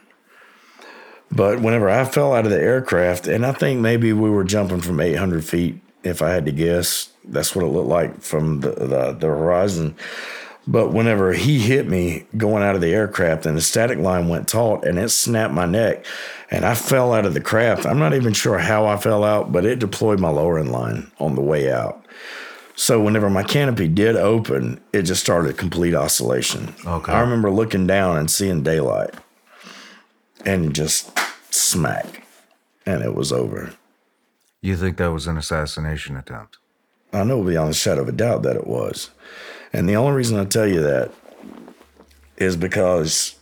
But 1.32 1.60
whenever 1.60 1.90
I 1.90 2.06
fell 2.06 2.34
out 2.34 2.46
of 2.46 2.52
the 2.52 2.62
aircraft, 2.62 3.28
and 3.28 3.46
I 3.46 3.52
think 3.52 3.82
maybe 3.82 4.14
we 4.14 4.30
were 4.30 4.44
jumping 4.44 4.82
from 4.82 5.00
800 5.00 5.44
feet, 5.44 5.82
if 6.04 6.22
I 6.22 6.32
had 6.32 6.46
to 6.46 6.52
guess, 6.52 7.10
that's 7.24 7.56
what 7.56 7.66
it 7.66 7.70
looked 7.70 7.90
like 7.90 8.22
from 8.22 8.62
the, 8.62 8.72
the, 8.72 9.12
the 9.14 9.28
horizon. 9.28 9.96
But 10.68 10.94
whenever 10.94 11.34
he 11.34 11.60
hit 11.60 11.88
me 11.88 12.26
going 12.38 12.62
out 12.62 12.76
of 12.76 12.82
the 12.82 12.94
aircraft 12.94 13.46
and 13.46 13.58
the 13.58 13.62
static 13.62 13.98
line 13.98 14.28
went 14.28 14.48
taut 14.48 14.86
and 14.86 15.00
it 15.00 15.10
snapped 15.10 15.54
my 15.54 15.66
neck 15.66 16.06
and 16.52 16.64
I 16.64 16.76
fell 16.76 17.14
out 17.14 17.26
of 17.26 17.34
the 17.34 17.42
craft. 17.42 17.86
I'm 17.86 17.98
not 17.98 18.14
even 18.14 18.34
sure 18.34 18.60
how 18.60 18.86
I 18.86 18.98
fell 18.98 19.24
out, 19.24 19.52
but 19.52 19.66
it 19.66 19.80
deployed 19.80 20.20
my 20.20 20.30
lowering 20.30 20.72
line 20.72 21.12
on 21.20 21.36
the 21.36 21.42
way 21.42 21.72
out. 21.72 22.06
So 22.76 23.02
whenever 23.02 23.30
my 23.30 23.44
canopy 23.44 23.88
did 23.88 24.16
open, 24.16 24.80
it 24.94 25.04
just 25.04 25.22
started 25.22 25.58
complete 25.58 25.96
oscillation. 25.96 26.74
Okay. 26.86 27.12
I 27.12 27.20
remember 27.22 27.52
looking 27.52 27.88
down 27.88 28.18
and 28.18 28.30
seeing 28.30 28.64
daylight 28.64 29.16
and 30.46 30.74
just 30.74 31.12
smack 31.52 32.26
and 32.86 33.04
it 33.04 33.16
was 33.16 33.32
over. 33.32 33.74
You 34.62 34.76
think 34.76 34.98
that 34.98 35.12
was 35.12 35.28
an 35.28 35.38
assassination 35.38 36.18
attempt? 36.18 36.58
I 37.14 37.24
know 37.24 37.44
beyond 37.44 37.72
a 37.72 37.74
shadow 37.74 38.02
of 38.02 38.10
a 38.10 38.14
doubt 38.14 38.44
that 38.44 38.56
it 38.56 38.68
was. 38.68 39.10
And 39.72 39.88
the 39.88 39.96
only 39.96 40.14
reason 40.14 40.38
I 40.38 40.46
tell 40.46 40.68
you 40.68 40.82
that 40.82 41.12
is 42.38 42.56
because 42.56 43.36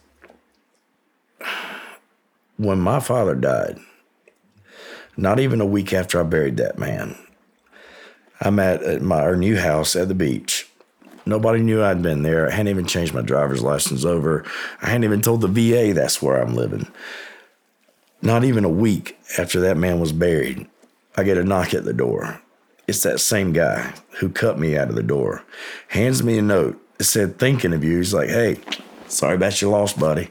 when 2.57 2.79
my 2.79 2.99
father 2.99 3.35
died, 3.35 3.79
not 5.15 5.39
even 5.39 5.61
a 5.61 5.65
week 5.65 5.93
after 5.93 6.19
I 6.19 6.23
buried 6.23 6.57
that 6.57 6.77
man, 6.77 7.17
I'm 8.39 8.59
at, 8.59 8.83
at 8.83 9.01
my 9.01 9.21
our 9.21 9.35
new 9.35 9.57
house 9.57 9.95
at 9.95 10.07
the 10.07 10.15
beach. 10.15 10.69
Nobody 11.25 11.61
knew 11.61 11.83
I'd 11.83 12.01
been 12.01 12.23
there. 12.23 12.47
I 12.47 12.51
hadn't 12.51 12.69
even 12.69 12.85
changed 12.85 13.13
my 13.13 13.21
driver's 13.21 13.61
license 13.63 14.05
over. 14.05 14.45
I 14.81 14.87
hadn't 14.87 15.03
even 15.03 15.21
told 15.21 15.41
the 15.41 15.47
VA 15.47 15.93
that's 15.93 16.21
where 16.21 16.41
I'm 16.41 16.55
living. 16.55 16.87
Not 18.21 18.43
even 18.43 18.63
a 18.63 18.69
week 18.69 19.17
after 19.37 19.59
that 19.61 19.77
man 19.77 19.99
was 19.99 20.13
buried, 20.13 20.67
I 21.17 21.23
get 21.23 21.37
a 21.37 21.43
knock 21.43 21.73
at 21.73 21.83
the 21.83 21.93
door. 21.93 22.41
It's 22.87 23.03
that 23.03 23.19
same 23.19 23.51
guy 23.51 23.93
who 24.19 24.29
cut 24.29 24.59
me 24.59 24.77
out 24.77 24.89
of 24.89 24.95
the 24.95 25.03
door. 25.03 25.43
Hands 25.89 26.23
me 26.23 26.37
a 26.37 26.41
note. 26.41 26.79
It 26.99 27.03
said, 27.03 27.37
thinking 27.37 27.73
of 27.73 27.83
you. 27.83 27.97
He's 27.97 28.13
like, 28.13 28.29
hey, 28.29 28.59
sorry 29.07 29.35
about 29.35 29.61
your 29.61 29.71
loss, 29.71 29.93
buddy. 29.93 30.29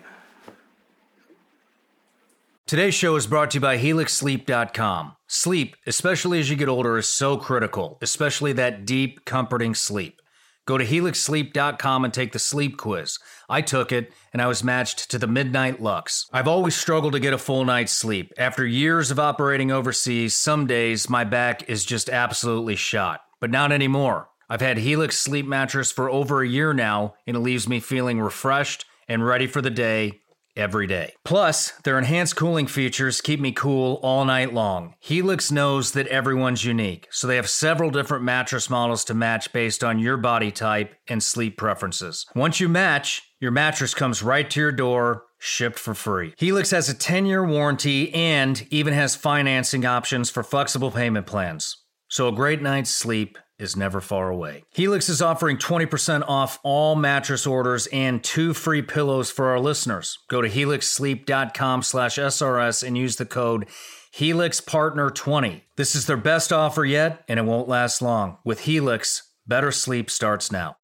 Today's 2.66 2.95
show 2.95 3.14
is 3.14 3.26
brought 3.26 3.53
to 3.53 3.57
you 3.57 3.61
by 3.61 3.78
HelixSleep.com. 3.78 5.16
Sleep, 5.28 5.76
especially 5.87 6.41
as 6.41 6.51
you 6.51 6.57
get 6.57 6.68
older, 6.68 6.97
is 6.99 7.09
so 7.09 7.37
critical, 7.37 7.99
especially 8.01 8.53
that 8.55 8.84
deep, 8.84 9.24
comforting 9.24 9.74
sleep. 9.74 10.20
Go 10.67 10.77
to 10.77 10.85
helixsleep.com 10.85 12.05
and 12.05 12.12
take 12.12 12.33
the 12.33 12.41
sleep 12.41 12.77
quiz. 12.77 13.19
I 13.49 13.62
took 13.62 13.93
it 13.93 14.12
and 14.33 14.43
I 14.43 14.49
was 14.49 14.64
matched 14.64 15.11
to 15.12 15.19
the 15.19 15.29
Midnight 15.29 15.81
Lux. 15.81 16.29
I've 16.33 16.49
always 16.49 16.75
struggled 16.75 17.12
to 17.12 17.21
get 17.21 17.33
a 17.33 17.39
full 17.39 17.64
night's 17.64 17.93
sleep. 17.93 18.33
After 18.37 18.67
years 18.67 19.12
of 19.12 19.21
operating 19.21 19.71
overseas, 19.71 20.35
some 20.35 20.67
days 20.67 21.09
my 21.09 21.23
back 21.23 21.69
is 21.69 21.85
just 21.85 22.11
absolutely 22.11 22.75
shot, 22.75 23.21
but 23.41 23.51
not 23.51 23.71
anymore. 23.71 24.29
I've 24.49 24.61
had 24.61 24.79
Helix 24.79 25.17
sleep 25.19 25.47
mattress 25.47 25.93
for 25.93 26.11
over 26.11 26.43
a 26.43 26.49
year 26.49 26.75
now 26.75 27.14
and 27.27 27.37
it 27.37 27.41
leaves 27.41 27.69
me 27.69 27.79
feeling 27.79 28.21
refreshed 28.21 28.85
and 29.09 29.25
ready 29.25 29.47
for 29.47 29.62
the 29.62 29.71
day 29.71 30.21
every 30.57 30.86
day. 30.86 31.14
Plus, 31.24 31.72
their 31.84 31.98
enhanced 31.98 32.36
cooling 32.36 32.66
features 32.66 33.20
keep 33.20 33.40
me 33.40 33.52
cool 33.52 34.00
all 34.02 34.24
night 34.24 34.54
long. 34.54 34.94
Helix 35.00 35.50
knows 35.50 35.92
that 35.92 36.07
everyone's 36.09 36.64
unique, 36.64 37.09
so 37.11 37.26
they 37.26 37.36
have 37.36 37.48
several 37.48 37.90
different 37.90 38.24
mattress 38.24 38.70
models 38.70 39.04
to 39.04 39.14
match 39.14 39.52
based 39.52 39.84
on 39.84 39.98
your 39.98 40.16
body 40.16 40.50
type 40.50 40.94
and 41.09 41.22
sleep 41.22 41.57
preferences. 41.57 42.26
Once 42.34 42.61
you 42.61 42.68
match, 42.68 43.22
your 43.40 43.50
mattress 43.50 43.94
comes 43.94 44.22
right 44.22 44.48
to 44.50 44.61
your 44.61 44.72
door, 44.72 45.24
shipped 45.38 45.78
for 45.78 45.94
free. 45.94 46.34
Helix 46.38 46.70
has 46.70 46.88
a 46.88 46.94
10 46.94 47.26
year 47.26 47.46
warranty 47.46 48.12
and 48.14 48.66
even 48.70 48.94
has 48.94 49.14
financing 49.14 49.84
options 49.84 50.30
for 50.30 50.42
flexible 50.42 50.90
payment 50.90 51.26
plans. 51.26 51.76
So 52.09 52.28
a 52.28 52.32
great 52.32 52.62
night's 52.62 52.90
sleep 52.90 53.36
is 53.59 53.76
never 53.76 54.00
far 54.00 54.28
away. 54.28 54.64
Helix 54.72 55.09
is 55.09 55.22
offering 55.22 55.57
20% 55.57 56.24
off 56.28 56.59
all 56.62 56.94
mattress 56.94 57.46
orders 57.46 57.86
and 57.88 58.22
two 58.22 58.52
free 58.54 58.82
pillows 58.82 59.30
for 59.30 59.46
our 59.46 59.61
listeners. 59.61 60.18
Go 60.28 60.42
to 60.42 60.48
helixsleep.com 60.48 61.82
slash 61.82 62.16
SRS 62.16 62.86
and 62.86 62.98
use 62.98 63.16
the 63.16 63.26
code 63.26 63.66
HelixPartner20. 64.14 65.62
This 65.76 65.94
is 65.94 66.07
their 66.07 66.16
best 66.16 66.52
offer 66.52 66.84
yet, 66.84 67.24
and 67.28 67.38
it 67.38 67.44
won't 67.44 67.68
last 67.68 68.00
long. 68.00 68.38
With 68.44 68.61
Helix, 68.61 69.30
better 69.46 69.70
sleep 69.72 70.11
starts 70.11 70.50
now. 70.50 70.76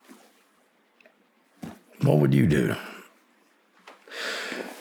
What 2.03 2.19
would 2.19 2.35
you 2.35 2.47
do? 2.47 2.75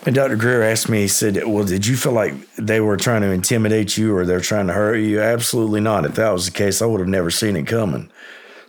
And 0.04 0.16
Dr. 0.16 0.36
Greer 0.36 0.64
asked 0.64 0.89
me, 0.89 1.02
he 1.02 1.08
said, 1.08 1.45
Well, 1.45 1.64
did 1.64 1.86
you 1.86 1.95
feel 1.95 2.14
like 2.14 2.34
they 2.56 2.80
were 2.80 2.97
trying 2.97 3.22
to 3.22 3.30
intimidate 3.30 3.97
you 3.97 4.16
or 4.16 4.26
they're 4.26 4.39
trying 4.39 4.68
to 4.68 4.74
hurt 4.74 4.95
you? 4.95 5.22
Absolutely 5.22 5.80
not. 5.80 6.06
If 6.06 6.16
that 6.16 6.32
was 6.32 6.45
the 6.45 6.52
case, 6.52 6.82
I 6.82 6.88
would 6.88 6.99
have 6.99 7.10
never 7.10 7.30
seen 7.30 7.56
it 7.56 7.68
coming. 7.68 8.10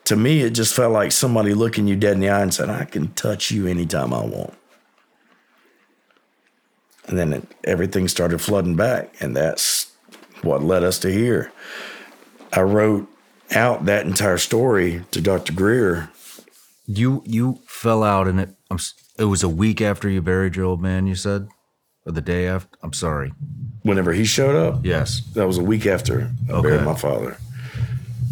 To 0.04 0.16
me, 0.16 0.42
it 0.42 0.50
just 0.50 0.74
felt 0.74 0.92
like 0.92 1.10
somebody 1.12 1.54
looking 1.54 1.86
you 1.86 1.96
dead 1.96 2.14
in 2.14 2.20
the 2.20 2.28
eye 2.28 2.42
and 2.42 2.52
said, 2.52 2.68
I 2.68 2.84
can 2.84 3.12
touch 3.14 3.50
you 3.50 3.66
anytime 3.66 4.12
I 4.12 4.24
want. 4.24 4.54
And 7.06 7.18
then 7.18 7.32
it, 7.32 7.44
everything 7.64 8.08
started 8.08 8.40
flooding 8.40 8.76
back. 8.76 9.14
And 9.20 9.34
that's 9.34 9.92
what 10.42 10.62
led 10.62 10.82
us 10.84 10.98
to 11.00 11.12
here. 11.12 11.50
I 12.52 12.60
wrote 12.60 13.08
out 13.54 13.86
that 13.86 14.06
entire 14.06 14.38
story 14.38 15.04
to 15.12 15.20
Dr. 15.20 15.52
Greer. 15.52 16.10
You 16.86 17.22
you 17.24 17.60
fell 17.66 18.02
out 18.02 18.28
and 18.28 18.40
it 18.40 18.54
I'm 18.70 18.78
it 19.22 19.26
was 19.26 19.42
a 19.44 19.48
week 19.48 19.80
after 19.80 20.08
you 20.08 20.20
buried 20.20 20.56
your 20.56 20.64
old 20.66 20.82
man, 20.82 21.06
you 21.06 21.14
said? 21.14 21.46
Or 22.04 22.10
the 22.12 22.20
day 22.20 22.48
after? 22.48 22.76
I'm 22.82 22.92
sorry. 22.92 23.32
Whenever 23.82 24.12
he 24.12 24.24
showed 24.24 24.56
up? 24.56 24.84
Yes. 24.84 25.20
That 25.34 25.46
was 25.46 25.58
a 25.58 25.62
week 25.62 25.86
after 25.86 26.30
I 26.48 26.52
Okay. 26.52 26.70
buried 26.70 26.84
my 26.84 26.96
father 26.96 27.36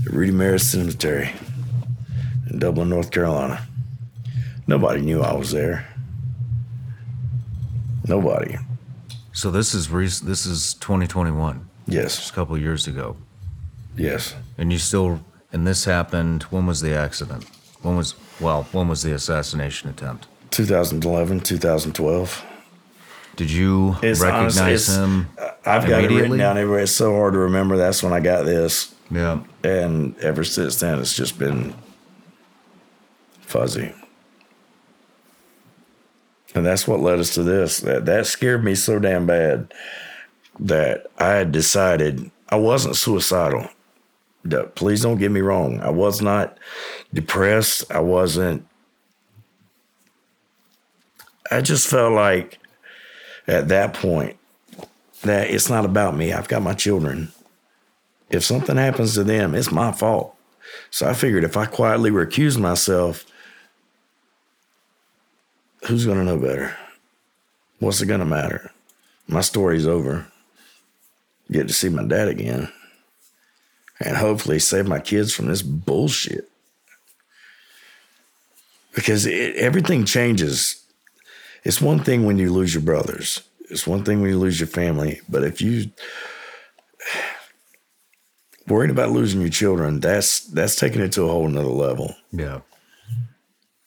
at 0.05 0.13
Rudy 0.13 0.33
Maris 0.33 0.69
Cemetery 0.69 1.31
in 2.51 2.59
Dublin, 2.59 2.89
North 2.89 3.13
Carolina. 3.13 3.67
Nobody 4.67 5.01
knew 5.01 5.23
I 5.23 5.33
was 5.35 5.53
there. 5.53 5.87
Nobody. 8.09 8.57
So 9.33 9.51
this 9.53 9.75
is 9.75 9.91
rec- 9.91 10.25
this 10.25 10.45
is 10.47 10.75
2021, 10.75 11.69
Yes. 11.87 12.17
just 12.17 12.31
a 12.31 12.35
couple 12.35 12.57
of 12.57 12.61
years 12.63 12.87
ago. 12.89 13.17
Yes. 13.97 14.35
And 14.59 14.73
you 14.73 14.79
still 14.79 15.21
and 15.53 15.67
this 15.67 15.85
happened 15.85 16.45
when 16.45 16.67
was 16.67 16.81
the 16.81 16.95
accident? 16.95 17.45
When 17.83 17.97
was 17.97 18.15
well, 18.41 18.67
when 18.73 18.89
was 18.89 19.03
the 19.03 19.13
assassination 19.15 19.89
attempt? 19.91 20.27
2011, 20.51 21.41
2012. 21.41 22.45
Did 23.37 23.51
you 23.51 23.97
It's 24.03 24.21
recognize 24.21 24.59
honest- 24.59 24.97
him? 24.97 25.29
Uh, 25.39 25.51
I've 25.65 25.89
got 25.89 26.05
it 26.05 26.11
written 26.11 26.37
down 26.39 26.59
everywhere. 26.59 26.81
It's 26.81 26.93
so 26.93 27.15
hard 27.15 27.33
to 27.35 27.39
remember. 27.39 27.77
That's 27.77 28.03
when 28.03 28.13
I 28.13 28.21
got 28.21 28.45
this. 28.45 28.95
Yeah. 29.11 29.41
And 29.65 30.17
ever 30.19 30.45
since 30.45 30.77
then, 30.81 30.99
it's 30.99 31.15
just 31.17 31.39
been 31.39 31.75
fuzzy. 33.41 33.93
And 36.55 36.67
that's 36.67 36.87
what 36.87 37.01
led 37.01 37.19
us 37.19 37.35
to 37.35 37.43
this. 37.43 37.79
That 37.81 38.07
that 38.07 38.27
scared 38.27 38.65
me 38.65 38.75
so 38.75 38.99
damn 38.99 39.27
bad 39.27 39.73
that 40.59 41.07
I 41.19 41.31
had 41.35 41.53
decided 41.53 42.31
I 42.49 42.57
wasn't 42.57 42.97
suicidal. 42.97 43.69
Please 44.75 45.03
don't 45.03 45.19
get 45.19 45.31
me 45.31 45.41
wrong. 45.41 45.81
I 45.81 45.91
was 45.91 46.21
not 46.21 46.59
depressed. 47.15 47.85
I 47.91 48.01
wasn't. 48.01 48.67
I 51.51 51.61
just 51.61 51.89
felt 51.89 52.13
like 52.13 52.59
at 53.47 53.69
that 53.69 53.95
point 53.95 54.37
that 55.23 55.51
it's 55.51 55.69
not 55.69 55.85
about 55.85 56.17
me. 56.17 56.33
I've 56.33 56.49
got 56.49 56.63
my 56.63 56.75
children 56.75 57.33
if 58.31 58.45
something 58.45 58.77
happens 58.77 59.15
to 59.15 59.25
them, 59.25 59.55
it's 59.55 59.73
my 59.73 59.93
fault. 59.93 60.37
So 60.91 61.09
I 61.09 61.15
figured 61.15 61.45
if 61.45 61.57
I 61.57 61.67
quietly 61.67 62.11
recuse 62.11 62.59
myself, 62.59 63.27
who's 65.87 66.07
going 66.07 66.19
to 66.19 66.25
know 66.25 66.39
better? 66.39 66.77
What's 67.81 68.01
it 68.01 68.07
going 68.07 68.21
to 68.21 68.27
matter? 68.27 68.71
My 69.27 69.41
story's 69.41 69.87
over. 69.87 70.27
Get 71.51 71.67
to 71.67 71.75
see 71.75 71.89
my 71.89 72.05
dad 72.05 72.29
again. 72.29 72.71
And 73.99 74.17
hopefully 74.17 74.61
save 74.61 74.87
my 74.87 75.01
kids 75.01 75.35
from 75.35 75.49
this 75.49 75.63
bullshit. 75.63 76.49
Because 78.95 79.27
it, 79.27 79.57
everything 79.57 80.05
changes. 80.05 80.85
It's 81.65 81.81
one 81.81 82.03
thing 82.03 82.25
when 82.25 82.39
you 82.39 82.53
lose 82.53 82.75
your 82.75 82.83
brothers, 82.83 83.43
it's 83.71 83.87
one 83.87 84.05
thing 84.05 84.21
when 84.21 84.31
you 84.31 84.39
lose 84.39 84.59
your 84.59 84.67
family. 84.67 85.21
But 85.29 85.45
if 85.45 85.61
you 85.61 85.91
worried 88.67 88.91
about 88.91 89.11
losing 89.11 89.41
your 89.41 89.51
children, 89.51 90.01
that's 90.01 90.41
that's 90.41 90.77
taking 90.77 91.03
it 91.03 91.13
to 91.13 91.25
a 91.25 91.29
whole 91.29 91.49
nother 91.49 91.69
level. 91.69 92.17
Yeah. 92.33 92.61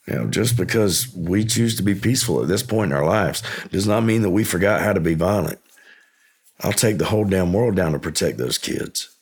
You 0.07 0.15
know, 0.15 0.27
just 0.27 0.57
because 0.57 1.13
we 1.15 1.45
choose 1.45 1.77
to 1.77 1.83
be 1.83 1.95
peaceful 1.95 2.41
at 2.41 2.49
this 2.49 2.63
point 2.63 2.91
in 2.91 2.97
our 2.97 3.05
lives 3.05 3.41
does 3.71 3.87
not 3.87 4.03
mean 4.03 4.21
that 4.23 4.31
we 4.31 4.43
forgot 4.43 4.81
how 4.81 4.91
to 4.91 4.99
be 4.99 5.13
violent. 5.13 5.59
I'll 6.59 6.73
take 6.73 6.97
the 6.97 7.05
whole 7.05 7.25
damn 7.25 7.53
world 7.53 7.75
down 7.75 7.93
to 7.93 7.99
protect 7.99 8.37
those 8.37 8.57
kids. 8.57 9.15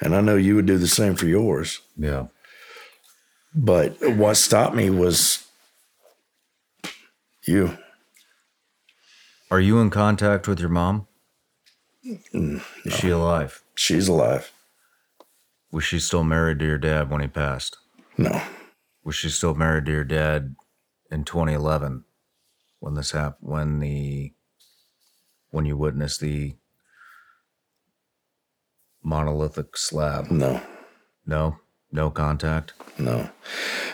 And 0.00 0.14
I 0.14 0.20
know 0.20 0.36
you 0.36 0.56
would 0.56 0.66
do 0.66 0.76
the 0.76 0.88
same 0.88 1.14
for 1.14 1.26
yours. 1.26 1.80
Yeah. 1.96 2.26
But 3.54 3.96
what 4.16 4.36
stopped 4.36 4.74
me 4.74 4.90
was 4.90 5.46
you. 7.46 7.78
Are 9.54 9.60
you 9.60 9.78
in 9.78 9.88
contact 9.90 10.48
with 10.48 10.58
your 10.58 10.68
mom? 10.68 11.06
Mm, 12.34 12.60
Is 12.84 12.92
she 12.92 13.10
alive? 13.10 13.62
She's 13.76 14.08
alive. 14.08 14.50
Was 15.70 15.84
she 15.84 16.00
still 16.00 16.24
married 16.24 16.58
to 16.58 16.64
your 16.66 16.76
dad 16.76 17.08
when 17.08 17.20
he 17.20 17.28
passed? 17.28 17.76
No. 18.18 18.42
Was 19.04 19.14
she 19.14 19.28
still 19.28 19.54
married 19.54 19.86
to 19.86 19.92
your 19.92 20.02
dad 20.02 20.56
in 21.08 21.22
2011 21.22 22.02
when 22.80 22.94
this 22.94 23.12
happened? 23.12 23.48
When 23.48 23.78
the 23.78 24.32
when 25.52 25.66
you 25.66 25.76
witnessed 25.76 26.18
the 26.20 26.56
monolithic 29.04 29.76
slab? 29.76 30.32
No. 30.32 30.60
No, 31.26 31.58
no 31.92 32.10
contact. 32.10 32.72
No. 32.98 33.30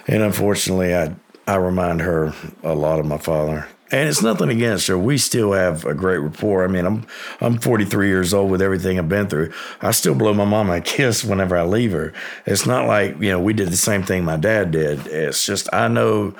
And 0.06 0.22
unfortunately, 0.22 0.96
I 0.96 1.14
I 1.46 1.56
remind 1.56 2.00
her 2.00 2.32
a 2.62 2.72
lot 2.74 2.98
of 2.98 3.04
my 3.04 3.18
father. 3.18 3.68
And 3.92 4.08
it's 4.08 4.22
nothing 4.22 4.48
against 4.50 4.86
her. 4.86 4.96
We 4.98 5.18
still 5.18 5.52
have 5.52 5.84
a 5.84 5.94
great 5.94 6.18
rapport. 6.18 6.64
I 6.64 6.68
mean, 6.68 6.86
I'm 6.86 7.06
I'm 7.40 7.58
43 7.58 8.08
years 8.08 8.32
old 8.34 8.50
with 8.50 8.62
everything 8.62 8.98
I've 8.98 9.08
been 9.08 9.28
through. 9.28 9.52
I 9.80 9.90
still 9.90 10.14
blow 10.14 10.32
my 10.34 10.44
mama 10.44 10.74
a 10.74 10.80
kiss 10.80 11.24
whenever 11.24 11.56
I 11.56 11.62
leave 11.64 11.92
her. 11.92 12.12
It's 12.46 12.66
not 12.66 12.86
like 12.86 13.18
you 13.20 13.30
know 13.30 13.40
we 13.40 13.52
did 13.52 13.68
the 13.68 13.76
same 13.76 14.02
thing 14.02 14.24
my 14.24 14.36
dad 14.36 14.70
did. 14.70 15.06
It's 15.06 15.44
just 15.44 15.68
I 15.72 15.88
know 15.88 16.34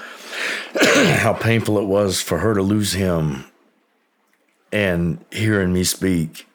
how 0.81 1.33
painful 1.33 1.79
it 1.79 1.87
was 1.87 2.21
for 2.23 2.39
her 2.39 2.55
to 2.55 2.63
lose 2.63 2.93
him, 2.93 3.45
and 4.73 5.25
hearing 5.31 5.73
me 5.73 5.85
speak. 5.85 6.47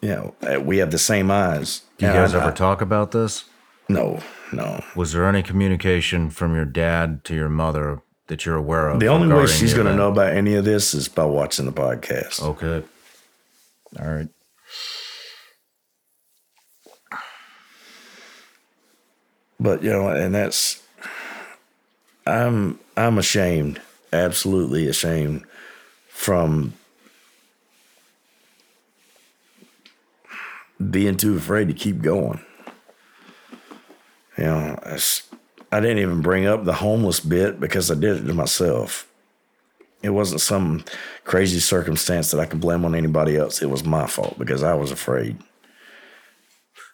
You 0.00 0.08
know, 0.10 0.34
uh, 0.42 0.60
we 0.60 0.78
have 0.78 0.92
the 0.92 0.98
same 0.98 1.30
eyes. 1.30 1.82
Do 1.98 2.06
you 2.06 2.12
guys 2.12 2.34
I- 2.34 2.40
ever 2.42 2.52
talk 2.54 2.80
about 2.80 3.10
this? 3.10 3.44
No, 3.88 4.20
no. 4.52 4.84
Was 4.94 5.12
there 5.12 5.24
any 5.24 5.42
communication 5.42 6.28
from 6.30 6.54
your 6.54 6.66
dad 6.66 7.24
to 7.24 7.34
your 7.34 7.48
mother 7.48 8.02
that 8.28 8.46
you're 8.46 8.56
aware 8.56 8.88
of? 8.88 9.00
The 9.00 9.08
only 9.08 9.34
way 9.34 9.46
she's 9.46 9.74
going 9.74 9.86
to 9.86 9.94
know 9.96 10.10
about 10.12 10.32
any 10.32 10.54
of 10.54 10.64
this 10.64 10.94
is 10.94 11.08
by 11.08 11.24
watching 11.24 11.66
the 11.66 11.72
podcast. 11.72 12.40
Oh, 12.42 12.50
okay. 12.50 12.86
All 14.00 14.06
right. 14.10 14.28
But 19.60 19.82
you 19.82 19.90
know, 19.90 20.08
and 20.08 20.34
that's 20.34 20.82
I'm 22.26 22.78
I'm 22.96 23.18
ashamed, 23.18 23.80
absolutely 24.12 24.88
ashamed 24.88 25.44
from 26.08 26.74
being 30.90 31.16
too 31.16 31.36
afraid 31.36 31.68
to 31.68 31.74
keep 31.74 32.02
going. 32.02 32.40
You 34.36 34.44
know, 34.44 34.78
it's- 34.86 35.27
I 35.70 35.80
didn't 35.80 35.98
even 35.98 36.22
bring 36.22 36.46
up 36.46 36.64
the 36.64 36.74
homeless 36.74 37.20
bit 37.20 37.60
because 37.60 37.90
I 37.90 37.94
did 37.94 38.16
it 38.16 38.26
to 38.26 38.34
myself. 38.34 39.06
It 40.02 40.10
wasn't 40.10 40.40
some 40.40 40.84
crazy 41.24 41.58
circumstance 41.58 42.30
that 42.30 42.40
I 42.40 42.46
could 42.46 42.60
blame 42.60 42.84
on 42.84 42.94
anybody 42.94 43.36
else. 43.36 43.62
It 43.62 43.70
was 43.70 43.84
my 43.84 44.06
fault 44.06 44.38
because 44.38 44.62
I 44.62 44.74
was 44.74 44.92
afraid. 44.92 45.38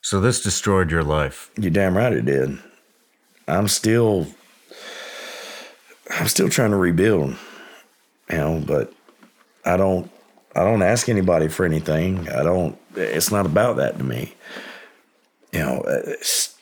So 0.02 0.20
this 0.20 0.42
destroyed 0.42 0.90
your 0.90 1.02
life. 1.02 1.50
You 1.56 1.70
damn 1.70 1.96
right 1.96 2.12
it 2.12 2.24
did. 2.24 2.58
I'm 3.46 3.68
still 3.68 4.26
I'm 6.10 6.28
still 6.28 6.48
trying 6.48 6.70
to 6.70 6.76
rebuild. 6.76 7.36
You 8.30 8.36
know, 8.36 8.64
but 8.66 8.92
I 9.64 9.76
don't 9.76 10.10
I 10.56 10.64
don't 10.64 10.82
ask 10.82 11.08
anybody 11.08 11.48
for 11.48 11.64
anything. 11.64 12.28
I 12.28 12.42
don't 12.42 12.78
it's 12.96 13.30
not 13.30 13.46
about 13.46 13.76
that 13.76 13.98
to 13.98 14.04
me. 14.04 14.34
You 15.52 15.60
know, 15.60 15.82
it's, 15.86 16.53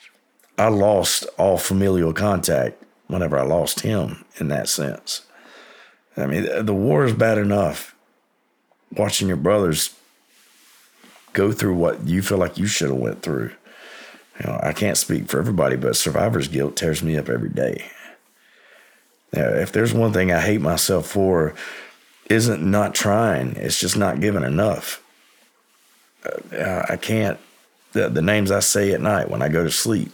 I 0.58 0.68
lost 0.68 1.26
all 1.38 1.58
familial 1.58 2.12
contact 2.12 2.82
whenever 3.06 3.38
I 3.38 3.42
lost 3.42 3.80
him 3.80 4.24
in 4.38 4.48
that 4.48 4.68
sense. 4.68 5.22
I 6.16 6.26
mean, 6.26 6.44
the- 6.64 6.74
war 6.74 7.04
is 7.04 7.14
bad 7.14 7.38
enough. 7.38 7.94
Watching 8.94 9.28
your 9.28 9.38
brothers 9.38 9.90
go 11.32 11.52
through 11.52 11.74
what 11.74 12.06
you 12.06 12.20
feel 12.22 12.38
like 12.38 12.58
you 12.58 12.66
should 12.66 12.90
have 12.90 12.98
went 12.98 13.22
through. 13.22 13.52
You 14.38 14.46
know, 14.46 14.60
I 14.62 14.72
can't 14.72 14.98
speak 14.98 15.28
for 15.28 15.38
everybody, 15.38 15.76
but 15.76 15.96
survivor's 15.96 16.48
guilt 16.48 16.76
tears 16.76 17.02
me 17.02 17.16
up 17.16 17.28
every 17.28 17.48
day. 17.48 17.86
Now, 19.32 19.48
if 19.48 19.72
there's 19.72 19.94
one 19.94 20.12
thing 20.12 20.30
I 20.30 20.40
hate 20.40 20.60
myself 20.60 21.06
for, 21.06 21.54
isn't 22.28 22.62
not 22.62 22.94
trying. 22.94 23.56
It's 23.56 23.80
just 23.80 23.96
not 23.96 24.20
giving 24.20 24.42
enough. 24.42 25.02
Uh, 26.24 26.84
I 26.88 26.96
can't. 26.96 27.38
The, 27.92 28.08
the 28.08 28.22
names 28.22 28.50
I 28.50 28.60
say 28.60 28.92
at 28.92 29.00
night 29.00 29.30
when 29.30 29.42
I 29.42 29.48
go 29.48 29.64
to 29.64 29.70
sleep, 29.70 30.12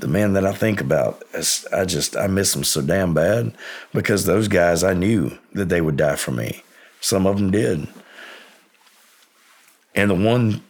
the 0.00 0.08
men 0.08 0.32
that 0.34 0.44
I 0.46 0.52
think 0.52 0.80
about, 0.80 1.22
I 1.72 1.84
just 1.84 2.16
I 2.16 2.26
miss 2.26 2.52
them 2.52 2.64
so 2.64 2.80
damn 2.82 3.14
bad 3.14 3.54
because 3.92 4.24
those 4.24 4.48
guys 4.48 4.82
I 4.84 4.92
knew 4.94 5.38
that 5.52 5.68
they 5.68 5.80
would 5.80 5.96
die 5.96 6.16
for 6.16 6.32
me. 6.32 6.62
Some 7.00 7.26
of 7.26 7.36
them 7.36 7.50
did, 7.50 7.86
and 9.94 10.10
the 10.10 10.14
one 10.14 10.62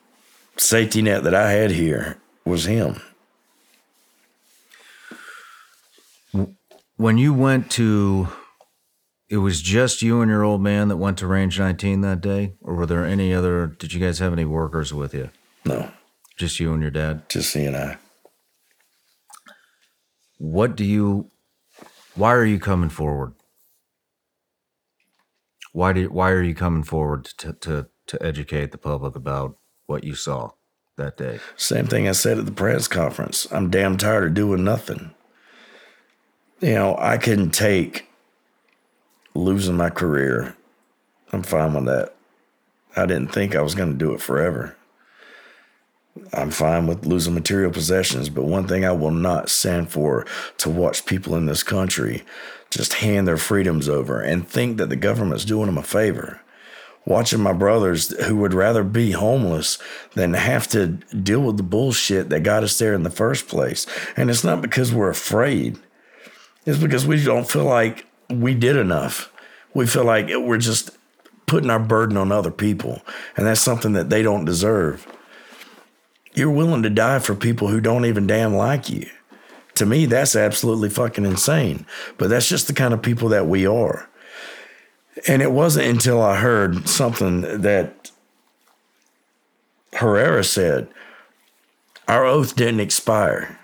safety 0.56 1.00
net 1.02 1.22
that 1.24 1.34
I 1.34 1.52
had 1.52 1.70
here 1.70 2.18
was 2.44 2.64
him. 2.66 3.00
When 6.96 7.18
you 7.18 7.32
went 7.34 7.70
to, 7.72 8.28
it 9.28 9.38
was 9.38 9.60
just 9.60 10.02
you 10.02 10.20
and 10.20 10.30
your 10.30 10.44
old 10.44 10.60
man 10.62 10.88
that 10.88 10.96
went 10.96 11.18
to 11.18 11.26
Range 11.26 11.58
19 11.58 12.00
that 12.02 12.20
day, 12.20 12.54
or 12.60 12.74
were 12.74 12.86
there 12.86 13.04
any 13.04 13.32
other? 13.34 13.66
Did 13.66 13.92
you 13.92 14.00
guys 14.00 14.18
have 14.20 14.32
any 14.32 14.44
workers 14.44 14.92
with 14.94 15.14
you? 15.14 15.30
No, 15.64 15.90
Just 16.36 16.60
you 16.60 16.72
and 16.72 16.82
your 16.82 16.90
dad. 16.90 17.28
just 17.28 17.54
he 17.54 17.64
and 17.64 17.76
I. 17.76 17.96
What 20.38 20.76
do 20.76 20.84
you? 20.84 21.30
Why 22.14 22.32
are 22.32 22.44
you 22.44 22.58
coming 22.58 22.90
forward? 22.90 23.34
Why 25.72 25.92
do? 25.92 26.08
Why 26.08 26.30
are 26.30 26.42
you 26.42 26.54
coming 26.54 26.82
forward 26.82 27.24
to 27.38 27.52
to 27.52 27.88
to 28.06 28.22
educate 28.22 28.72
the 28.72 28.78
public 28.78 29.16
about 29.16 29.56
what 29.86 30.04
you 30.04 30.14
saw 30.14 30.50
that 30.96 31.16
day? 31.16 31.40
Same 31.56 31.86
thing 31.86 32.08
I 32.08 32.12
said 32.12 32.38
at 32.38 32.46
the 32.46 32.52
press 32.52 32.88
conference. 32.88 33.46
I'm 33.52 33.70
damn 33.70 33.96
tired 33.96 34.24
of 34.24 34.34
doing 34.34 34.64
nothing. 34.64 35.14
You 36.60 36.74
know, 36.74 36.96
I 36.98 37.18
couldn't 37.18 37.50
take 37.50 38.08
losing 39.34 39.76
my 39.76 39.90
career. 39.90 40.56
I'm 41.32 41.42
fine 41.42 41.74
with 41.74 41.86
that. 41.86 42.14
I 42.96 43.06
didn't 43.06 43.32
think 43.32 43.54
I 43.54 43.62
was 43.62 43.74
going 43.74 43.90
to 43.90 43.98
do 43.98 44.14
it 44.14 44.20
forever. 44.20 44.76
I'm 46.32 46.50
fine 46.50 46.86
with 46.86 47.06
losing 47.06 47.34
material 47.34 47.70
possessions, 47.70 48.28
but 48.28 48.44
one 48.44 48.68
thing 48.68 48.84
I 48.84 48.92
will 48.92 49.10
not 49.10 49.50
stand 49.50 49.90
for 49.90 50.26
to 50.58 50.70
watch 50.70 51.06
people 51.06 51.34
in 51.34 51.46
this 51.46 51.62
country 51.62 52.22
just 52.70 52.94
hand 52.94 53.26
their 53.26 53.36
freedoms 53.36 53.88
over 53.88 54.20
and 54.20 54.48
think 54.48 54.78
that 54.78 54.88
the 54.88 54.96
government's 54.96 55.44
doing 55.44 55.66
them 55.66 55.78
a 55.78 55.82
favor 55.82 56.40
watching 57.06 57.40
my 57.40 57.52
brothers 57.52 58.18
who 58.24 58.36
would 58.36 58.54
rather 58.54 58.82
be 58.82 59.12
homeless 59.12 59.78
than 60.14 60.34
have 60.34 60.68
to 60.68 60.86
deal 60.86 61.40
with 61.40 61.56
the 61.56 61.62
bullshit 61.62 62.28
that 62.30 62.42
got 62.42 62.64
us 62.64 62.78
there 62.78 62.94
in 62.94 63.02
the 63.02 63.10
first 63.10 63.48
place. 63.48 63.86
And 64.16 64.30
it's 64.30 64.44
not 64.44 64.62
because 64.62 64.92
we're 64.92 65.10
afraid, 65.10 65.78
it's 66.64 66.78
because 66.78 67.06
we 67.06 67.22
don't 67.22 67.50
feel 67.50 67.64
like 67.64 68.06
we 68.30 68.54
did 68.54 68.76
enough. 68.76 69.30
We 69.74 69.86
feel 69.86 70.04
like 70.04 70.28
we're 70.28 70.58
just 70.58 70.90
putting 71.46 71.70
our 71.70 71.80
burden 71.80 72.16
on 72.16 72.32
other 72.32 72.50
people, 72.50 73.02
and 73.36 73.46
that's 73.46 73.60
something 73.60 73.92
that 73.92 74.08
they 74.08 74.22
don't 74.22 74.44
deserve. 74.44 75.06
You're 76.34 76.50
willing 76.50 76.82
to 76.82 76.90
die 76.90 77.20
for 77.20 77.34
people 77.34 77.68
who 77.68 77.80
don't 77.80 78.04
even 78.04 78.26
damn 78.26 78.54
like 78.54 78.90
you. 78.90 79.08
To 79.76 79.86
me, 79.86 80.06
that's 80.06 80.36
absolutely 80.36 80.90
fucking 80.90 81.24
insane. 81.24 81.86
But 82.18 82.30
that's 82.30 82.48
just 82.48 82.66
the 82.66 82.72
kind 82.72 82.94
of 82.94 83.02
people 83.02 83.28
that 83.30 83.46
we 83.46 83.66
are. 83.66 84.08
And 85.28 85.42
it 85.42 85.52
wasn't 85.52 85.86
until 85.86 86.20
I 86.20 86.36
heard 86.36 86.88
something 86.88 87.62
that 87.62 88.10
Herrera 89.94 90.42
said 90.42 90.88
our 92.08 92.24
oath 92.24 92.56
didn't 92.56 92.80
expire. 92.80 93.58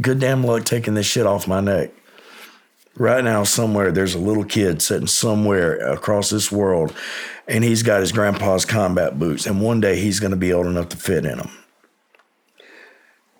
Good 0.00 0.20
damn 0.20 0.44
luck 0.44 0.64
taking 0.64 0.94
this 0.94 1.06
shit 1.06 1.26
off 1.26 1.46
my 1.46 1.60
neck. 1.60 1.90
Right 2.96 3.24
now, 3.24 3.42
somewhere, 3.44 3.90
there's 3.90 4.14
a 4.14 4.18
little 4.18 4.44
kid 4.44 4.82
sitting 4.82 5.06
somewhere 5.06 5.76
across 5.78 6.28
this 6.28 6.52
world, 6.52 6.94
and 7.48 7.64
he's 7.64 7.82
got 7.82 8.00
his 8.00 8.12
grandpa's 8.12 8.66
combat 8.66 9.18
boots, 9.18 9.46
and 9.46 9.62
one 9.62 9.80
day 9.80 9.98
he's 9.98 10.20
going 10.20 10.32
to 10.32 10.36
be 10.36 10.52
old 10.52 10.66
enough 10.66 10.90
to 10.90 10.96
fit 10.98 11.24
in 11.24 11.38
them. 11.38 11.50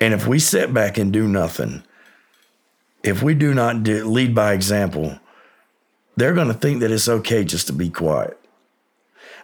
And 0.00 0.14
if 0.14 0.26
we 0.26 0.38
sit 0.38 0.72
back 0.72 0.96
and 0.96 1.12
do 1.12 1.28
nothing, 1.28 1.82
if 3.03 3.22
we 3.22 3.34
do 3.34 3.53
not 3.53 3.82
do, 3.82 4.05
lead 4.07 4.34
by 4.34 4.55
example, 4.55 5.20
they're 6.16 6.34
going 6.34 6.48
to 6.48 6.55
think 6.55 6.80
that 6.80 6.90
it's 6.90 7.09
okay 7.09 7.44
just 7.44 7.66
to 7.66 7.72
be 7.72 7.90
quiet. 7.90 8.38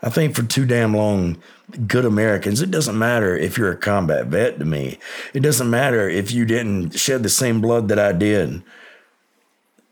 I 0.02 0.10
think 0.10 0.34
for 0.34 0.42
too 0.42 0.64
damn 0.64 0.94
long, 0.94 1.42
good 1.86 2.04
Americans, 2.04 2.62
it 2.62 2.70
doesn't 2.70 2.98
matter 2.98 3.36
if 3.36 3.58
you're 3.58 3.72
a 3.72 3.76
combat 3.76 4.26
vet 4.26 4.58
to 4.58 4.64
me. 4.64 4.98
It 5.34 5.40
doesn't 5.40 5.68
matter 5.68 6.08
if 6.08 6.32
you 6.32 6.44
didn't 6.44 6.98
shed 6.98 7.22
the 7.22 7.28
same 7.28 7.60
blood 7.60 7.88
that 7.88 7.98
I 7.98 8.12
did. 8.12 8.62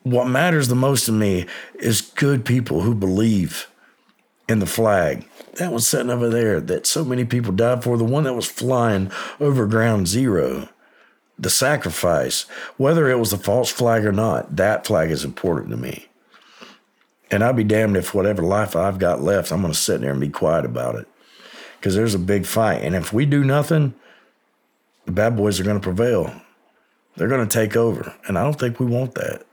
What 0.07 0.29
matters 0.29 0.69
the 0.69 0.77
most 0.77 1.07
to 1.07 1.13
me 1.13 1.47
is 1.81 2.01
good 2.01 2.45
people 2.45 2.83
who 2.83 2.95
believe 2.95 3.69
in 4.49 4.61
the 4.61 4.65
flag. 4.65 5.29
That 5.55 5.73
was 5.73 5.89
sitting 5.89 6.11
over 6.11 6.29
there 6.29 6.61
that 6.61 6.87
so 6.87 7.05
many 7.05 7.25
people 7.25 7.51
died 7.51 7.83
for, 7.83 7.99
the 7.99 8.05
one 8.05 8.23
that 8.23 8.35
was 8.35 8.47
flying 8.47 9.11
over 9.41 9.67
ground 9.67 10.07
zero. 10.07 10.69
The 11.41 11.51
sacrifice, 11.51 12.43
whether 12.77 13.11
it 13.11 13.19
was 13.19 13.33
a 13.33 13.37
false 13.37 13.69
flag 13.69 14.05
or 14.05 14.13
not, 14.13 14.55
that 14.55 14.87
flag 14.87 15.11
is 15.11 15.25
important 15.25 15.71
to 15.71 15.77
me. 15.77 16.07
And 17.29 17.43
I'll 17.43 17.53
be 17.53 17.65
damned 17.65 17.97
if 17.97 18.15
whatever 18.15 18.43
life 18.43 18.77
I've 18.77 19.01
got 19.01 19.23
left, 19.23 19.51
I'm 19.51 19.61
going 19.61 19.73
to 19.73 19.77
sit 19.77 20.03
there 20.03 20.13
and 20.13 20.21
be 20.21 20.29
quiet 20.29 20.65
about 20.65 20.95
it. 20.95 21.09
Because 21.81 21.97
there's 21.97 22.15
a 22.15 22.21
big 22.21 22.47
fight. 22.47 22.83
And 22.83 22.95
if 22.95 23.13
we 23.13 23.27
do 23.27 23.43
nothing, 23.43 23.93
the 25.05 25.11
bad 25.11 25.37
boys 25.37 25.59
are 25.59 25.65
going 25.65 25.81
to 25.81 25.83
prevail. 25.83 26.33
They're 27.17 27.27
going 27.27 27.49
to 27.49 27.53
take 27.53 27.77
over. 27.77 28.15
And 28.29 28.39
I 28.39 28.45
don't 28.45 28.57
think 28.57 28.79
we 28.79 28.87
want 28.87 29.17
that. 29.17 29.46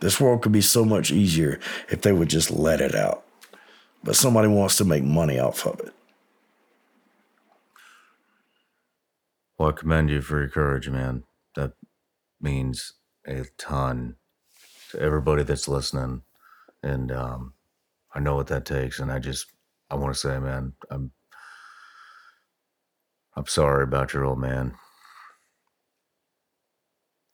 This 0.00 0.20
world 0.20 0.42
could 0.42 0.52
be 0.52 0.60
so 0.62 0.84
much 0.84 1.10
easier 1.10 1.60
if 1.88 2.02
they 2.02 2.12
would 2.12 2.28
just 2.28 2.50
let 2.50 2.80
it 2.80 2.94
out. 2.94 3.24
But 4.02 4.16
somebody 4.16 4.48
wants 4.48 4.76
to 4.78 4.84
make 4.84 5.04
money 5.04 5.38
off 5.38 5.66
of 5.66 5.78
it. 5.80 5.92
Well, 9.58 9.68
I 9.68 9.72
commend 9.72 10.08
you 10.08 10.22
for 10.22 10.40
your 10.40 10.48
courage, 10.48 10.88
man. 10.88 11.24
That 11.54 11.72
means 12.40 12.94
a 13.26 13.44
ton 13.58 14.16
to 14.90 14.98
everybody 14.98 15.42
that's 15.42 15.68
listening, 15.68 16.22
and 16.82 17.12
um, 17.12 17.52
I 18.14 18.20
know 18.20 18.36
what 18.36 18.46
that 18.46 18.64
takes. 18.64 19.00
And 19.00 19.12
I 19.12 19.18
just 19.18 19.52
I 19.90 19.96
want 19.96 20.14
to 20.14 20.18
say, 20.18 20.38
man, 20.38 20.72
I'm 20.90 21.10
I'm 23.36 23.46
sorry 23.46 23.84
about 23.84 24.14
your 24.14 24.24
old 24.24 24.38
man. 24.38 24.74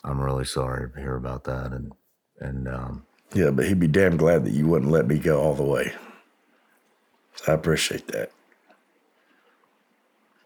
I'm 0.03 0.21
really 0.21 0.45
sorry 0.45 0.91
to 0.91 0.99
hear 0.99 1.15
about 1.15 1.45
that, 1.45 1.73
and 1.73 1.93
and 2.41 2.69
um, 2.69 3.07
Yeah, 3.35 3.51
but 3.51 3.67
he'd 3.67 3.81
be 3.81 3.87
damn 3.89 4.17
glad 4.17 4.45
that 4.45 4.53
you 4.53 4.67
wouldn't 4.67 4.91
let 4.91 5.07
me 5.07 5.19
go 5.19 5.41
all 5.41 5.55
the 5.55 5.63
way. 5.65 5.93
I 7.47 7.53
appreciate 7.53 8.09
that. 8.09 8.31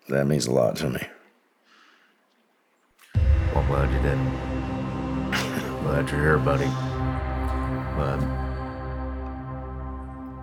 That 0.09 0.27
means 0.27 0.47
a 0.47 0.53
lot 0.53 0.77
to 0.77 0.91
me. 0.91 1.07
well, 3.15 3.59
I'm 3.59 3.67
glad 3.69 3.91
you 3.93 4.03
didn't. 4.03 5.83
glad 5.85 6.11
you're 6.11 6.21
here, 6.21 6.39
buddy. 6.39 6.67
But 7.97 8.19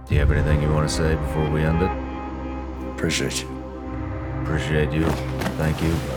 do 0.08 0.14
you 0.14 0.20
have 0.20 0.32
anything 0.32 0.62
you 0.62 0.70
want 0.72 0.88
to 0.88 0.96
say 0.96 1.16
before 1.16 1.50
we 1.50 1.62
end 1.62 1.82
it? 1.82 2.92
Appreciate 2.94 3.42
you. 3.42 3.50
Appreciate 4.44 4.92
you. 4.94 5.06
Thank 5.58 5.82
you. 5.82 6.17